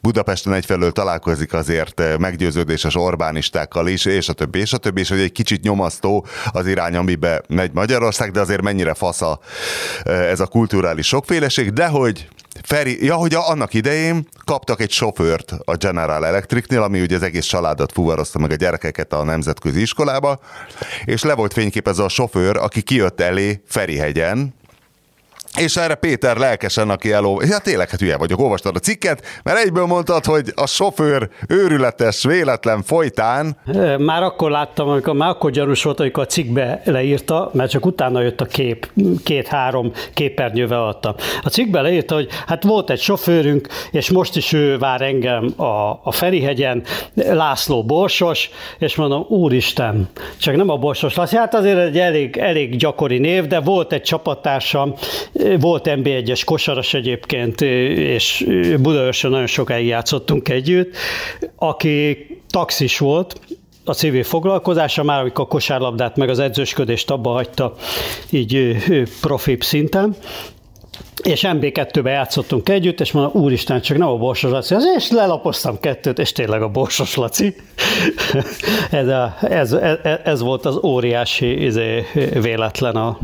Budapesten 0.00 0.52
egyfelől 0.52 0.92
találkozik 0.92 1.52
azért 1.52 2.18
meggyőződéses 2.18 2.94
Orbánistákkal 2.94 3.88
is, 3.88 4.04
és 4.04 4.28
a 4.28 4.32
többi 4.32 4.64
stb. 4.64 4.86
stb. 4.86 4.98
és 4.98 5.08
hogy 5.08 5.20
egy 5.20 5.32
kicsit 5.32 5.62
nyomasztó 5.62 6.26
az 6.50 6.66
irány, 6.66 6.96
amibe 6.96 7.42
megy 7.48 7.70
Magyarország, 7.72 8.30
de 8.30 8.40
azért 8.40 8.62
mennyire 8.62 8.94
fasza 8.94 9.40
ez 10.04 10.40
a 10.40 10.46
kulturális 10.46 11.06
sokféleség, 11.06 11.72
de 11.72 11.86
hogy 11.86 12.28
Feri, 12.62 13.04
ja, 13.04 13.14
hogy 13.14 13.34
annak 13.34 13.74
idején 13.74 14.28
kaptak 14.44 14.80
egy 14.80 14.90
sofőrt 14.90 15.54
a 15.64 15.74
General 15.74 16.26
Electricnél, 16.26 16.82
ami 16.82 17.00
ugye 17.00 17.16
az 17.16 17.22
egész 17.22 17.46
családot 17.46 17.92
fuvarozta 17.92 18.38
meg 18.38 18.50
a 18.50 18.54
gyerekeket 18.54 19.12
a 19.12 19.24
nemzetközi 19.24 19.80
iskolába, 19.80 20.40
és 21.04 21.22
le 21.22 21.34
volt 21.34 21.52
fényképezve 21.52 22.04
a 22.04 22.08
sofőr, 22.08 22.56
aki 22.56 22.82
kijött 22.82 23.20
elé 23.20 23.62
Ferihegyen, 23.66 24.54
és 25.56 25.76
erre 25.76 25.94
Péter 25.94 26.36
lelkesen, 26.36 26.90
aki 26.90 27.12
eló... 27.12 27.42
Ja 27.48 27.58
tényleg, 27.58 27.90
hát 27.90 28.00
hülye 28.00 28.16
vagyok, 28.16 28.40
olvastad 28.40 28.76
a 28.76 28.78
cikket, 28.78 29.22
mert 29.42 29.58
egyből 29.58 29.86
mondtad, 29.86 30.24
hogy 30.24 30.52
a 30.54 30.66
sofőr 30.66 31.28
őrületes, 31.48 32.24
véletlen 32.24 32.82
folytán... 32.82 33.56
Már 33.98 34.22
akkor 34.22 34.50
láttam, 34.50 34.88
amikor 34.88 35.14
már 35.14 35.28
akkor 35.28 35.50
gyanús 35.50 35.82
volt, 35.82 36.00
amikor 36.00 36.22
a 36.22 36.26
cikkbe 36.26 36.80
leírta, 36.84 37.50
mert 37.52 37.70
csak 37.70 37.86
utána 37.86 38.20
jött 38.20 38.40
a 38.40 38.44
kép, 38.44 38.90
két-három 39.24 39.92
képernyővel 40.14 40.86
adta. 40.86 41.14
A 41.42 41.48
cikkbe 41.48 41.80
leírta, 41.80 42.14
hogy 42.14 42.28
hát 42.46 42.64
volt 42.64 42.90
egy 42.90 43.00
sofőrünk, 43.00 43.68
és 43.90 44.10
most 44.10 44.36
is 44.36 44.52
ő 44.52 44.78
vár 44.78 45.02
engem 45.02 45.52
a, 45.56 46.00
a 46.02 46.12
Ferihegyen, 46.12 46.82
László 47.14 47.84
Borsos, 47.84 48.50
és 48.78 48.96
mondom, 48.96 49.26
úristen, 49.28 50.08
csak 50.36 50.56
nem 50.56 50.68
a 50.68 50.76
Borsos 50.76 51.14
László, 51.14 51.38
hát 51.38 51.54
azért 51.54 51.78
egy 51.78 51.98
elég, 51.98 52.36
elég 52.36 52.76
gyakori 52.76 53.18
név, 53.18 53.46
de 53.46 53.60
volt 53.60 53.92
egy 53.92 54.02
csapattársam, 54.02 54.94
volt 55.60 55.88
NB1-es 55.90 56.42
kosaras 56.44 56.94
egyébként, 56.94 57.60
és 57.60 58.46
Budaörsön 58.80 59.30
nagyon 59.30 59.46
sokáig 59.46 59.86
játszottunk 59.86 60.48
együtt, 60.48 60.96
aki 61.56 62.26
taxis 62.50 62.98
volt, 62.98 63.40
a 63.88 63.94
civil 63.94 64.22
foglalkozása, 64.22 65.02
már 65.02 65.20
amikor 65.20 65.44
a 65.44 65.48
kosárlabdát 65.48 66.16
meg 66.16 66.28
az 66.28 66.38
edzősködést 66.38 67.10
abba 67.10 67.30
hagyta 67.30 67.74
így 68.30 68.76
profi 69.20 69.56
szinten, 69.60 70.16
és 71.22 71.44
MB2-be 71.46 72.10
játszottunk 72.10 72.68
együtt, 72.68 73.00
és 73.00 73.12
mondom, 73.12 73.42
úristen, 73.42 73.80
csak 73.80 73.96
nem 73.96 74.08
a 74.08 74.16
Borsos 74.16 74.50
Laci, 74.50 74.74
és 74.96 75.10
lelapoztam 75.10 75.80
kettőt, 75.80 76.18
és 76.18 76.32
tényleg 76.32 76.62
a 76.62 76.68
Borsos 76.68 77.14
Laci. 77.14 77.56
ez, 78.90 79.08
a, 79.08 79.36
ez, 79.40 79.72
ez, 79.72 79.98
ez, 80.24 80.40
volt 80.40 80.64
az 80.64 80.78
óriási 80.82 81.64
izé, 81.64 82.04
véletlen 82.40 82.96
a 82.96 83.18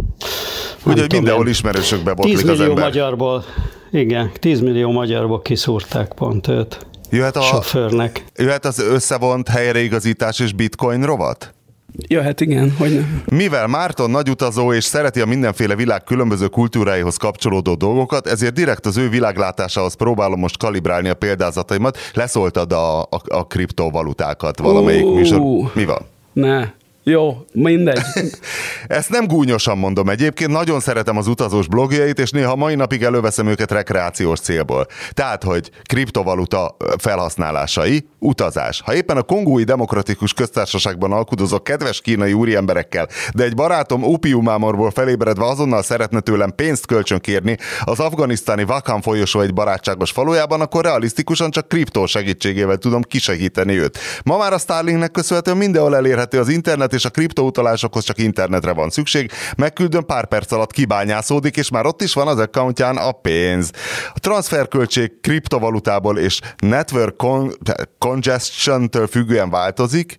Ugye 0.87 1.07
mindenhol 1.13 1.49
ismerősökbe 1.49 2.15
botlik 2.15 2.35
10 2.35 2.45
millió 2.45 2.63
az 2.63 2.69
ember. 2.69 2.85
magyarból, 2.85 3.45
igen, 3.91 4.31
10 4.41 4.61
millió 4.61 4.91
magyarból 4.91 5.43
kiszúrták 5.43 6.13
pont 6.13 6.49
őt. 6.49 6.87
Jöhet 7.11 7.37
a 7.37 7.41
sofőrnek. 7.41 8.25
Jöhet 8.37 8.65
az 8.65 8.79
összevont 8.79 9.49
helyreigazítás 9.49 10.41
és 10.41 10.53
bitcoin 10.53 11.05
rovat? 11.05 11.55
Jöhet, 11.99 12.41
igen, 12.41 12.75
hogy 12.79 12.95
nem. 12.95 13.23
Mivel 13.27 13.67
Márton 13.67 14.11
nagyutazó 14.11 14.73
és 14.73 14.85
szereti 14.85 15.21
a 15.21 15.27
mindenféle 15.27 15.75
világ 15.75 16.05
különböző 16.05 16.47
kultúráihoz 16.47 17.17
kapcsolódó 17.17 17.75
dolgokat, 17.75 18.27
ezért 18.27 18.55
direkt 18.55 18.87
az 18.87 18.97
ő 18.97 19.09
világlátásához 19.09 19.95
próbálom 19.95 20.39
most 20.39 20.59
kalibrálni 20.59 21.09
a 21.09 21.15
példázataimat. 21.15 21.99
Leszóltad 22.15 22.73
a, 22.73 23.01
a, 23.01 23.21
a 23.29 23.47
kriptovalutákat 23.47 24.59
valamelyik 24.59 25.05
uh, 25.05 25.15
műsor. 25.15 25.41
Mi 25.75 25.85
van? 25.85 26.01
Ne, 26.33 26.69
jó, 27.05 27.47
mindegy. 27.53 28.01
Ezt 28.87 29.11
nem 29.11 29.27
gúnyosan 29.27 29.79
mondom 29.79 30.09
egyébként, 30.09 30.51
nagyon 30.51 30.81
szeretem 30.81 31.17
az 31.17 31.27
utazós 31.27 31.67
blogjait, 31.67 32.19
és 32.19 32.31
néha 32.31 32.57
mai 32.57 32.75
napig 32.75 33.03
előveszem 33.03 33.47
őket 33.47 33.71
rekreációs 33.71 34.41
célból. 34.41 34.87
Tehát, 35.11 35.43
hogy 35.43 35.71
kriptovaluta 35.83 36.77
felhasználásai, 36.99 38.07
utazás. 38.19 38.81
Ha 38.85 38.95
éppen 38.95 39.17
a 39.17 39.23
Kongói 39.23 39.65
Demokratikus 39.65 40.33
Köztársaságban 40.33 41.13
alkudozok 41.13 41.65
kedves 41.65 42.01
kínai 42.01 42.33
úriemberekkel, 42.33 43.09
de 43.35 43.45
egy 43.45 43.55
barátom 43.55 44.03
opiumámorból 44.03 44.91
felébredve 44.91 45.45
azonnal 45.45 45.83
szeretne 45.83 46.21
tőlem 46.21 46.55
pénzt 46.55 46.87
kölcsönkérni 46.87 47.57
az 47.85 48.01
afganisztáni 48.01 48.65
Vakhan 48.65 49.01
folyosó 49.01 49.41
egy 49.41 49.55
barátságos 49.55 50.11
falujában, 50.11 50.61
akkor 50.61 50.85
realisztikusan 50.85 51.51
csak 51.51 51.69
kriptó 51.69 52.07
segítségével 52.07 52.77
tudom 52.77 53.03
kisegíteni 53.03 53.79
őt. 53.79 53.99
Ma 54.25 54.37
már 54.37 54.53
a 54.53 54.59
Starlinknek 54.59 55.11
köszönhetően 55.11 55.57
mindenhol 55.57 55.97
elérhető 55.97 56.39
az 56.39 56.49
internet, 56.49 56.92
internet 56.93 57.01
és 57.03 57.05
a 57.05 57.11
kriptoutalásokhoz 57.11 58.05
csak 58.05 58.19
internetre 58.19 58.73
van 58.73 58.91
szükség, 58.91 59.31
megküldöm 59.57 60.05
pár 60.07 60.27
perc 60.27 60.53
alatt 60.53 60.73
kibányászódik, 60.73 61.57
és 61.57 61.71
már 61.71 61.87
ott 61.87 62.03
is 62.03 62.13
van 62.13 62.29
az 62.29 62.39
accountján 62.39 62.97
a 62.97 63.13
pénz. 63.13 63.71
A 64.15 64.19
transferköltség 64.19 65.21
kriptovalutából 65.21 66.19
és 66.19 66.41
network 66.59 67.17
con- 67.17 67.57
congestion-től 67.99 69.07
függően 69.07 69.51
változik, 69.51 70.17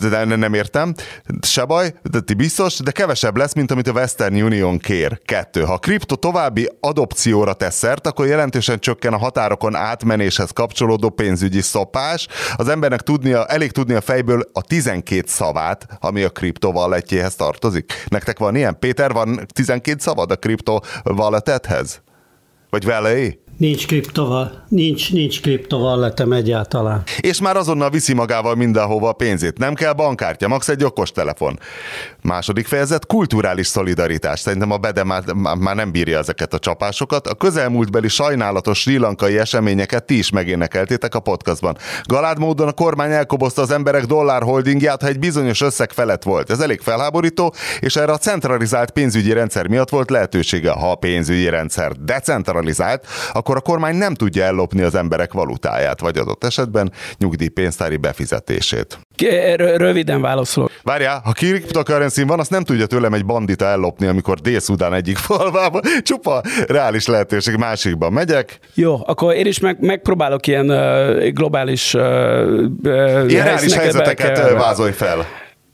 de 0.00 0.24
nem 0.24 0.54
értem, 0.54 0.94
se 1.42 1.64
baj, 1.64 1.94
de 2.02 2.20
ti 2.20 2.34
biztos, 2.34 2.78
de 2.78 2.90
kevesebb 2.90 3.36
lesz, 3.36 3.54
mint 3.54 3.70
amit 3.70 3.88
a 3.88 3.92
Western 3.92 4.42
Union 4.42 4.78
kér. 4.78 5.20
Kettő. 5.24 5.62
Ha 5.62 5.72
a 5.72 5.78
kripto 5.78 6.14
további 6.14 6.68
adopcióra 6.80 7.52
tesz 7.52 7.76
szert, 7.76 8.06
akkor 8.06 8.26
jelentősen 8.26 8.78
csökken 8.78 9.12
a 9.12 9.18
határokon 9.18 9.74
átmenéshez 9.74 10.50
kapcsolódó 10.50 11.10
pénzügyi 11.10 11.60
szopás. 11.60 12.26
Az 12.56 12.68
embernek 12.68 13.00
tudnia, 13.00 13.46
elég 13.46 13.72
tudnia 13.72 14.00
fejből 14.00 14.42
a 14.52 14.62
12 14.62 15.24
szav 15.26 15.55
szavát, 15.56 15.86
ami 16.00 16.22
a 16.22 16.30
kriptovalletjéhez 16.30 17.34
tartozik? 17.34 18.04
Nektek 18.08 18.38
van 18.38 18.56
ilyen? 18.56 18.78
Péter, 18.78 19.12
van 19.12 19.46
12 19.54 19.98
szavad 19.98 20.30
a 20.30 20.36
kriptovalletethez? 20.36 22.00
Vagy 22.70 22.84
vele? 22.84 23.34
Nincs 23.56 23.86
kriptoval, 23.86 24.64
nincs, 24.68 25.12
nincs 25.12 25.40
kriptovalletem 25.40 26.32
egyáltalán. 26.32 27.02
És 27.20 27.40
már 27.40 27.56
azonnal 27.56 27.90
viszi 27.90 28.14
magával 28.14 28.54
mindenhova 28.54 29.08
a 29.08 29.12
pénzét. 29.12 29.58
Nem 29.58 29.74
kell 29.74 29.92
bankkártya, 29.92 30.48
max 30.48 30.68
egy 30.68 30.84
okos 30.84 31.10
telefon. 31.10 31.58
Második 32.26 32.66
fejezet, 32.66 33.06
kulturális 33.06 33.66
szolidaritás. 33.66 34.40
Szerintem 34.40 34.70
a 34.70 34.76
Bede 34.76 35.04
már, 35.04 35.22
már 35.58 35.76
nem 35.76 35.90
bírja 35.90 36.18
ezeket 36.18 36.54
a 36.54 36.58
csapásokat. 36.58 37.26
A 37.26 37.34
közelmúltbeli 37.34 38.08
sajnálatos 38.08 38.80
sri 38.80 38.96
lankai 38.96 39.38
eseményeket 39.38 40.04
ti 40.04 40.18
is 40.18 40.30
megénekeltétek 40.30 41.14
a 41.14 41.20
podcastban. 41.20 41.76
Galád 42.04 42.38
módon 42.38 42.68
a 42.68 42.72
kormány 42.72 43.12
elkobozta 43.12 43.62
az 43.62 43.70
emberek 43.70 44.04
dollár 44.04 44.42
holdingját, 44.42 45.00
ha 45.00 45.08
egy 45.08 45.18
bizonyos 45.18 45.60
összeg 45.60 45.90
felett 45.90 46.22
volt. 46.22 46.50
Ez 46.50 46.60
elég 46.60 46.80
felháborító, 46.80 47.54
és 47.80 47.96
erre 47.96 48.12
a 48.12 48.18
centralizált 48.18 48.90
pénzügyi 48.90 49.32
rendszer 49.32 49.66
miatt 49.66 49.88
volt 49.88 50.10
lehetősége. 50.10 50.70
Ha 50.70 50.90
a 50.90 50.94
pénzügyi 50.94 51.48
rendszer 51.48 51.92
decentralizált, 51.92 53.06
akkor 53.32 53.56
a 53.56 53.60
kormány 53.60 53.96
nem 53.96 54.14
tudja 54.14 54.44
ellopni 54.44 54.82
az 54.82 54.94
emberek 54.94 55.32
valutáját, 55.32 56.00
vagy 56.00 56.18
adott 56.18 56.44
esetben 56.44 56.92
nyugdíjpénztári 57.18 57.96
befizetését. 57.96 58.98
Röviden 59.56 60.20
válaszolok. 60.20 60.70
Várjál, 60.82 61.20
ha 61.24 61.32
cryptocurrency 61.32 62.22
van, 62.22 62.38
azt 62.38 62.50
nem 62.50 62.64
tudja 62.64 62.86
tőlem 62.86 63.12
egy 63.12 63.24
bandita 63.24 63.64
ellopni, 63.64 64.06
amikor 64.06 64.38
Dél-Szudán 64.38 64.92
egyik 64.94 65.16
falvába, 65.16 65.80
csupa 66.02 66.42
reális 66.66 67.06
lehetőség, 67.06 67.56
másikban 67.56 68.12
megyek. 68.12 68.58
Jó, 68.74 69.00
akkor 69.06 69.34
én 69.34 69.46
is 69.46 69.58
meg, 69.60 69.76
megpróbálok 69.80 70.46
ilyen 70.46 70.70
uh, 70.70 71.28
globális 71.28 71.94
uh, 71.94 72.02
ilyen 72.82 73.44
reális 73.44 73.74
helyzeteket 73.74 74.50
vázolj 74.52 74.92
fel. 74.92 75.26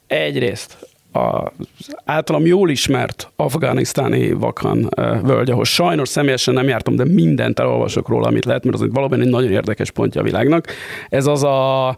Egyrészt 0.06 0.76
az 1.12 1.94
általam 2.04 2.46
jól 2.46 2.70
ismert 2.70 3.32
afganisztáni 3.36 4.32
Vakhan 4.32 4.88
völgy, 5.22 5.50
ahol 5.50 5.64
sajnos 5.64 6.08
személyesen 6.08 6.54
nem 6.54 6.68
jártam, 6.68 6.96
de 6.96 7.04
mindent 7.04 7.60
elolvasok 7.60 8.08
róla, 8.08 8.26
amit 8.26 8.44
lehet, 8.44 8.64
mert 8.64 8.80
az 8.80 8.86
valóban 8.90 9.20
egy 9.20 9.28
nagyon 9.28 9.50
érdekes 9.50 9.90
pontja 9.90 10.20
a 10.20 10.24
világnak. 10.24 10.66
Ez 11.08 11.26
az 11.26 11.42
a 11.42 11.96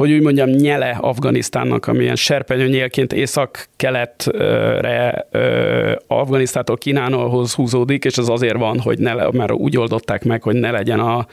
hogy 0.00 0.12
úgy 0.12 0.22
mondjam, 0.22 0.48
nyele 0.48 0.96
Afganisztánnak, 1.00 1.86
amilyen 1.86 2.16
serpenyőnyélként 2.16 3.12
észak-keletre 3.12 5.26
Afganisztától 6.06 6.76
Kínánolhoz 6.76 7.54
húzódik, 7.54 8.04
és 8.04 8.16
ez 8.16 8.28
azért 8.28 8.56
van, 8.56 8.78
hogy 8.78 8.98
ne, 8.98 9.14
már 9.32 9.52
úgy 9.52 9.78
oldották 9.78 10.24
meg, 10.24 10.42
hogy 10.42 10.54
ne 10.54 10.70
legyen 10.70 11.00
a 11.00 11.26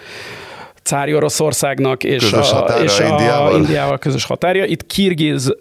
cári 0.84 1.16
Oroszországnak 1.16 2.04
és, 2.04 2.34
a, 2.34 2.66
és 2.84 3.00
a 3.00 3.08
Indiával. 3.08 3.56
Indiával 3.56 3.98
közös 3.98 4.26
határja. 4.26 4.66
Itt 4.66 4.86
kirgiz 4.86 5.56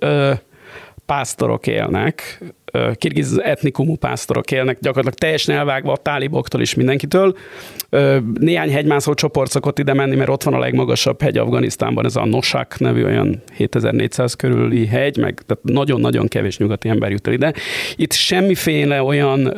pásztorok 1.07 1.67
élnek, 1.67 2.43
kirgiz 2.95 3.39
etnikumú 3.39 3.97
pásztorok 3.97 4.51
élnek, 4.51 4.79
gyakorlatilag 4.81 5.19
teljesen 5.19 5.57
elvágva 5.57 5.93
a 5.93 5.97
táliboktól 5.97 6.61
is 6.61 6.75
mindenkitől. 6.75 7.37
Néhány 8.35 8.71
hegymászó 8.71 9.15
csoport 9.15 9.51
szokott 9.51 9.79
ide 9.79 9.95
menni, 9.95 10.17
mert 10.17 10.29
ott 10.29 10.43
van 10.43 10.55
a 10.55 10.59
legmagasabb 10.59 11.21
hegy 11.21 11.39
Afganisztánban, 11.39 12.05
ez 12.05 12.17
a 12.17 12.25
Nosak 12.25 12.79
nevű 12.79 13.05
olyan 13.05 13.43
7400 13.57 14.35
körüli 14.35 14.87
hegy, 14.87 15.17
meg 15.17 15.41
nagyon-nagyon 15.63 16.29
kevés 16.29 16.59
nyugati 16.59 16.89
ember 16.89 17.11
jut 17.11 17.27
el 17.27 17.33
ide. 17.33 17.53
Itt 17.97 18.13
semmiféle 18.13 19.03
olyan 19.03 19.55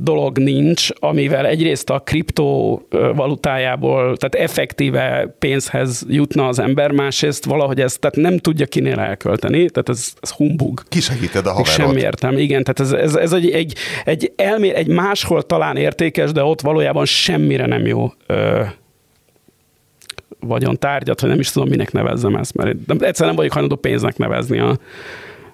dolog 0.00 0.38
nincs, 0.38 0.88
amivel 0.98 1.46
egyrészt 1.46 1.90
a 1.90 1.98
kriptovalutájából, 1.98 4.16
tehát 4.16 4.48
effektíve 4.48 5.34
pénzhez 5.38 6.06
jutna 6.08 6.48
az 6.48 6.58
ember, 6.58 6.90
másrészt 6.90 7.44
valahogy 7.44 7.80
ezt 7.80 8.00
tehát 8.00 8.16
nem 8.16 8.38
tudja 8.38 8.66
kinél 8.66 8.98
elkölteni, 8.98 9.70
tehát 9.70 9.88
ez, 9.88 10.12
ez 10.20 10.30
humbug. 10.30 10.82
Ki 10.88 11.00
segíted 11.00 11.46
a 11.46 11.50
haverot? 11.50 11.72
Semmi 11.72 12.00
értem, 12.00 12.38
igen, 12.38 12.64
tehát 12.64 12.80
ez, 12.80 12.92
ez, 12.92 13.14
ez 13.14 13.32
egy, 13.32 13.50
egy, 13.50 13.74
egy, 14.04 14.32
elmér, 14.36 14.74
egy 14.74 14.88
máshol 14.88 15.42
talán 15.42 15.76
értékes, 15.76 16.32
de 16.32 16.42
ott 16.42 16.60
valójában 16.60 17.04
semmire 17.04 17.66
nem 17.66 17.86
jó 17.86 18.12
ö, 18.26 18.62
vagyontárgyat, 20.40 21.20
hogy 21.20 21.28
nem 21.28 21.38
is 21.38 21.50
tudom, 21.50 21.68
minek 21.68 21.92
nevezzem 21.92 22.36
ezt, 22.36 22.54
mert 22.54 22.76
egyszerűen 22.88 23.12
nem 23.18 23.34
vagyok 23.34 23.52
hajlandó 23.52 23.76
pénznek 23.76 24.16
nevezni 24.16 24.58
a, 24.58 24.78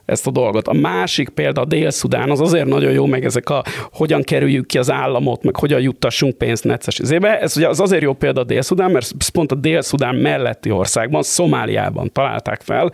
ezt 0.06 0.26
a 0.26 0.30
dolgot. 0.30 0.68
A 0.68 0.72
másik 0.72 1.28
példa 1.28 1.60
a 1.60 1.64
Dél-Szudán, 1.64 2.30
az 2.30 2.40
azért 2.40 2.66
nagyon 2.66 2.92
jó, 2.92 3.06
meg 3.06 3.24
ezek 3.24 3.48
a 3.48 3.62
hogyan 3.92 4.22
kerüljük 4.22 4.66
ki 4.66 4.78
az 4.78 4.90
államot, 4.90 5.42
meg 5.42 5.56
hogyan 5.56 5.80
juttassunk 5.80 6.38
pénzt 6.38 6.64
necces 6.64 6.98
izébe. 6.98 7.40
Ez 7.40 7.56
ugye 7.56 7.68
az 7.68 7.80
azért 7.80 8.02
jó 8.02 8.12
példa 8.12 8.40
a 8.40 8.44
Dél-Szudán, 8.44 8.90
mert 8.90 9.12
pont 9.32 9.52
a 9.52 9.54
Dél-Szudán 9.54 10.14
melletti 10.14 10.70
országban, 10.70 11.22
Szomáliában 11.22 12.12
találták 12.12 12.60
fel 12.60 12.92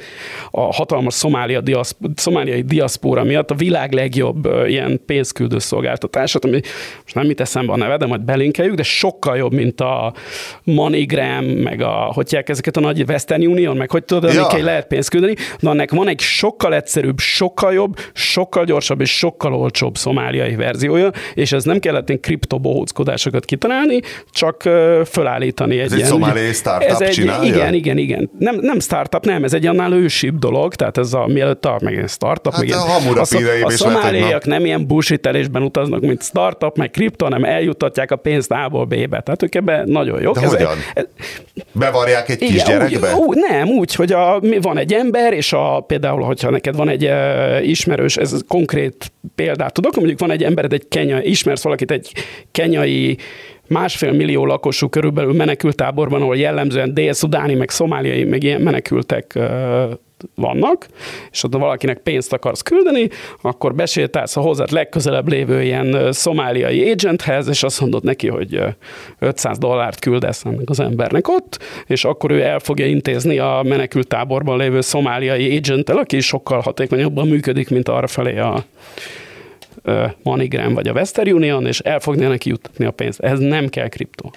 a 0.50 0.74
hatalmas 0.74 1.14
szomália 1.14 1.60
diaszp- 1.60 1.98
szomáliai 2.14 2.62
diaszpóra 2.62 3.24
miatt 3.24 3.50
a 3.50 3.54
világ 3.54 3.92
legjobb 3.92 4.48
ilyen 4.66 5.00
pénzküldő 5.06 5.58
szolgáltatását, 5.58 6.44
ami 6.44 6.60
most 7.02 7.14
nem 7.14 7.26
mit 7.26 7.40
eszembe 7.40 7.72
a 7.72 7.76
neve, 7.76 7.96
de 7.96 8.06
majd 8.06 8.20
belinkeljük, 8.20 8.74
de 8.74 8.82
sokkal 8.82 9.36
jobb, 9.36 9.52
mint 9.52 9.80
a 9.80 10.14
MoneyGram, 10.64 11.44
meg 11.44 11.80
a, 11.80 12.10
hogy 12.14 12.38
ezeket 12.46 12.76
a 12.76 12.80
nagy 12.80 13.04
Western 13.08 13.46
Union, 13.46 13.76
meg 13.76 13.90
hogy 13.90 14.04
tudod, 14.04 14.32
ja. 14.32 14.64
lehet 14.64 14.86
pénzt 14.86 15.10
küldeni, 15.10 15.34
de 15.60 15.68
annak 15.68 15.90
van 15.90 16.08
egy 16.08 16.20
sokkal 16.20 16.74
egyszerűbb 16.74 16.99
egyszerűbb, 17.00 17.18
sokkal 17.18 17.72
jobb, 17.72 17.96
sokkal 18.12 18.64
gyorsabb 18.64 19.00
és 19.00 19.16
sokkal 19.16 19.54
olcsóbb 19.54 19.96
szomáliai 19.96 20.54
verziója, 20.54 21.10
és 21.34 21.52
ez 21.52 21.64
nem 21.64 21.78
kellett 21.78 22.08
ilyen 22.08 22.20
kriptobohóckodásokat 22.20 23.44
kitalálni, 23.44 24.00
csak 24.30 24.62
fölállítani 25.04 25.78
egy 25.78 25.84
ez 25.84 25.92
ilyen... 25.92 26.04
egy 26.04 26.12
szomáliai 26.12 26.52
startup 26.52 26.90
ez 26.90 27.00
egy, 27.00 27.10
csinálja? 27.10 27.54
Igen, 27.54 27.74
igen, 27.74 27.98
igen. 27.98 28.30
Nem, 28.38 28.58
nem 28.60 28.80
startup, 28.80 29.24
nem, 29.24 29.44
ez 29.44 29.54
egy 29.54 29.66
annál 29.66 29.92
ősibb 29.92 30.38
dolog, 30.38 30.74
tehát 30.74 30.98
ez 30.98 31.12
a 31.12 31.26
mielőtt 31.26 31.64
a, 31.64 31.78
meg 31.82 32.04
startup, 32.08 32.52
hát 32.52 32.64
meg 32.64 32.72
a, 32.72 33.20
a, 33.20 33.64
a 33.64 33.70
szomáliaiak 33.70 34.44
nem 34.44 34.64
ilyen 34.64 34.86
bullshitelésben 34.86 35.62
utaznak, 35.62 36.00
mint 36.00 36.22
startup, 36.22 36.76
meg 36.76 36.90
kripto, 36.90 37.24
hanem 37.24 37.44
eljutatják 37.44 38.10
a 38.10 38.16
pénzt 38.16 38.50
A-ból 38.50 38.84
B-be. 38.84 39.20
Tehát 39.20 39.42
ők 39.42 39.54
ebben 39.54 39.88
nagyon 39.88 40.22
jók. 40.22 40.34
De 40.34 40.40
ez 40.40 40.50
hogyan? 40.50 40.76
Ez, 40.94 41.04
Bevarják 41.72 42.28
egy 42.28 42.42
igen, 42.42 42.54
kisgyerekbe? 42.54 43.14
Úgy, 43.14 43.26
úgy, 43.26 43.36
nem, 43.36 43.68
úgy, 43.68 43.94
hogy 43.94 44.12
a, 44.12 44.40
van 44.60 44.78
egy 44.78 44.92
ember, 44.92 45.32
és 45.32 45.52
a, 45.52 45.80
például, 45.86 46.22
hogyha 46.22 46.50
neked 46.50 46.76
van 46.76 46.88
egy 46.90 47.04
uh, 47.04 47.68
ismerős, 47.68 48.16
ez 48.16 48.40
konkrét 48.48 49.12
példát 49.34 49.72
tudok, 49.72 49.94
mondjuk 49.96 50.18
van 50.18 50.30
egy 50.30 50.42
embered, 50.42 50.72
egy 50.72 50.88
kenya, 50.88 51.22
ismersz 51.22 51.62
valakit 51.62 51.90
egy 51.90 52.12
kenyai 52.50 53.16
másfél 53.68 54.12
millió 54.12 54.46
lakosú 54.46 54.88
körülbelül 54.88 55.32
menekültáborban, 55.32 56.22
ahol 56.22 56.36
jellemzően 56.36 56.94
dél-szudáni, 56.94 57.54
meg 57.54 57.70
szomáliai, 57.70 58.24
meg 58.24 58.42
ilyen 58.42 58.60
menekültek 58.60 59.32
uh, 59.34 59.90
vannak, 60.34 60.86
és 61.30 61.40
ha 61.40 61.58
valakinek 61.58 61.98
pénzt 61.98 62.32
akarsz 62.32 62.62
küldeni, 62.62 63.08
akkor 63.42 63.74
besétálsz 63.74 64.36
a 64.36 64.40
hozzád 64.40 64.70
legközelebb 64.70 65.28
lévő 65.28 65.62
ilyen 65.62 66.12
szomáliai 66.12 66.90
agenthez, 66.90 67.48
és 67.48 67.62
azt 67.62 67.80
mondod 67.80 68.04
neki, 68.04 68.28
hogy 68.28 68.60
500 69.18 69.58
dollárt 69.58 69.98
küldesz 69.98 70.44
ennek 70.44 70.70
az 70.70 70.80
embernek 70.80 71.28
ott, 71.28 71.58
és 71.86 72.04
akkor 72.04 72.30
ő 72.30 72.42
el 72.42 72.58
fogja 72.58 72.86
intézni 72.86 73.38
a 73.38 73.60
menekült 73.64 74.08
táborban 74.08 74.58
lévő 74.58 74.80
szomáliai 74.80 75.56
agenttel, 75.56 75.96
aki 75.96 76.20
sokkal 76.20 76.60
hatékonyabban 76.60 77.28
működik, 77.28 77.70
mint 77.70 77.88
arra 77.88 78.06
felé 78.06 78.38
a 78.38 78.64
MoneyGram 80.22 80.74
vagy 80.74 80.88
a 80.88 80.92
Western 80.92 81.32
Union, 81.32 81.66
és 81.66 81.78
el 81.80 82.00
fogja 82.00 82.28
neki 82.28 82.48
juttatni 82.48 82.84
a 82.84 82.90
pénzt. 82.90 83.20
Ez 83.20 83.38
nem 83.38 83.68
kell 83.68 83.88
kriptó 83.88 84.32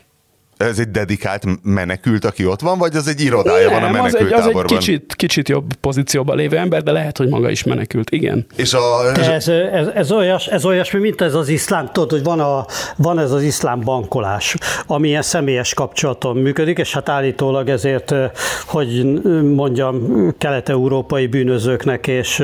ez 0.64 0.80
egy 0.80 0.92
dedikált 0.92 1.44
menekült, 1.64 2.26
aki 2.26 2.46
ott 2.46 2.62
van, 2.62 2.78
vagy 2.78 2.96
az 2.96 3.08
egy 3.08 3.22
irodája 3.22 3.70
Nem, 3.70 3.82
van 3.82 3.90
a 3.90 3.92
menekült 3.92 4.34
az 4.34 4.48
egy, 4.48 4.56
az 4.56 4.62
egy 4.62 4.78
kicsit, 4.78 5.14
kicsit 5.16 5.50
jobb 5.50 5.74
pozícióban 5.74 6.36
lévő 6.36 6.58
ember, 6.58 6.84
de 6.84 6.92
lehet, 6.92 7.18
hogy 7.18 7.30
maga 7.30 7.50
is 7.50 7.64
menekült, 7.64 8.10
igen. 8.10 8.46
És 8.56 8.74
a... 8.74 9.12
ez, 9.16 9.48
ez, 9.48 9.88
ez, 9.88 10.12
olyas, 10.12 10.48
ez 10.48 10.66
olyasmi, 10.66 11.00
mint 11.00 11.22
ez 11.22 11.34
az 11.34 11.50
iszlám, 11.50 11.90
tudod, 11.92 12.12
hogy 12.12 12.24
van, 12.24 12.40
a, 12.40 12.66
van 12.98 13.20
ez 13.20 13.32
az 13.32 13.42
iszlám 13.44 13.80
bankolás, 13.80 14.56
ami 14.88 15.08
ilyen 15.08 15.22
személyes 15.22 15.74
kapcsolaton 15.74 16.38
működik, 16.38 16.78
és 16.78 16.94
hát 16.94 17.10
állítólag 17.10 17.70
ezért, 17.70 18.14
hogy 18.66 19.22
mondjam, 19.56 20.28
kelet-európai 20.38 21.28
bűnözőknek 21.28 22.08
és 22.08 22.44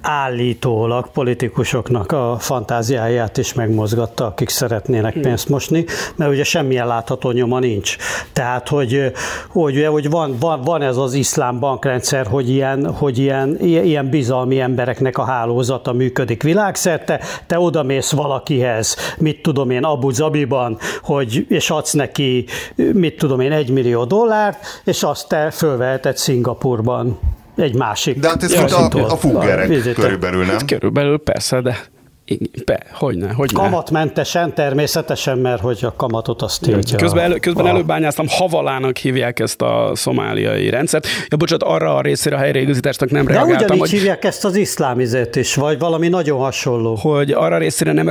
állítólag 0.00 1.10
politikusoknak 1.10 2.12
a 2.12 2.36
fantáziáját 2.38 3.36
is 3.38 3.54
megmozgatta, 3.54 4.26
akik 4.26 4.48
szeretnének 4.48 5.14
pénzt 5.20 5.48
mosni, 5.48 5.84
mert 6.16 6.30
ugye 6.30 6.44
semmilyen 6.44 6.86
látható 6.86 7.30
nyoma 7.30 7.57
nincs. 7.58 7.96
Tehát, 8.32 8.68
hogy, 8.68 9.12
hogy, 9.48 9.86
hogy 9.86 10.10
van, 10.10 10.36
van, 10.40 10.60
van 10.60 10.82
ez 10.82 10.96
az 10.96 11.14
iszlám 11.14 11.58
bankrendszer, 11.58 12.26
hogy 12.26 12.50
ilyen, 12.50 12.94
hogy 12.94 13.18
ilyen, 13.18 13.56
ilyen 13.60 14.08
bizalmi 14.08 14.60
embereknek 14.60 15.18
a 15.18 15.24
hálózata 15.24 15.92
működik 15.92 16.42
világszerte, 16.42 17.20
te 17.46 17.58
odamész 17.58 18.10
valakihez, 18.10 18.96
mit 19.18 19.42
tudom 19.42 19.70
én, 19.70 19.84
Abu 19.84 20.10
Zabiban, 20.10 20.78
hogy, 21.02 21.46
és 21.48 21.70
adsz 21.70 21.92
neki, 21.92 22.44
mit 22.92 23.16
tudom 23.16 23.40
én, 23.40 23.52
egy 23.52 23.70
millió 23.70 24.04
dollárt, 24.04 24.58
és 24.84 25.02
azt 25.02 25.28
te 25.28 25.50
fölveheted 25.50 26.16
Szingapurban 26.16 27.18
egy 27.56 27.74
másik. 27.74 28.18
De 28.18 28.28
hát 28.28 28.42
ez 28.42 28.72
a, 28.72 28.88
a 29.08 29.16
fuggerek 29.16 29.94
körülbelül, 29.94 30.44
nem? 30.44 30.50
Hát 30.50 30.64
körülbelül 30.64 31.18
persze, 31.18 31.60
de 31.60 31.76
be, 32.64 32.86
hogyne, 32.92 33.32
hogyne. 33.32 33.60
Kamatmentesen 33.62 34.54
természetesen, 34.54 35.38
mert 35.38 35.60
hogy 35.60 35.78
a 35.82 35.94
kamatot 35.96 36.42
azt 36.42 36.62
tiltja. 36.62 36.98
Közben, 36.98 37.24
elő, 37.24 37.36
közben 37.36 37.64
a... 37.64 37.68
előbányáztam, 37.68 38.26
havalának 38.28 38.96
hívják 38.96 39.40
ezt 39.40 39.62
a 39.62 39.90
szomáliai 39.94 40.70
rendszert. 40.70 41.06
Ja, 41.28 41.36
bocsánat, 41.36 41.62
arra 41.62 41.96
a 41.96 42.00
részére 42.00 42.36
a 42.36 42.38
helyreigazításnak 42.38 43.10
nem 43.10 43.24
De 43.24 43.32
reagáltam. 43.32 43.66
De 43.66 43.76
hogy... 43.78 43.90
hívják 43.90 44.24
ezt 44.24 44.44
az 44.44 44.56
iszlámizét 44.56 45.36
is, 45.36 45.54
vagy 45.54 45.78
valami 45.78 46.08
nagyon 46.08 46.38
hasonló. 46.38 46.94
Hogy 46.94 47.30
arra 47.30 47.58
részére 47.58 47.92
nem, 47.92 48.10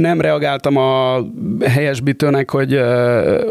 nem 0.00 0.20
reagáltam 0.20 0.76
a 0.76 1.20
helyesbítőnek, 1.64 2.50
hogy, 2.50 2.80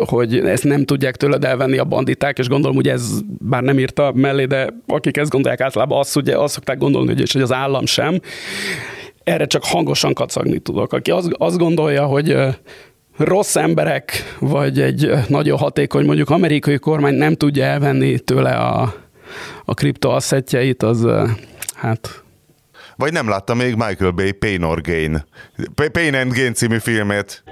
hogy 0.06 0.38
ezt 0.38 0.64
nem 0.64 0.86
tudják 0.86 1.16
tőled 1.16 1.44
elvenni 1.44 1.78
a 1.78 1.84
banditák, 1.84 2.38
és 2.38 2.48
gondolom, 2.48 2.76
hogy 2.76 2.88
ez 2.88 3.10
bár 3.40 3.64
nem 3.64 3.80
írta 3.80 4.12
mellé, 4.16 4.46
de 4.46 4.74
akik 4.88 5.18
ezt 5.18 5.30
gondolják 5.30 5.62
általában, 5.62 6.00
azt, 6.00 6.16
ugye, 6.16 6.38
azt 6.38 6.54
szokták 6.54 6.78
gondolni, 6.78 7.08
hogy, 7.14 7.32
hogy 7.32 7.42
az 7.42 7.54
állam 7.54 7.86
sem 7.86 8.20
erre 9.30 9.46
csak 9.46 9.64
hangosan 9.64 10.14
kacagni 10.14 10.60
tudok. 10.60 10.94
Aki 10.94 11.12
azt, 11.12 11.30
azt 11.38 11.58
gondolja, 11.58 12.06
hogy 12.06 12.38
rossz 13.18 13.56
emberek, 13.56 14.36
vagy 14.40 14.82
egy 14.82 15.12
nagyon 15.28 15.58
hatékony 15.58 16.06
mondjuk 16.06 16.30
amerikai 16.30 16.78
kormány 16.78 17.14
nem 17.14 17.36
tudja 17.36 17.64
elvenni 17.64 18.20
tőle 18.20 18.52
a, 18.52 18.94
a 19.66 19.74
kriptoasszetjeit, 19.74 20.84
az 20.84 21.08
hát 21.74 22.24
vagy 22.96 23.12
nem 23.12 23.30
látta 23.30 23.54
még 23.54 23.76
Michael 23.76 24.12
Bay 24.12 24.32
Pain 24.32 24.64
or 24.64 24.82
Gain, 24.82 25.26
Pain 25.92 26.16
and 26.16 26.34
Gain 26.34 26.54
című 26.54 26.78
filmét? 26.78 27.44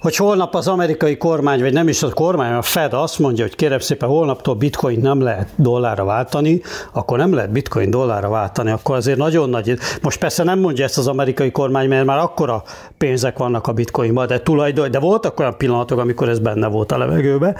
Hogy 0.00 0.16
holnap 0.16 0.54
az 0.54 0.68
amerikai 0.68 1.16
kormány, 1.16 1.60
vagy 1.60 1.72
nem 1.72 1.88
is 1.88 2.02
a 2.02 2.08
kormány, 2.10 2.52
a 2.52 2.62
Fed 2.62 2.92
azt 2.92 3.18
mondja, 3.18 3.44
hogy 3.44 3.56
kérem 3.56 3.78
szépen 3.78 4.08
holnaptól 4.08 4.54
bitcoin 4.54 5.00
nem 5.00 5.20
lehet 5.20 5.48
dollárra 5.56 6.04
váltani, 6.04 6.60
akkor 6.92 7.18
nem 7.18 7.34
lehet 7.34 7.50
bitcoin 7.50 7.90
dollárra 7.90 8.28
váltani, 8.28 8.70
akkor 8.70 8.96
azért 8.96 9.18
nagyon 9.18 9.50
nagy. 9.50 9.78
Most 10.02 10.18
persze 10.18 10.42
nem 10.42 10.58
mondja 10.58 10.84
ezt 10.84 10.98
az 10.98 11.06
amerikai 11.06 11.50
kormány, 11.50 11.88
mert 11.88 12.04
már 12.04 12.18
akkora 12.18 12.62
pénzek 12.98 13.38
vannak 13.38 13.66
a 13.66 13.72
bitcoinban, 13.72 14.26
de 14.26 14.40
tulajdon, 14.40 14.90
de 14.90 14.98
voltak 14.98 15.40
olyan 15.40 15.56
pillanatok, 15.56 15.98
amikor 15.98 16.28
ez 16.28 16.38
benne 16.38 16.66
volt 16.66 16.92
a 16.92 16.98
levegőbe. 16.98 17.54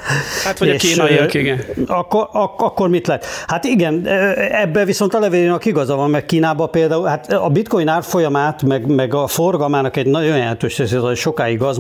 Hát 0.45 0.59
vagy 0.59 0.69
a 0.69 0.77
kínaiak, 0.77 1.35
igen. 1.35 1.61
Akkor, 1.87 2.29
ak- 2.33 2.61
akkor 2.61 2.89
mit 2.89 3.07
lehet? 3.07 3.25
Hát 3.47 3.65
igen, 3.65 4.07
ebbe 4.51 4.85
viszont 4.85 5.15
a 5.15 5.19
levélének 5.19 5.65
igaza 5.65 5.97
van, 5.97 6.11
meg 6.11 6.27
Kínában 6.27 6.71
például, 6.71 7.07
hát 7.07 7.33
a 7.33 7.49
bitcoin 7.49 7.89
árfolyamát, 7.89 8.63
meg, 8.63 8.87
meg 8.87 9.15
a 9.15 9.27
forgalmának 9.27 9.97
egy 9.97 10.07
nagyon 10.07 10.37
jelentős 10.37 10.79
részét, 10.79 10.99
hogy 10.99 11.17
sokáig 11.17 11.63
az 11.63 11.79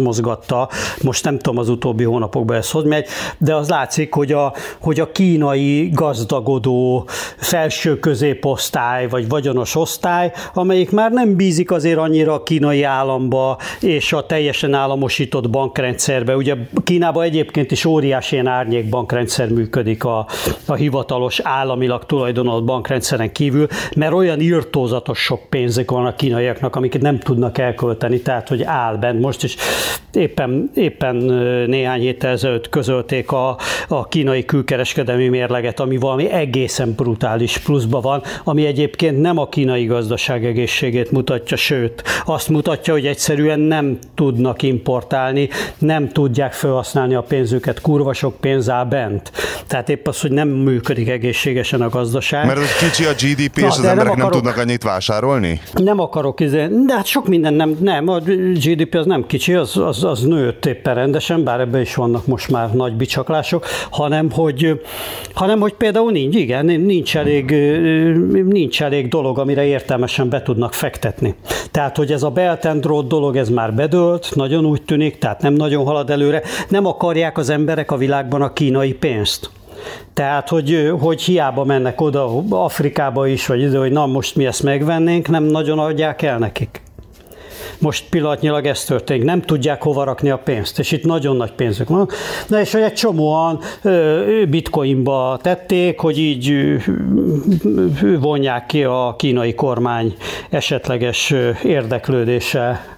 mozgatta, 0.51 0.69
most 1.03 1.25
nem 1.25 1.39
tudom 1.39 1.59
az 1.59 1.69
utóbbi 1.69 2.05
hónapokban 2.05 2.57
ez 2.57 2.71
hogy 2.71 2.85
megy, 2.85 3.07
de 3.39 3.55
az 3.55 3.69
látszik, 3.69 4.15
hogy 4.15 4.33
a, 4.33 4.53
hogy 4.81 5.01
a 5.01 5.13
kínai 5.13 5.91
gazdagodó 5.93 7.09
felső 7.37 7.99
középosztály, 7.99 9.09
vagy 9.09 9.29
vagyonos 9.29 9.75
osztály, 9.75 10.33
amelyik 10.55 10.91
már 10.91 11.13
nem 11.13 11.37
bízik 11.37 11.71
azért 11.71 11.99
annyira 11.99 12.33
a 12.33 12.43
kínai 12.43 12.83
államba 12.83 13.59
és 13.81 14.13
a 14.13 14.27
teljesen 14.27 14.75
államosított 14.75 15.51
bankrendszerbe. 15.51 16.37
Ugye 16.37 16.55
Kínában 16.85 17.25
egyébként 17.25 17.71
is 17.71 17.85
óriási 17.85 18.35
ilyen 18.35 18.47
árnyék 18.47 18.89
bankrendszer 18.89 19.49
működik 19.49 20.05
a, 20.05 20.27
a 20.67 20.75
hivatalos 20.75 21.41
államilag 21.41 22.07
tulajdonolt 22.07 22.65
bankrendszeren 22.65 23.33
kívül, 23.33 23.67
mert 23.97 24.13
olyan 24.13 24.41
írtózatos 24.41 25.19
sok 25.19 25.41
pénzek 25.49 25.91
van 25.91 26.07
a 26.07 26.15
kínaiaknak, 26.15 26.77
amiket 26.77 27.01
nem 27.01 27.19
tudnak 27.19 27.59
elkölteni, 27.59 28.21
tehát 28.21 28.49
hogy 28.49 28.63
áll 28.63 28.97
bent. 28.97 29.21
Most 29.21 29.45
is 29.45 29.57
éppen, 30.37 30.71
éppen 30.75 31.17
néhány 31.67 32.01
héttel 32.01 32.31
ezelőtt 32.31 32.69
közölték 32.69 33.33
a, 33.33 33.59
a 33.89 34.09
kínai 34.09 34.45
külkereskedelmi 34.45 35.29
mérleget, 35.29 35.81
ami 35.81 35.97
valami 35.97 36.31
egészen 36.31 36.93
brutális 36.93 37.59
pluszban 37.59 38.01
van, 38.01 38.23
ami 38.45 38.67
egyébként 38.67 39.21
nem 39.21 39.39
a 39.39 39.49
kínai 39.49 39.85
gazdaság 39.85 40.45
egészségét 40.45 41.11
mutatja, 41.11 41.57
sőt, 41.57 42.03
azt 42.25 42.49
mutatja, 42.49 42.93
hogy 42.93 43.07
egyszerűen 43.07 43.61
nem 43.61 43.99
tudnak 44.15 44.63
importálni, 44.63 45.49
nem 45.79 46.09
tudják 46.09 46.53
felhasználni 46.53 47.15
a 47.15 47.23
pénzüket, 47.23 47.81
kurva 47.81 48.13
sok 48.13 48.41
pénz 48.41 48.71
áll 48.71 48.85
bent. 48.85 49.33
Tehát 49.67 49.89
épp 49.89 50.07
az, 50.07 50.21
hogy 50.21 50.31
nem 50.31 50.49
működik 50.49 51.09
egészségesen 51.09 51.81
a 51.81 51.89
gazdaság. 51.89 52.47
Mert 52.47 52.61
kicsi 52.79 53.05
a 53.05 53.13
GDP, 53.13 53.61
Na, 53.61 53.67
és 53.67 53.73
az 53.73 53.85
emberek 53.85 53.97
nem, 53.97 54.07
akarok, 54.07 54.17
nem 54.17 54.31
tudnak 54.31 54.57
annyit 54.57 54.83
vásárolni? 54.83 55.61
Nem 55.75 56.01
akarok, 56.01 56.41
izé- 56.41 56.85
de 56.87 56.95
hát 56.95 57.07
sok 57.07 57.29
minden 57.29 57.55
nem, 57.55 57.77
nem, 57.81 58.09
a 58.09 58.19
GDP 58.55 58.95
az 58.95 59.07
nem 59.07 59.27
kicsi, 59.27 59.55
az, 59.55 59.77
az 59.77 60.05
az 60.05 60.26
nőtt 60.27 60.67
éppen 60.67 60.95
rendesen, 60.95 61.45
bár 61.45 61.61
ebben 61.61 61.81
is 61.81 61.95
vannak 61.95 62.27
most 62.27 62.51
már 62.51 62.73
nagy 62.73 62.93
bicsaklások, 62.93 63.67
hanem 63.91 64.31
hogy, 64.31 64.81
hanem 65.35 65.61
hogy 65.61 65.73
például 65.73 66.11
nincs, 66.11 66.35
igen, 66.37 66.65
nincs 66.65 67.17
elég, 67.17 67.51
nincs 68.45 68.83
elég 68.83 69.09
dolog, 69.09 69.39
amire 69.39 69.65
értelmesen 69.65 70.29
be 70.29 70.43
tudnak 70.43 70.73
fektetni. 70.73 71.35
Tehát, 71.71 71.97
hogy 71.97 72.13
ez 72.13 72.23
a 72.23 72.31
Belt 72.31 72.65
and 72.65 72.85
Road 72.85 73.07
dolog, 73.07 73.37
ez 73.37 73.49
már 73.49 73.75
bedőlt, 73.75 74.31
nagyon 74.35 74.65
úgy 74.65 74.83
tűnik, 74.83 75.19
tehát 75.19 75.43
nem 75.43 75.53
nagyon 75.53 75.85
halad 75.85 76.11
előre. 76.11 76.43
Nem 76.69 76.87
akarják 76.87 77.39
az 77.39 77.51
emberek 77.51 77.91
a 77.91 77.97
világban 77.97 78.43
a 78.43 78.53
kínai 78.53 78.95
pénzt. 78.95 79.51
Tehát, 80.15 80.49
hogy, 80.49 80.93
hogy 81.01 81.23
hiába 81.23 81.65
mennek 81.65 82.01
oda 82.01 82.43
Afrikába 82.49 83.27
is, 83.27 83.47
vagy 83.47 83.61
ide, 83.61 83.79
hogy 83.79 83.93
na 83.93 84.07
most 84.07 84.37
mi 84.37 84.47
ezt 84.47 84.63
megvennénk, 84.63 85.29
nem 85.29 85.45
nagyon 85.45 85.79
adják 85.79 86.23
el 86.23 86.39
nekik. 86.39 86.86
Most 87.79 88.05
pillanatnyilag 88.11 88.67
ez 88.67 88.85
történik, 88.85 89.25
nem 89.25 89.43
tudják 89.43 89.83
hova 89.83 90.05
rakni 90.05 90.31
a 90.31 90.39
pénzt, 90.39 90.79
és 90.79 90.93
itt 90.93 91.05
nagyon 91.05 91.37
nagy 91.37 91.53
pénzük 91.53 91.89
van. 91.89 92.09
Na 92.47 92.61
és 92.61 92.73
hogy 92.73 92.81
egy 92.83 92.93
csomóan 92.93 93.61
bitcoinba 94.49 95.39
tették, 95.43 96.01
hogy 96.01 96.19
így 96.19 96.77
vonják 98.19 98.67
ki 98.67 98.85
a 98.85 99.15
kínai 99.19 99.55
kormány 99.55 100.17
esetleges 100.51 101.35
érdeklődése 101.63 102.97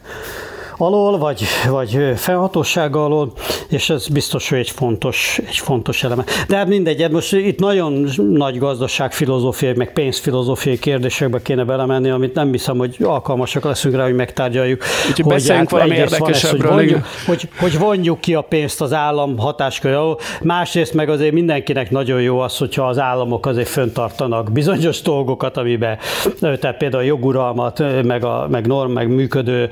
alól, 0.78 1.18
vagy, 1.18 1.42
vagy 1.68 1.98
felhatósága 2.16 3.04
alól, 3.04 3.32
és 3.68 3.90
ez 3.90 4.08
biztos, 4.08 4.48
hogy 4.48 4.58
egy 4.58 4.70
fontos, 4.70 5.40
egy 5.46 5.56
fontos 5.56 6.04
eleme. 6.04 6.24
De 6.48 6.56
hát 6.56 6.66
mindegy, 6.66 7.02
hát 7.02 7.10
most 7.10 7.32
itt 7.32 7.58
nagyon 7.58 8.08
nagy 8.16 8.58
gazdaságfilozófiai, 8.58 9.72
meg 9.76 9.92
pénzfilozófiai 9.92 10.78
kérdésekbe 10.78 11.42
kéne 11.42 11.64
belemenni, 11.64 12.10
amit 12.10 12.34
nem 12.34 12.50
hiszem, 12.50 12.78
hogy 12.78 12.96
alkalmasak 13.02 13.64
leszünk 13.64 13.94
rá, 13.94 14.04
hogy 14.04 14.14
megtárgyaljuk. 14.14 14.82
Úgyhogy 15.08 15.24
hogy 15.24 15.34
beszéljünk 15.34 15.70
valami 15.70 15.94
érdekesebbről. 15.94 16.72
Hogy, 16.72 16.90
vonjuk, 16.90 17.06
hogy, 17.26 17.48
hogy 17.58 17.78
vonjuk 17.78 18.20
ki 18.20 18.34
a 18.34 18.40
pénzt 18.40 18.80
az 18.80 18.92
állam 18.92 19.38
hatáskör 19.38 19.92
alól. 19.92 20.18
Másrészt 20.42 20.94
meg 20.94 21.08
azért 21.08 21.32
mindenkinek 21.32 21.90
nagyon 21.90 22.20
jó 22.20 22.38
az, 22.38 22.56
hogyha 22.56 22.86
az 22.88 22.98
államok 22.98 23.46
azért 23.46 23.68
föntartanak 23.68 24.52
bizonyos 24.52 25.02
dolgokat, 25.02 25.56
amiben, 25.56 25.98
tehát 26.40 26.76
például 26.76 27.02
a 27.02 27.06
joguralmat, 27.06 28.02
meg, 28.02 28.24
a, 28.24 28.46
meg 28.50 28.66
norm, 28.66 28.92
meg 28.92 29.08
működő, 29.08 29.68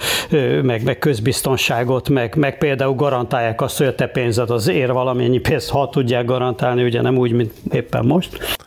meg, 0.63 0.83
meg 0.85 0.96
közbiztonságot, 0.99 2.09
meg, 2.09 2.35
meg 2.37 2.59
például 2.59 2.95
garantálják 2.95 3.61
azt, 3.61 3.79
hogy 3.79 3.87
a 3.87 3.95
te 3.95 4.07
pénzed 4.07 4.51
az 4.51 4.69
ér 4.69 4.93
valamennyi 4.93 5.39
pénzt, 5.39 5.71
ha 5.71 5.89
tudják 5.89 6.25
garantálni, 6.25 6.85
ugye 6.85 7.01
nem 7.01 7.17
úgy, 7.17 7.33
mint 7.33 7.53
éppen 7.73 8.05
most. 8.05 8.59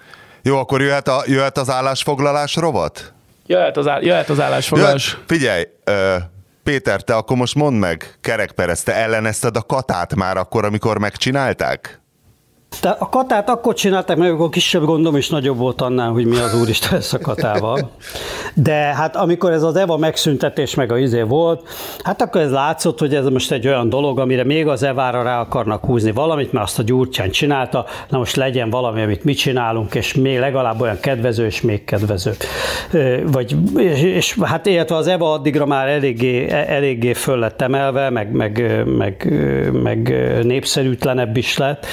Jó, 0.43 0.57
akkor 0.57 0.81
jöhet, 0.81 1.07
a, 1.07 1.23
jöhet 1.25 1.57
az 1.57 1.69
állásfoglalás 1.69 2.55
rovat? 2.55 3.13
Jöhet 3.45 3.77
az, 3.77 3.87
áll, 3.87 4.01
jöhet 4.01 4.29
az 4.29 4.41
állásfoglalás. 4.41 5.11
Jöhet, 5.11 5.25
figyelj, 5.27 5.63
ö, 5.83 6.15
Péter, 6.63 7.01
te 7.01 7.15
akkor 7.15 7.37
most 7.37 7.55
mondd 7.55 7.75
meg, 7.75 8.17
Kerekperez, 8.21 8.83
te 8.83 8.95
ellenezted 8.95 9.55
a 9.55 9.61
katát 9.61 10.15
már 10.15 10.37
akkor, 10.37 10.65
amikor 10.65 10.97
megcsinálták? 10.97 12.01
De 12.81 12.89
a 12.89 13.09
katát 13.09 13.49
akkor 13.49 13.73
csinálták 13.73 14.17
meg, 14.17 14.29
amikor 14.29 14.49
kisebb 14.49 14.83
gondom 14.83 15.15
is 15.15 15.29
nagyobb 15.29 15.57
volt 15.57 15.81
annál, 15.81 16.11
hogy 16.11 16.25
mi 16.25 16.37
az 16.37 16.61
úristen 16.61 16.93
lesz 16.93 17.13
a 17.13 17.19
katával. 17.19 17.91
De 18.53 18.73
hát 18.73 19.15
amikor 19.15 19.51
ez 19.51 19.63
az 19.63 19.75
EVA 19.75 19.97
megszüntetés 19.97 20.75
meg 20.75 20.91
a 20.91 20.97
izé 20.97 21.21
volt, 21.21 21.67
hát 22.03 22.21
akkor 22.21 22.41
ez 22.41 22.51
látszott, 22.51 22.99
hogy 22.99 23.15
ez 23.15 23.25
most 23.25 23.51
egy 23.51 23.67
olyan 23.67 23.89
dolog, 23.89 24.19
amire 24.19 24.43
még 24.43 24.67
az 24.67 24.83
EVA-ra 24.83 25.23
rá 25.23 25.39
akarnak 25.39 25.85
húzni 25.85 26.11
valamit, 26.11 26.51
mert 26.51 26.65
azt 26.65 26.79
a 26.79 26.83
Gyurcsán 26.83 27.29
csinálta, 27.29 27.85
na 28.09 28.17
most 28.17 28.35
legyen 28.35 28.69
valami, 28.69 29.01
amit 29.01 29.23
mi 29.23 29.33
csinálunk, 29.33 29.95
és 29.95 30.13
még 30.13 30.39
legalább 30.39 30.81
olyan 30.81 30.99
kedvező, 30.99 31.45
és 31.45 31.61
még 31.61 31.83
kedvező. 31.83 32.31
Vagy, 33.25 33.55
és, 33.77 34.01
és 34.01 34.37
hát 34.41 34.65
illetve 34.65 34.95
az 34.95 35.07
EVA 35.07 35.31
addigra 35.31 35.65
már 35.65 35.87
eléggé, 35.87 36.49
eléggé 36.49 37.13
föl 37.13 37.39
lett 37.39 37.61
emelve, 37.61 38.09
meg, 38.09 38.31
meg, 38.31 38.83
meg, 38.85 39.33
meg 39.83 40.13
népszerűtlenebb 40.43 41.37
is 41.37 41.57
lett, 41.57 41.85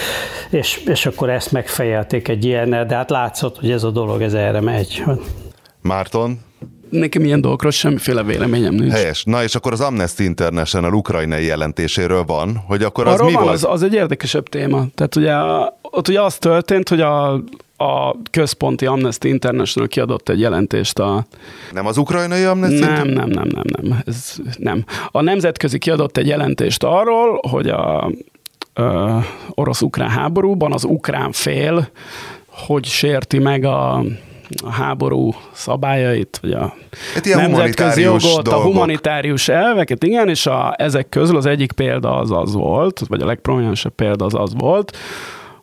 és 0.51 0.66
és, 0.67 0.81
és 0.87 1.07
akkor 1.07 1.31
ezt 1.31 1.53
megfejelték 1.53 2.29
egy 2.29 2.45
ilyennel, 2.45 2.87
de 2.87 2.95
hát 2.95 3.11
látszott, 3.11 3.59
hogy 3.59 3.71
ez 3.71 3.83
a 3.83 3.91
dolog 3.91 4.23
ez 4.23 4.35
erre 4.35 4.61
megy. 4.61 5.05
Márton? 5.81 6.41
Nekem 6.91 7.25
ilyen 7.25 7.41
dolgokról 7.41 7.71
semmiféle 7.71 8.23
véleményem 8.23 8.75
nincs. 8.75 8.93
Helyes. 8.93 9.25
Na 9.25 9.43
és 9.43 9.55
akkor 9.55 9.73
az 9.73 9.81
Amnesty 9.81 10.19
International 10.19 10.93
ukrajnai 10.93 11.45
jelentéséről 11.45 12.25
van, 12.25 12.57
hogy 12.67 12.83
akkor 12.83 13.07
az 13.07 13.15
Arról 13.15 13.27
mi 13.27 13.33
van, 13.33 13.43
volt? 13.43 13.55
Az, 13.55 13.65
az 13.65 13.83
egy 13.83 13.95
érdekesebb 13.95 14.49
téma. 14.49 14.85
Tehát 14.95 15.17
ugye 15.17 15.35
ott 15.83 16.09
ugye 16.09 16.23
az 16.23 16.37
történt, 16.37 16.89
hogy 16.89 17.01
a, 17.01 17.33
a 17.77 18.17
központi 18.31 18.87
Amnesty 18.87 19.25
International 19.25 19.89
kiadott 19.89 20.29
egy 20.29 20.41
jelentést 20.41 20.99
a... 20.99 21.27
Nem 21.73 21.87
az 21.87 21.97
ukrajnai 21.97 22.45
Amnesty? 22.45 22.81
Nem, 22.81 23.09
nem, 23.09 23.29
nem, 23.29 23.49
nem, 23.49 23.65
nem. 23.83 24.03
Ez 24.07 24.37
nem. 24.59 24.85
A 25.11 25.21
nemzetközi 25.21 25.79
kiadott 25.79 26.17
egy 26.17 26.27
jelentést 26.27 26.85
arról, 26.85 27.41
hogy 27.51 27.69
a 27.69 28.11
orosz-ukrán 29.55 30.11
háborúban 30.11 30.73
az 30.73 30.85
ukrán 30.85 31.33
fél 31.33 31.89
hogy 32.65 32.85
sérti 32.85 33.39
meg 33.39 33.65
a, 33.65 33.95
a 34.65 34.71
háború 34.71 35.35
szabályait, 35.53 36.39
vagy 36.43 36.53
a 36.53 36.75
hát 37.15 37.25
nemzetközi 37.25 38.03
jogot, 38.03 38.23
dolgok. 38.23 38.53
a 38.53 38.63
humanitárius 38.63 39.49
elveket, 39.49 40.05
igen, 40.05 40.29
és 40.29 40.47
a, 40.47 40.75
ezek 40.77 41.09
közül 41.09 41.37
az 41.37 41.47
egyik 41.47 41.73
példa 41.73 42.17
az 42.17 42.31
az 42.31 42.55
volt, 42.55 43.01
vagy 43.09 43.23
a 43.23 43.27
legprominensebb 43.27 43.93
példa 43.93 44.25
az 44.25 44.35
az 44.35 44.53
volt, 44.55 44.97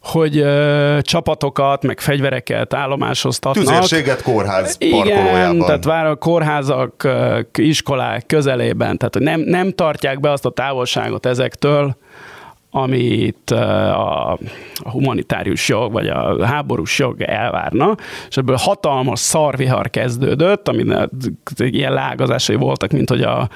hogy 0.01 0.37
ö, 0.37 0.97
csapatokat, 1.01 1.83
meg 1.83 1.99
fegyvereket 1.99 2.73
állomásoztatnak. 2.73 3.63
Tüzérséget 3.63 4.21
kórház 4.21 4.75
Igen, 4.79 5.59
tehát 5.59 5.83
vár 5.83 6.05
a 6.05 6.15
kórházak, 6.15 7.07
iskolák 7.57 8.25
közelében, 8.25 8.97
tehát 8.97 9.19
nem, 9.19 9.39
nem 9.39 9.71
tartják 9.71 10.19
be 10.19 10.31
azt 10.31 10.45
a 10.45 10.49
távolságot 10.49 11.25
ezektől, 11.25 11.95
amit 12.75 13.51
a, 13.51 14.31
a 14.31 14.89
humanitárius 14.91 15.69
jog, 15.69 15.91
vagy 15.91 16.07
a 16.07 16.45
háborús 16.45 16.99
jog 16.99 17.21
elvárna, 17.21 17.95
és 18.29 18.37
ebből 18.37 18.55
hatalmas 18.55 19.19
szarvihar 19.19 19.89
kezdődött, 19.89 20.67
aminek 20.67 21.09
ilyen 21.57 21.93
lágazásai 21.93 22.55
voltak, 22.55 22.91
mint 22.91 23.09
hogy 23.09 23.21
a 23.21 23.49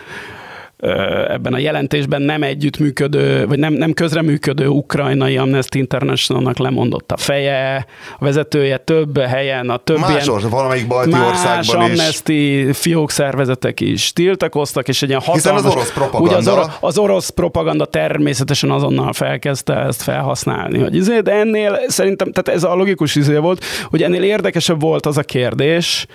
ebben 1.27 1.53
a 1.53 1.57
jelentésben 1.57 2.21
nem 2.21 2.43
együttműködő, 2.43 3.47
vagy 3.47 3.59
nem, 3.59 3.73
nem 3.73 3.93
közreműködő 3.93 4.67
ukrajnai 4.67 5.37
Amnesty 5.37 5.75
Internationalnak 5.75 6.57
lemondott 6.57 7.11
a 7.11 7.17
feje, 7.17 7.85
a 8.19 8.25
vezetője 8.25 8.77
több 8.77 9.19
helyen, 9.19 9.69
a 9.69 9.77
több 9.77 9.99
más 9.99 10.25
ilyen, 10.25 10.49
valamelyik 10.49 10.87
balti 10.87 11.09
más 11.09 11.29
országban 11.29 11.81
Amnesty 11.81 12.29
is. 12.29 12.77
fiók 12.77 13.11
szervezetek 13.11 13.79
is 13.79 14.13
tiltakoztak, 14.13 14.87
és 14.87 15.01
egy 15.01 15.09
ilyen 15.09 15.21
hatalmas... 15.21 15.61
Hiszen 15.61 15.71
az 15.71 15.75
orosz 15.75 15.93
propaganda... 15.93 16.27
Ugye 16.27 16.35
az, 16.35 16.47
orosz, 16.47 16.77
az 16.79 16.97
orosz 16.97 17.29
propaganda 17.29 17.85
természetesen 17.85 18.71
azonnal 18.71 19.13
felkezdte 19.13 19.75
ezt 19.75 20.01
felhasználni, 20.01 20.79
hogy 20.79 20.95
izé, 20.95 21.19
de 21.19 21.31
ennél 21.31 21.79
szerintem, 21.87 22.31
tehát 22.31 22.59
ez 22.59 22.63
a 22.63 22.75
logikus 22.75 23.15
izé 23.15 23.35
volt, 23.35 23.63
hogy 23.89 24.03
ennél 24.03 24.23
érdekesebb 24.23 24.81
volt 24.81 25.05
az 25.05 25.17
a 25.17 25.23
kérdés, 25.23 26.05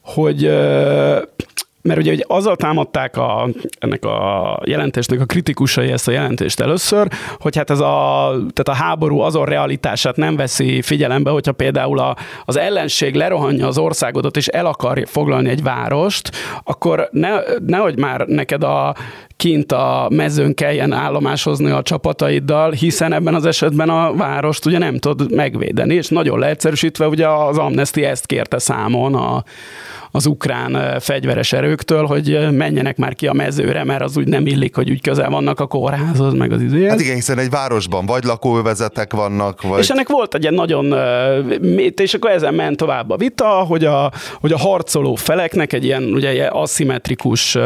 hogy 0.00 0.50
mert 1.82 1.98
ugye, 1.98 2.12
ugye 2.12 2.24
azzal 2.26 2.56
támadták 2.56 3.16
a, 3.16 3.48
ennek 3.78 4.04
a 4.04 4.60
jelentésnek 4.64 5.20
a 5.20 5.24
kritikusai 5.24 5.90
ezt 5.90 6.08
a 6.08 6.12
jelentést 6.12 6.60
először, 6.60 7.08
hogy 7.38 7.56
hát 7.56 7.70
ez 7.70 7.80
a, 7.80 8.28
tehát 8.30 8.80
a 8.80 8.84
háború 8.84 9.18
azon 9.20 9.44
realitását 9.44 10.16
nem 10.16 10.36
veszi 10.36 10.82
figyelembe, 10.82 11.30
hogyha 11.30 11.52
például 11.52 11.98
a, 11.98 12.16
az 12.44 12.56
ellenség 12.56 13.14
lerohanja 13.14 13.66
az 13.66 13.78
országodat 13.78 14.36
és 14.36 14.46
el 14.46 14.66
akar 14.66 15.02
foglalni 15.06 15.48
egy 15.48 15.62
várost, 15.62 16.30
akkor 16.64 17.08
ne, 17.10 17.30
nehogy 17.66 17.98
már 17.98 18.26
neked 18.26 18.62
a 18.62 18.94
kint 19.36 19.72
a 19.72 20.06
mezőn 20.10 20.54
kelljen 20.54 20.92
állomáshozni 20.92 21.70
a 21.70 21.82
csapataiddal, 21.82 22.70
hiszen 22.70 23.12
ebben 23.12 23.34
az 23.34 23.46
esetben 23.46 23.88
a 23.88 24.14
várost 24.14 24.66
ugye 24.66 24.78
nem 24.78 24.98
tud 24.98 25.34
megvédeni, 25.34 25.94
és 25.94 26.08
nagyon 26.08 26.38
leegyszerűsítve 26.38 27.08
ugye 27.08 27.28
az 27.28 27.58
Amnesty 27.58 27.98
ezt 27.98 28.26
kérte 28.26 28.58
számon 28.58 29.14
a, 29.14 29.44
az 30.14 30.26
ukrán 30.26 31.00
fegyveres 31.00 31.52
erőktől, 31.52 32.06
hogy 32.06 32.48
menjenek 32.50 32.96
már 32.96 33.14
ki 33.14 33.26
a 33.26 33.32
mezőre, 33.32 33.84
mert 33.84 34.02
az 34.02 34.16
úgy 34.16 34.28
nem 34.28 34.46
illik, 34.46 34.74
hogy 34.74 34.90
úgy 34.90 35.00
közel 35.00 35.30
vannak 35.30 35.60
a 35.60 35.66
kórházhoz, 35.66 36.34
meg 36.34 36.52
az 36.52 36.62
izé. 36.62 36.88
Hát 36.88 37.00
igen, 37.00 37.14
hiszen 37.14 37.38
egy 37.38 37.50
városban 37.50 38.06
vagy 38.06 38.24
lakóövezetek 38.24 39.12
vannak, 39.12 39.62
vagy... 39.62 39.78
És 39.78 39.90
ennek 39.90 40.08
volt 40.08 40.34
egy 40.34 40.42
ilyen 40.42 40.54
nagyon, 40.54 40.94
és 41.96 42.14
akkor 42.14 42.30
ezen 42.30 42.54
ment 42.54 42.76
tovább 42.76 43.10
a 43.10 43.16
vita, 43.16 43.48
hogy 43.48 43.84
a, 43.84 44.12
hogy 44.40 44.52
a 44.52 44.58
harcoló 44.58 45.14
feleknek 45.14 45.72
egy 45.72 45.84
ilyen 45.84 46.02
ugye 46.02 46.46
aszimmetrikus 46.46 47.58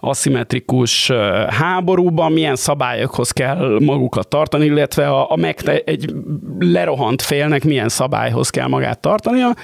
aszimmetrikus 0.00 1.10
háborúban 1.48 2.32
milyen 2.32 2.56
szabályokhoz 2.56 3.30
kell 3.30 3.78
magukat 3.80 4.28
tartani, 4.28 4.64
illetve 4.64 5.08
a, 5.08 5.30
a 5.30 5.36
meg, 5.36 5.82
egy 5.84 6.14
lerohant 6.58 7.22
félnek 7.22 7.64
milyen 7.64 7.88
szabályhoz 7.88 8.50
kell 8.50 8.66
magát 8.66 9.00
tartania, 9.00 9.54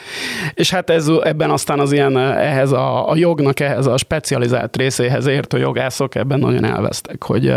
és 0.55 0.71
hát 0.71 0.91
ez, 0.91 1.09
ebben 1.23 1.51
aztán 1.51 1.81
az 1.81 1.93
ilyen 1.93 2.19
ehhez 2.19 2.73
a, 2.73 3.11
a 3.11 3.17
jognak, 3.17 3.61
ehhez 3.61 3.87
a 3.87 3.97
specializált 3.97 4.77
részéhez 4.77 5.27
értő 5.27 5.59
jogászok 5.59 6.15
ebben 6.15 6.39
nagyon 6.39 6.65
elvesztek, 6.65 7.25
hogy, 7.25 7.55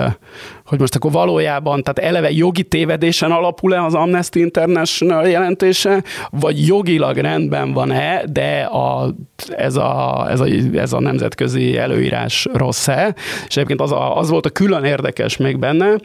hogy 0.69 0.79
most 0.79 0.95
akkor 0.95 1.11
valójában, 1.11 1.83
tehát 1.83 2.11
eleve 2.11 2.31
jogi 2.31 2.63
tévedésen 2.63 3.31
alapul-e 3.31 3.83
az 3.83 3.93
Amnesty 3.93 4.35
International 4.35 5.27
jelentése, 5.27 6.03
vagy 6.29 6.67
jogilag 6.67 7.17
rendben 7.17 7.73
van-e, 7.73 8.23
de 8.31 8.61
a, 8.61 9.13
ez, 9.47 9.75
a, 9.75 10.25
ez, 10.29 10.39
a, 10.39 10.45
ez 10.73 10.93
a 10.93 10.99
nemzetközi 10.99 11.77
előírás 11.77 12.47
rossz 12.53 12.69
rossz-e. 12.69 13.15
És 13.47 13.55
egyébként 13.55 13.81
az, 13.81 13.91
a, 13.91 14.17
az 14.17 14.29
volt 14.29 14.45
a 14.45 14.49
külön 14.49 14.83
érdekes 14.83 15.37
még 15.37 15.59
benne, 15.59 15.95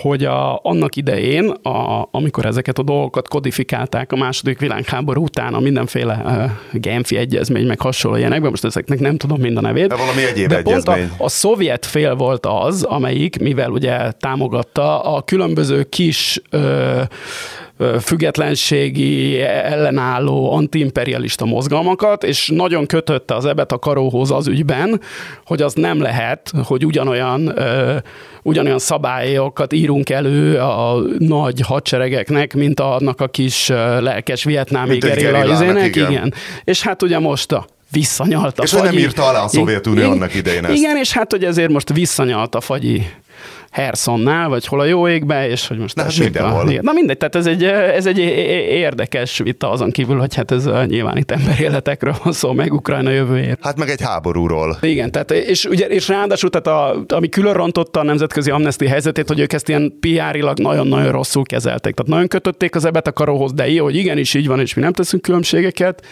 hogy 0.00 0.24
a, 0.24 0.60
annak 0.62 0.96
idején, 0.96 1.48
a, 1.48 2.08
amikor 2.10 2.46
ezeket 2.46 2.78
a 2.78 2.82
dolgokat 2.82 3.28
kodifikálták 3.28 4.12
a 4.12 4.16
második 4.16 4.58
világháború 4.58 5.22
után, 5.22 5.54
a 5.54 5.60
mindenféle 5.60 6.22
uh, 6.24 6.80
Genfi 6.80 7.16
egyezmény, 7.16 7.66
meg 7.66 7.80
hasonló 7.80 8.16
ilyenekben, 8.16 8.50
most 8.50 8.64
ezeknek 8.64 8.98
nem 8.98 9.16
tudom 9.16 9.40
mind 9.40 9.56
a 9.56 9.60
nevét. 9.60 9.88
De 9.88 9.96
valami 9.96 10.24
egyéb 10.24 10.48
de 10.48 10.56
egyezmény. 10.56 11.08
Pont 11.08 11.20
a, 11.20 11.24
a 11.24 11.28
szovjet 11.28 11.86
fél 11.86 12.14
volt 12.14 12.46
az, 12.46 12.82
amelyik, 12.82 13.40
mivel 13.40 13.70
ugye 13.70 14.10
támogatta 14.12 15.00
a 15.00 15.22
különböző 15.22 15.82
kis 15.82 16.40
uh, 16.52 17.00
függetlenségi, 18.00 19.40
ellenálló, 19.42 20.52
antiimperialista 20.52 21.44
mozgalmakat, 21.44 22.24
és 22.24 22.50
nagyon 22.54 22.86
kötötte 22.86 23.34
az 23.34 23.44
ebet 23.44 23.72
a 23.72 23.78
karóhoz 23.78 24.30
az 24.30 24.46
ügyben, 24.46 25.00
hogy 25.44 25.62
az 25.62 25.74
nem 25.74 26.00
lehet, 26.00 26.52
hogy 26.64 26.86
ugyanolyan, 26.86 27.54
ugyanolyan 28.42 28.78
szabályokat 28.78 29.72
írunk 29.72 30.10
elő 30.10 30.58
a 30.58 31.02
nagy 31.18 31.60
hadseregeknek, 31.60 32.54
mint 32.54 32.80
annak 32.80 33.20
a 33.20 33.28
kis 33.28 33.68
lelkes 33.98 34.44
vietnámi 34.44 34.98
gerilla 34.98 35.84
igen. 35.84 36.10
igen. 36.10 36.34
És 36.64 36.82
hát 36.82 37.02
ugye 37.02 37.18
most 37.18 37.52
a 37.52 37.66
visszanyalt 37.90 38.58
a 38.58 38.62
És 38.62 38.70
fagyi. 38.70 38.84
nem 38.84 38.98
írta 38.98 39.28
alá 39.28 39.42
a 39.42 39.48
Szovjetunió 39.48 40.10
annak 40.10 40.34
idején 40.34 40.64
ezt. 40.64 40.74
Igen, 40.74 40.96
és 40.96 41.12
hát 41.12 41.30
hogy 41.30 41.44
ezért 41.44 41.70
most 41.70 41.92
visszanyalt 41.92 42.54
a 42.54 42.60
fagyi 42.60 43.06
Hersonnál, 43.76 44.48
vagy 44.48 44.66
hol 44.66 44.80
a 44.80 44.84
jó 44.84 45.08
égbe, 45.08 45.48
és 45.48 45.66
hogy 45.66 45.78
most... 45.78 45.96
Na, 45.96 46.02
hát 46.02 46.18
mindenhol. 46.18 46.68
A, 46.68 46.78
na 46.80 46.92
mindegy, 46.92 47.16
tehát 47.16 47.34
ez 47.34 47.46
egy, 47.46 47.64
ez 47.64 48.06
egy 48.06 48.18
érdekes 48.68 49.38
vita 49.38 49.70
azon 49.70 49.90
kívül, 49.90 50.18
hogy 50.18 50.34
hát 50.34 50.50
ez 50.50 50.64
nyilván 50.86 51.16
itt 51.16 51.30
emberéletekről 51.30 52.14
van 52.22 52.32
szó, 52.32 52.52
meg 52.52 52.72
Ukrajna 52.72 53.10
jövőjét. 53.10 53.58
Hát 53.60 53.78
meg 53.78 53.88
egy 53.88 54.00
háborúról. 54.00 54.78
Igen, 54.80 55.10
tehát 55.10 55.30
és, 55.30 55.64
ugye, 55.64 55.86
és 55.86 56.08
ráadásul, 56.08 56.50
tehát 56.50 56.66
a, 56.66 57.04
ami 57.14 57.28
külön 57.28 57.52
rontotta 57.52 58.00
a 58.00 58.02
nemzetközi 58.02 58.50
amnesti 58.50 58.86
helyzetét, 58.86 59.28
hogy 59.28 59.40
ők 59.40 59.52
ezt 59.52 59.68
ilyen 59.68 59.98
PR-ilag 60.00 60.58
nagyon-nagyon 60.58 61.12
rosszul 61.12 61.44
kezelték. 61.44 61.94
Tehát 61.94 62.12
nagyon 62.12 62.28
kötötték 62.28 62.74
az 62.74 62.84
ebet 62.84 63.06
a 63.06 63.12
karóhoz, 63.12 63.52
de 63.52 63.70
jó, 63.70 63.84
hogy 63.84 63.96
igenis 63.96 64.34
így 64.34 64.46
van, 64.46 64.60
és 64.60 64.74
mi 64.74 64.82
nem 64.82 64.92
teszünk 64.92 65.22
különbségeket. 65.22 66.06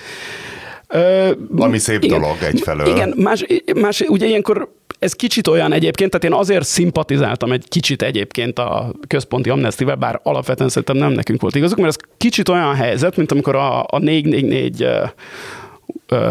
Ami 1.57 1.79
szép 1.79 2.03
igen, 2.03 2.21
dolog 2.21 2.37
egyfelől. 2.43 2.87
Igen, 2.87 3.15
más, 3.17 3.45
más 3.75 4.01
ugye 4.01 4.27
ilyenkor 4.27 4.69
ez 5.05 5.13
kicsit 5.13 5.47
olyan 5.47 5.73
egyébként, 5.73 6.11
tehát 6.11 6.27
én 6.27 6.41
azért 6.41 6.65
szimpatizáltam 6.65 7.53
egy 7.53 7.65
kicsit 7.69 8.03
egyébként 8.03 8.59
a 8.59 8.93
központi 9.07 9.51
amnestivel, 9.51 9.97
bár 9.97 10.21
alapvetően 10.23 10.69
szerintem 10.69 10.97
nem 10.97 11.13
nekünk 11.13 11.41
volt 11.41 11.55
igazuk, 11.55 11.79
mert 11.79 11.89
ez 11.89 12.09
kicsit 12.17 12.49
olyan 12.49 12.75
helyzet, 12.75 13.17
mint 13.17 13.33
amikor 13.33 13.57
a, 13.57 13.85
a 13.89 13.99
444 13.99 14.87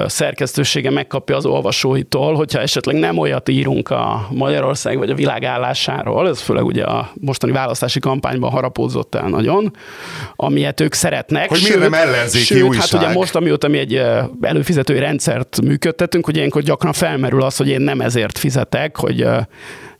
szerkesztősége 0.06 0.90
megkapja 0.90 1.36
az 1.36 1.46
olvasóitól, 1.46 2.36
hogyha 2.36 2.60
esetleg 2.60 2.96
nem 2.96 3.18
olyat 3.18 3.50
írunk 3.50 3.90
a 3.90 4.28
Magyarország 4.32 4.98
vagy 4.98 5.10
a 5.10 5.16
világ 5.16 5.44
állásáról, 5.44 6.28
ez 6.28 6.42
főleg 6.42 6.66
ugye 6.66 6.84
a 6.84 7.12
mostani 7.14 7.52
választási 7.52 8.00
kampányban 8.00 8.52
harapódzott 8.52 9.16
el 9.16 9.30
nagyon, 9.30 9.76
amilyet 10.36 10.80
ők 10.80 10.94
szeretnek. 10.94 11.50
Hogy 11.50 11.62
miért 11.64 11.80
nem 11.80 11.94
ellenzéki 11.94 12.46
sőt, 12.46 12.64
újság? 12.64 12.82
hát 12.82 13.02
ugye 13.02 13.14
most, 13.14 13.36
amióta 13.36 13.68
mi 13.68 13.78
egy 13.78 14.02
előfizetői 14.42 15.00
rendszert 15.00 15.62
működtetünk, 15.62 16.26
hogy 16.26 16.36
ilyenkor 16.36 16.62
gyakran 16.62 16.94
felmerül 16.94 17.42
az, 17.42 17.58
hogy 17.58 17.68
én 17.68 17.82
nem 17.82 18.02
ezért 18.02 18.38
fizetek, 18.38 18.98
hogy 18.98 19.26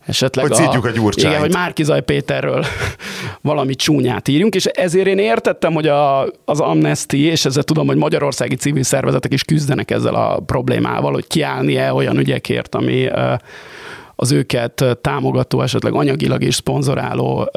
esetleg 0.06 0.48
hogy 0.48 0.66
a, 0.66 0.72
a 0.72 0.90
gyurcsányt. 0.90 1.28
Igen, 1.28 1.40
hogy 1.40 1.54
Márkizaj 1.54 2.02
Péterről 2.02 2.66
valami 3.42 3.76
csúnyát 3.76 4.28
írjunk, 4.28 4.56
és 4.56 4.66
ezért 4.66 5.08
én 5.08 5.18
értettem, 5.18 5.74
hogy 5.74 5.88
a, 5.88 6.22
az 6.46 6.60
Amnesty, 6.60 7.14
és 7.14 7.46
ezzel 7.46 7.64
tudom, 7.64 7.88
hogy 7.88 7.98
magyarországi 7.98 8.56
civil 8.56 8.84
szervezetek 8.84 9.34
is 9.34 9.44
küzdenek 9.44 9.92
ezzel 9.92 10.16
a 10.16 10.40
problémával, 10.40 11.14
hogy 11.14 11.28
kiállni-e 11.28 11.94
olyan 11.94 12.18
ügyekért, 12.18 12.76
ami 12.76 13.10
az 14.16 14.32
őket 14.32 14.86
támogató, 15.02 15.62
esetleg 15.62 15.94
anyagilag 15.94 16.44
is 16.44 16.56
szponzoráló 16.56 17.52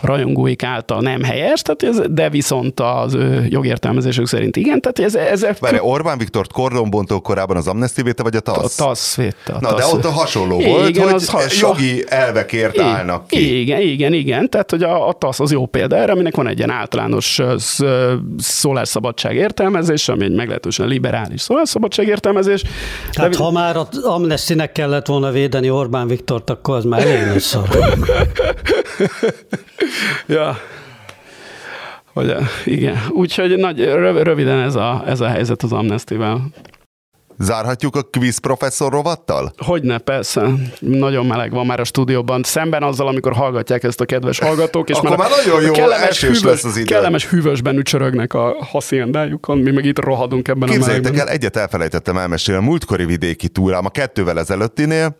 rajongóik 0.00 0.62
által 0.62 1.00
nem 1.00 1.22
helyes, 1.22 1.62
tehát 1.62 1.82
ez, 1.82 2.06
de 2.10 2.30
viszont 2.30 2.80
az 2.80 3.14
ő 3.14 3.46
jogértelmezésük 3.48 4.26
szerint 4.26 4.56
igen. 4.56 4.80
Tehát 4.80 4.98
ez, 4.98 5.14
ez 5.14 5.58
Várj, 5.60 5.76
Orbán 5.80 6.18
Viktor 6.18 6.46
kordonbontó 6.46 7.20
korábban 7.20 7.56
az 7.56 7.66
Amnesty 7.66 8.02
véte, 8.02 8.22
vagy 8.22 8.36
a 8.36 8.40
TASZ? 8.40 8.80
A 8.80 8.84
TASZ 8.84 9.16
véte. 9.16 9.56
Na, 9.60 9.74
de 9.74 9.84
ott 9.92 10.04
a 10.04 10.10
hasonló 10.10 10.60
volt, 10.60 10.88
igen, 10.88 11.04
hogy 11.04 11.12
az 11.12 11.28
has... 11.28 11.60
jogi 11.60 12.04
elvekért 12.08 12.74
igen, 12.74 12.86
állnak 12.86 13.26
ki. 13.26 13.60
Igen, 13.60 13.80
igen, 13.80 14.12
igen. 14.12 14.50
Tehát, 14.50 14.70
hogy 14.70 14.82
a, 14.82 15.08
a 15.08 15.12
TASZ 15.12 15.40
az 15.40 15.52
jó 15.52 15.66
példa 15.66 15.96
erre, 15.96 16.12
aminek 16.12 16.36
van 16.36 16.48
egy 16.48 16.58
ilyen 16.58 16.70
általános 16.70 17.40
szólásszabadság 18.38 19.36
értelmezés, 19.36 20.08
ami 20.08 20.24
egy 20.24 20.34
meglehetősen 20.34 20.86
liberális 20.86 21.40
szólásszabadság 21.40 22.06
értelmezés. 22.06 22.62
Hát 23.12 23.30
de... 23.30 23.36
ha 23.36 23.50
már 23.50 23.76
az 23.76 23.98
Amnesty-nek 23.98 24.72
kellett 24.72 25.06
volna 25.06 25.30
védeni 25.30 25.70
Orbán 25.70 26.06
Viktort, 26.06 26.50
akkor 26.50 26.76
az 26.76 26.84
már 26.84 27.06
elég 27.06 27.40
szar. 27.40 27.68
ja. 30.26 30.56
Hogy, 32.12 32.36
igen. 32.64 32.98
Úgyhogy 33.10 33.56
nagy, 33.56 33.84
röviden 34.22 34.58
ez 34.58 34.74
a, 34.74 35.02
ez 35.06 35.20
a 35.20 35.28
helyzet 35.28 35.62
az 35.62 35.72
amnestivel. 35.72 36.40
Zárhatjuk 37.42 37.96
a 37.96 38.02
quiz 38.02 38.38
professzor 38.38 38.92
rovattal? 38.92 39.52
Hogyne, 39.56 39.98
persze. 39.98 40.48
Nagyon 40.78 41.26
meleg 41.26 41.50
van 41.50 41.66
már 41.66 41.80
a 41.80 41.84
stúdióban. 41.84 42.42
Szemben 42.42 42.82
azzal, 42.82 43.06
amikor 43.08 43.32
hallgatják 43.32 43.82
ezt 43.84 44.00
a 44.00 44.04
kedves 44.04 44.38
hallgatók, 44.38 44.88
és 44.88 44.96
Akkor 44.96 45.08
már, 45.08 45.18
már 45.18 45.30
nagyon 45.44 45.62
jó 45.62 45.72
kellemes, 45.72 46.20
hűvös, 46.20 46.42
lesz 46.42 46.64
az 46.64 46.76
idő. 46.76 46.84
kellemes 46.84 47.28
hűvösben 47.28 47.76
ücsörögnek 47.76 48.34
a 48.34 48.56
hasziendájukon, 48.70 49.58
mi 49.58 49.70
meg 49.70 49.84
itt 49.84 49.98
rohadunk 49.98 50.48
ebben 50.48 50.68
Képzeljétek 50.68 50.98
a 50.98 51.02
melegben. 51.02 51.26
el, 51.28 51.34
egyet 51.34 51.56
elfelejtettem 51.56 52.16
elmesélni 52.16 52.60
a 52.60 52.64
múltkori 52.64 53.04
vidéki 53.04 53.48
túrám 53.48 53.84
a 53.84 53.90
kettővel 53.90 54.38
ezelőttinél, 54.38 55.16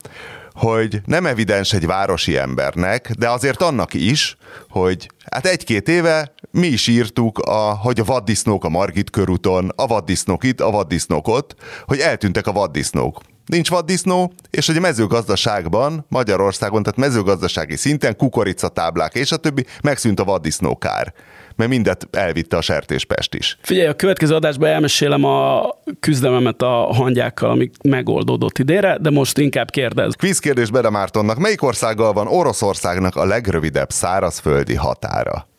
hogy 0.53 1.01
nem 1.05 1.27
evidens 1.27 1.73
egy 1.73 1.87
városi 1.87 2.37
embernek, 2.37 3.11
de 3.19 3.29
azért 3.29 3.63
annak 3.63 3.95
is, 3.95 4.37
hogy 4.69 5.11
hát 5.31 5.47
egy-két 5.47 5.89
éve 5.89 6.35
mi 6.51 6.67
is 6.67 6.87
írtuk, 6.87 7.39
a, 7.39 7.75
hogy 7.75 8.01
a 8.01 8.05
vaddisznók 8.05 8.65
a 8.65 8.69
Margit 8.69 9.11
körúton, 9.11 9.73
a 9.77 9.87
vaddisznók 9.87 10.45
itt, 10.45 10.61
a 10.61 10.71
vaddisznók 10.71 11.29
ott, 11.29 11.55
hogy 11.87 11.99
eltűntek 11.99 12.47
a 12.47 12.53
vaddisznók. 12.53 13.21
Nincs 13.51 13.71
vaddisznó, 13.71 14.33
és 14.51 14.67
hogy 14.67 14.77
a 14.77 14.81
mezőgazdaságban, 14.81 16.05
Magyarországon, 16.09 16.83
tehát 16.83 16.99
mezőgazdasági 16.99 17.77
szinten, 17.77 18.17
kukoricatáblák 18.17 19.15
és 19.15 19.33
a 19.33 19.37
többi, 19.37 19.67
megszűnt 19.83 20.21
a 20.21 20.25
vaddisznókár 20.25 21.15
mert 21.57 21.73
mindet 21.73 22.09
elvitte 22.11 22.57
a 22.57 22.61
sertéspest 22.61 23.35
is. 23.35 23.59
Figyelj, 23.63 23.89
a 23.89 23.95
következő 23.95 24.35
adásban 24.35 24.69
elmesélem 24.69 25.25
a 25.25 25.63
küzdelmemet 26.01 26.63
a 26.63 26.93
hangyákkal, 26.93 27.51
amik 27.51 27.75
megoldódott 27.83 28.59
idére, 28.59 28.99
de 29.01 29.11
most 29.11 29.39
inkább 29.39 29.71
kérdez. 29.71 30.15
Kvíz 30.15 30.39
kérdés 30.39 30.71
Bede 30.71 30.91
Mártonnak, 30.91 31.39
melyik 31.39 31.63
országgal 31.63 32.13
van 32.13 32.27
Oroszországnak 32.27 33.17
a 33.17 33.25
legrövidebb 33.25 33.91
szárazföldi 33.91 34.75
határa? 34.75 35.50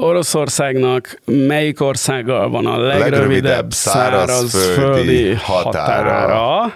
Oroszországnak 0.00 1.20
melyik 1.24 1.80
országgal 1.80 2.50
van 2.50 2.66
a 2.66 2.78
legrövidebb, 2.78 3.12
legrövidebb 3.12 3.72
szárazföldi, 3.72 4.48
szárazföldi 4.48 5.34
határa? 5.34 6.10
határa? 6.10 6.72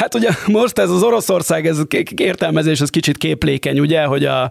Hát 0.00 0.14
ugye 0.14 0.28
most 0.46 0.78
ez 0.78 0.90
az 0.90 1.02
Oroszország, 1.02 1.66
ez 1.66 1.78
értelmezés, 2.16 2.80
ez 2.80 2.90
kicsit 2.90 3.18
képlékeny, 3.18 3.80
ugye, 3.80 4.02
hogy, 4.02 4.24
a, 4.24 4.50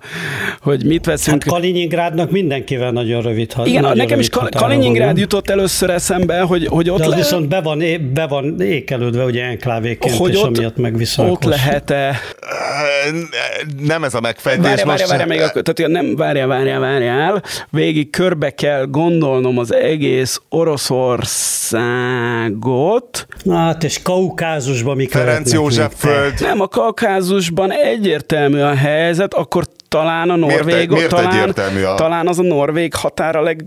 hogy 0.61 0.85
mit 0.85 1.05
veszünk. 1.05 1.43
Hát 1.43 1.53
Kaliningrádnak 1.53 2.31
mindenkivel 2.31 2.91
nagyon 2.91 3.21
rövid 3.21 3.51
határa. 3.51 3.69
Igen, 3.69 3.81
nagyon 3.81 3.97
nekem 3.97 4.19
is 4.19 4.29
Kaliningrád 4.29 5.17
jutott 5.17 5.49
először 5.49 5.89
eszembe, 5.89 6.39
hogy, 6.39 6.67
hogy 6.67 6.89
ott 6.89 6.97
De 6.97 7.03
az 7.03 7.09
le... 7.09 7.15
viszont 7.15 7.47
be 7.47 7.61
van, 7.61 7.83
be 8.13 8.27
van 8.27 8.61
ékelődve, 8.61 9.23
ugye 9.23 9.43
enklávéként, 9.43 10.15
hogy 10.15 10.31
és 10.31 10.37
ott, 10.37 10.45
amiatt 10.45 10.77
meg 10.77 11.05
Ott 11.17 11.43
lehet-e... 11.43 12.19
Nem 13.79 14.03
ez 14.03 14.13
a 14.13 14.19
megfejtés. 14.19 14.63
Várja, 14.63 14.85
várja, 14.85 15.07
várja, 15.07 15.25
még 15.25 15.41
akkor, 15.41 15.61
tehát 15.61 15.91
nem, 15.91 16.15
várja, 16.15 16.47
várja, 16.47 16.79
várjál. 16.79 17.43
Végig 17.69 18.09
körbe 18.09 18.49
kell 18.49 18.85
gondolnom 18.85 19.57
az 19.57 19.73
egész 19.73 20.41
Oroszországot. 20.49 23.27
Na 23.43 23.55
hát, 23.55 23.83
és 23.83 24.01
Kaukázusban 24.01 24.95
mi 24.95 25.05
Ferenc 25.47 25.53
József 25.53 25.93
föld. 25.97 26.33
Nem, 26.39 26.61
a 26.61 26.67
Kaukázusban 26.67 27.71
egyértelmű 27.71 28.59
a 28.59 28.75
helyzet, 28.75 29.33
akkor 29.33 29.63
talán 29.87 30.29
a 30.29 30.35
Norvég, 30.35 30.65
miért, 30.65 30.89
miért 30.89 31.09
talán, 31.09 31.49
a... 31.85 31.95
talán 31.95 32.27
az 32.27 32.39
a 32.39 32.43
Norvég 32.43 32.93
határa 32.93 33.41
leg 33.41 33.65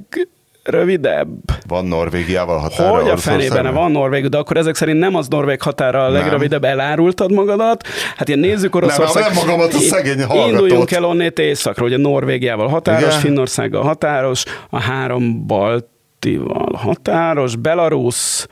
rövidebb. 0.63 1.29
Van 1.67 1.85
Norvégiával 1.85 2.59
határa? 2.59 3.01
Hogy 3.01 3.11
a 3.11 3.17
fenében 3.17 3.75
van 3.75 3.91
Norvég, 3.91 4.29
de 4.29 4.37
akkor 4.37 4.57
ezek 4.57 4.75
szerint 4.75 4.99
nem 4.99 5.15
az 5.15 5.29
Norvég 5.29 5.63
határa 5.63 6.05
a 6.05 6.09
legrövidebb, 6.09 6.65
elárultad 6.65 7.33
magadat. 7.33 7.87
Hát 8.17 8.29
ilyen 8.29 8.41
nézzük 8.41 8.75
Oroszország. 8.75 9.23
Nem, 9.23 9.33
nem 9.33 9.45
magamat 9.45 9.75
a 9.75 9.79
szegény 9.79 10.23
hallgatót. 10.23 10.51
Induljunk 10.51 10.91
el 10.91 11.05
onnét 11.05 11.39
északra, 11.39 11.85
ugye 11.85 11.97
Norvégiával 11.97 12.69
határos, 12.69 13.03
Igen. 13.03 13.19
Finnországgal 13.19 13.83
határos, 13.83 14.45
a 14.71 14.81
három 14.81 15.47
baltival 15.47 16.73
határos, 16.75 17.57
Belarus, 17.57 18.47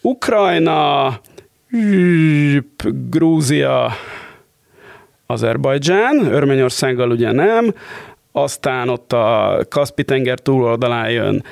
Ukrajna, 0.00 1.06
Grúzia, 3.10 3.92
Azerbajdzsán, 5.26 6.32
Örményországgal 6.32 7.10
ugye 7.10 7.32
nem, 7.32 7.74
aztán 8.32 8.88
ott 8.88 9.12
a 9.12 9.58
Kaspi-tenger 9.68 10.38
túloldalán 10.38 11.10
jön 11.10 11.44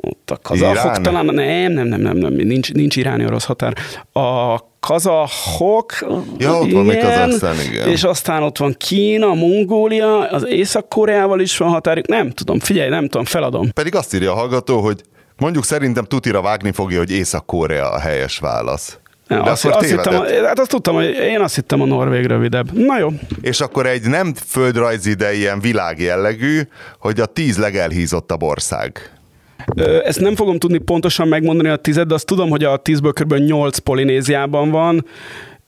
ott 0.00 0.30
a 0.30 0.38
kazahok 0.42 1.00
talán, 1.00 1.24
nem, 1.24 1.72
nem, 1.72 1.86
nem, 1.86 2.00
nem, 2.00 2.16
nem, 2.16 2.32
nincs, 2.32 2.72
nincs 2.72 2.96
iráni 2.96 3.24
orosz 3.24 3.44
határ. 3.44 3.74
A 4.12 4.58
kazahok. 4.80 5.92
Ja, 6.38 6.58
ott 6.60 6.70
van 6.72 6.84
még 6.84 7.00
Kazaksztán, 7.00 7.56
igen. 7.70 7.88
És 7.88 8.04
aztán 8.04 8.42
ott 8.42 8.58
van 8.58 8.74
Kína, 8.78 9.34
Mongólia, 9.34 10.30
az 10.30 10.46
Észak-Koreával 10.46 11.40
is 11.40 11.56
van 11.56 11.68
határjuk. 11.68 12.06
Nem 12.06 12.30
tudom, 12.30 12.58
figyelj, 12.58 12.88
nem 12.88 13.08
tudom, 13.08 13.24
feladom. 13.24 13.70
Pedig 13.72 13.94
azt 13.94 14.14
írja 14.14 14.32
a 14.32 14.34
hallgató, 14.34 14.80
hogy 14.80 15.02
mondjuk 15.36 15.64
szerintem 15.64 16.04
tutira 16.04 16.42
vágni 16.42 16.72
fogja, 16.72 16.98
hogy 16.98 17.10
Észak-Korea 17.10 17.90
a 17.90 17.98
helyes 17.98 18.38
válasz. 18.38 18.98
Ja, 19.28 19.42
De 19.42 19.50
azt, 19.50 19.64
akkor 19.64 19.76
azt 19.82 19.90
hittem, 19.90 20.12
hát 20.44 20.58
azt 20.58 20.70
tudtam, 20.70 20.94
hogy 20.94 21.04
én 21.08 21.40
azt 21.40 21.54
hittem 21.54 21.80
a 21.80 21.84
Norvég 21.84 22.26
rövidebb. 22.26 22.72
Na 22.72 22.98
jó. 22.98 23.08
És 23.40 23.60
akkor 23.60 23.86
egy 23.86 24.02
nem 24.02 24.34
földrajzi, 24.46 25.14
de 25.14 25.34
ilyen 25.34 25.60
világjellegű, 25.60 26.60
hogy 26.98 27.20
a 27.20 27.26
tíz 27.26 27.58
legelhízottabb 27.58 28.42
ország. 28.42 29.12
Ezt 30.04 30.20
nem 30.20 30.36
fogom 30.36 30.58
tudni 30.58 30.78
pontosan 30.78 31.28
megmondani 31.28 31.68
a 31.68 31.76
tized, 31.76 32.08
de 32.08 32.14
azt 32.14 32.26
tudom, 32.26 32.50
hogy 32.50 32.64
a 32.64 32.76
tízből 32.76 33.12
kb. 33.12 33.34
8 33.34 33.78
Polinéziában 33.78 34.70
van, 34.70 35.06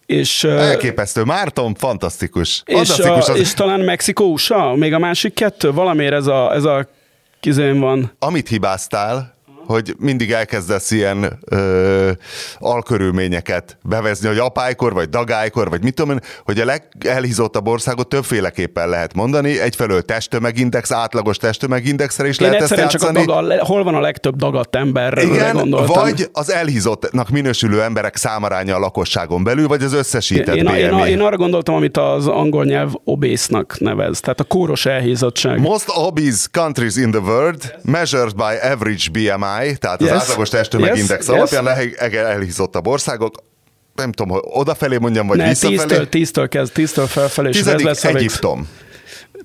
és, 0.06 0.44
Elképesztő. 0.44 1.22
Márton, 1.22 1.74
fantasztikus. 1.74 2.62
és, 2.66 2.74
Fantasztikus. 2.74 3.28
a, 3.28 3.32
Az, 3.32 3.38
és 3.38 3.54
talán 3.54 3.80
Mexikó, 3.80 4.32
USA, 4.32 4.74
még 4.76 4.92
a 4.92 4.98
másik 4.98 5.34
kettő, 5.34 5.72
valamiért 5.72 6.12
ez 6.12 6.26
a, 6.26 6.54
ez 6.54 6.64
a 6.64 6.86
kizén 7.40 7.80
van. 7.80 8.12
Amit 8.18 8.48
hibáztál, 8.48 9.34
hogy 9.70 9.94
mindig 9.98 10.32
elkezdesz 10.32 10.90
ilyen 10.90 11.38
ö, 11.44 12.10
alkörülményeket 12.58 13.78
bevezni, 13.82 14.28
hogy 14.28 14.38
apálykor, 14.38 14.92
vagy 14.92 15.08
dagálykor, 15.08 15.68
vagy 15.68 15.82
mit 15.82 15.94
tudom 15.94 16.10
én, 16.10 16.20
hogy 16.44 16.60
a 16.60 16.64
legelhízottabb 16.64 17.66
országot 17.66 18.08
többféleképpen 18.08 18.88
lehet 18.88 19.14
mondani. 19.14 19.60
Egyfelől 19.60 20.02
testtömegindex, 20.02 20.92
átlagos 20.92 21.36
testtömegindexre 21.36 22.28
is 22.28 22.38
Én 22.38 22.50
lehet 22.50 22.70
ezt 22.70 22.88
csak 22.88 23.02
a 23.02 23.12
daga, 23.12 23.64
hol 23.64 23.84
van 23.84 23.94
a 23.94 24.00
legtöbb 24.00 24.36
dagadt 24.36 24.76
emberre 24.76 25.22
Igen, 25.22 25.52
gondoltam. 25.52 26.02
vagy 26.02 26.28
az 26.32 26.52
elhízottnak 26.52 27.28
minősülő 27.28 27.82
emberek 27.82 28.16
számaránya 28.16 28.76
a 28.76 28.78
lakosságon 28.78 29.44
belül, 29.44 29.68
vagy 29.68 29.82
az 29.82 29.92
összesített 29.92 30.54
én, 30.54 30.64
BMI. 30.64 30.78
én, 30.78 31.06
én 31.06 31.20
arra 31.20 31.36
gondoltam, 31.36 31.74
amit 31.74 31.96
az 31.96 32.26
angol 32.26 32.64
nyelv 32.64 32.92
obésznak 33.04 33.76
nevez, 33.78 34.20
tehát 34.20 34.40
a 34.40 34.44
kóros 34.44 34.86
elhízottság. 34.86 35.60
Most 35.60 35.84
obese 35.94 36.46
countries 36.52 36.96
in 36.96 37.10
the 37.10 37.20
world, 37.20 37.74
measured 37.82 38.34
by 38.34 38.68
average 38.72 39.04
BMI, 39.12 39.59
tehát 39.78 40.00
az 40.00 40.06
Yes. 40.06 40.16
átlagos 40.16 40.48
testtömegindex 40.48 41.26
Yes. 41.26 41.36
alapján 41.36 41.64
leg- 41.64 42.14
elhízottabb 42.14 42.86
országok, 42.86 43.34
nem 43.94 44.12
tudom, 44.12 44.32
hogy 44.32 44.42
odafelé 44.44 44.96
mondjam, 44.98 45.26
vagy 45.26 45.36
ne, 45.38 45.48
visszafelé. 45.48 45.76
tíztől, 45.76 46.08
tíztől 46.08 46.48
kezd, 46.48 46.72
tíztől 46.72 47.06
felfelé, 47.06 47.48
és 47.48 47.60
ez 47.60 47.82
lesz 47.82 48.04
a 48.04 48.08
Egyiptom. 48.08 48.68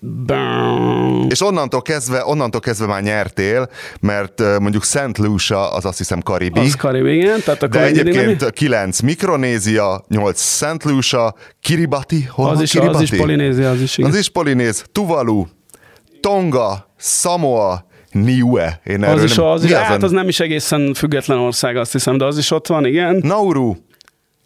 Bám. 0.01 1.26
És 1.30 1.41
onnantól 1.41 1.82
kezdve, 1.82 2.26
onnantól 2.26 2.61
kezdve 2.61 2.86
már 2.86 3.01
nyertél, 3.03 3.70
mert 3.99 4.59
mondjuk 4.59 4.84
Szent 4.84 5.18
Lucia 5.18 5.72
az 5.74 5.86
azt 5.86 5.97
hiszem 5.97 6.22
karibi. 6.22 6.59
Az 6.59 6.76
Karib, 6.76 7.05
igen. 7.05 7.39
Tehát 7.43 7.63
akkor 7.63 7.80
de 7.80 7.86
egyébként 7.86 8.49
9 8.51 8.99
Mikronézia, 8.99 10.05
8 10.07 10.39
Szent 10.41 10.84
Lucia, 10.84 11.36
Kiribati, 11.61 12.24
hol 12.30 12.49
az 12.49 12.61
is, 12.61 12.72
Kiribati? 12.72 12.95
az 12.95 13.01
is 13.11 13.18
Polinézia, 13.20 13.70
az 13.70 13.82
is, 13.82 13.97
igen. 13.97 14.09
Az 14.09 14.18
is 14.18 14.30
Polinéz, 14.30 14.84
Tuvalu, 14.91 15.45
Tonga, 16.20 16.93
Samoa, 16.97 17.86
Niue. 18.24 18.80
Én 18.86 19.03
az 19.03 19.24
is, 19.24 19.36
nem, 19.36 19.45
az, 19.45 19.63
is, 19.63 19.72
az 19.72 19.78
hát 19.78 20.03
az 20.03 20.11
nem 20.11 20.28
is 20.28 20.39
egészen 20.39 20.93
független 20.93 21.38
ország, 21.38 21.78
azt 21.78 21.91
hiszem, 21.91 22.18
de 22.18 22.26
az 22.26 22.38
is 22.38 22.51
ott 22.51 22.68
van, 22.68 22.86
igen. 22.86 23.20
Nauru, 23.24 23.76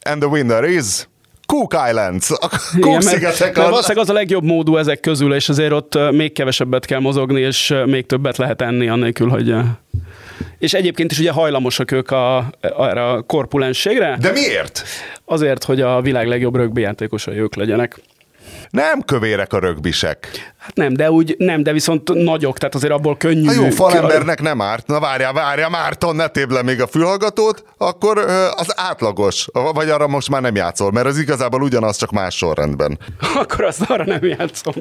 and 0.01 0.19
the 0.21 0.29
winner 0.29 0.63
is 0.63 1.07
Cook 1.45 1.73
Islands. 1.89 2.31
A 2.31 2.49
Igen, 2.75 2.81
Cook 2.81 3.03
mert, 3.03 3.15
szigetek 3.15 3.39
mert 3.39 3.57
a... 3.57 3.69
valószínűleg 3.69 4.03
az 4.03 4.09
a 4.09 4.13
legjobb 4.13 4.43
módú 4.43 4.77
ezek 4.77 4.99
közül, 4.99 5.33
és 5.33 5.49
azért 5.49 5.71
ott 5.71 6.11
még 6.11 6.33
kevesebbet 6.33 6.85
kell 6.85 6.99
mozogni, 6.99 7.41
és 7.41 7.73
még 7.85 8.05
többet 8.05 8.37
lehet 8.37 8.61
enni, 8.61 8.87
annélkül, 8.87 9.29
hogy... 9.29 9.55
És 10.59 10.73
egyébként 10.73 11.11
is 11.11 11.19
ugye 11.19 11.31
hajlamosak 11.31 11.91
ők 11.91 12.11
a, 12.11 12.49
erre 12.61 13.09
a 13.09 13.21
korpulensségre, 13.21 14.17
De 14.21 14.31
miért? 14.31 14.83
azért, 15.25 15.63
hogy 15.63 15.81
a 15.81 16.01
világ 16.01 16.27
legjobb 16.27 16.55
rögbi 16.55 16.81
játékosai 16.81 17.37
ők 17.37 17.55
legyenek. 17.55 17.99
Nem 18.69 19.01
kövérek 19.01 19.53
a 19.53 19.59
rögbisek. 19.59 20.53
Hát 20.57 20.75
nem, 20.75 20.93
de 20.93 21.11
úgy 21.11 21.35
nem, 21.37 21.63
de 21.63 21.71
viszont 21.71 22.13
nagyok, 22.13 22.57
tehát 22.57 22.75
azért 22.75 22.93
abból 22.93 23.17
könnyű. 23.17 23.47
A 23.47 23.51
jó 23.51 23.69
falembernek 23.69 24.41
nem 24.41 24.61
árt. 24.61 24.87
Na 24.87 24.99
várjál, 24.99 25.33
várjál, 25.33 25.69
Márton, 25.69 26.15
ne 26.15 26.27
tébb 26.27 26.51
le 26.51 26.63
még 26.63 26.81
a 26.81 26.87
fülhallgatót, 26.87 27.63
akkor 27.77 28.17
az 28.55 28.79
átlagos. 28.79 29.47
Vagy 29.73 29.89
arra 29.89 30.07
most 30.07 30.29
már 30.29 30.41
nem 30.41 30.55
játszol, 30.55 30.91
mert 30.91 31.05
az 31.05 31.17
igazából 31.17 31.61
ugyanaz, 31.61 31.97
csak 31.97 32.11
más 32.11 32.35
sorrendben. 32.35 32.99
Akkor 33.41 33.63
azt 33.63 33.81
arra 33.81 34.05
nem 34.05 34.23
játszom. 34.23 34.73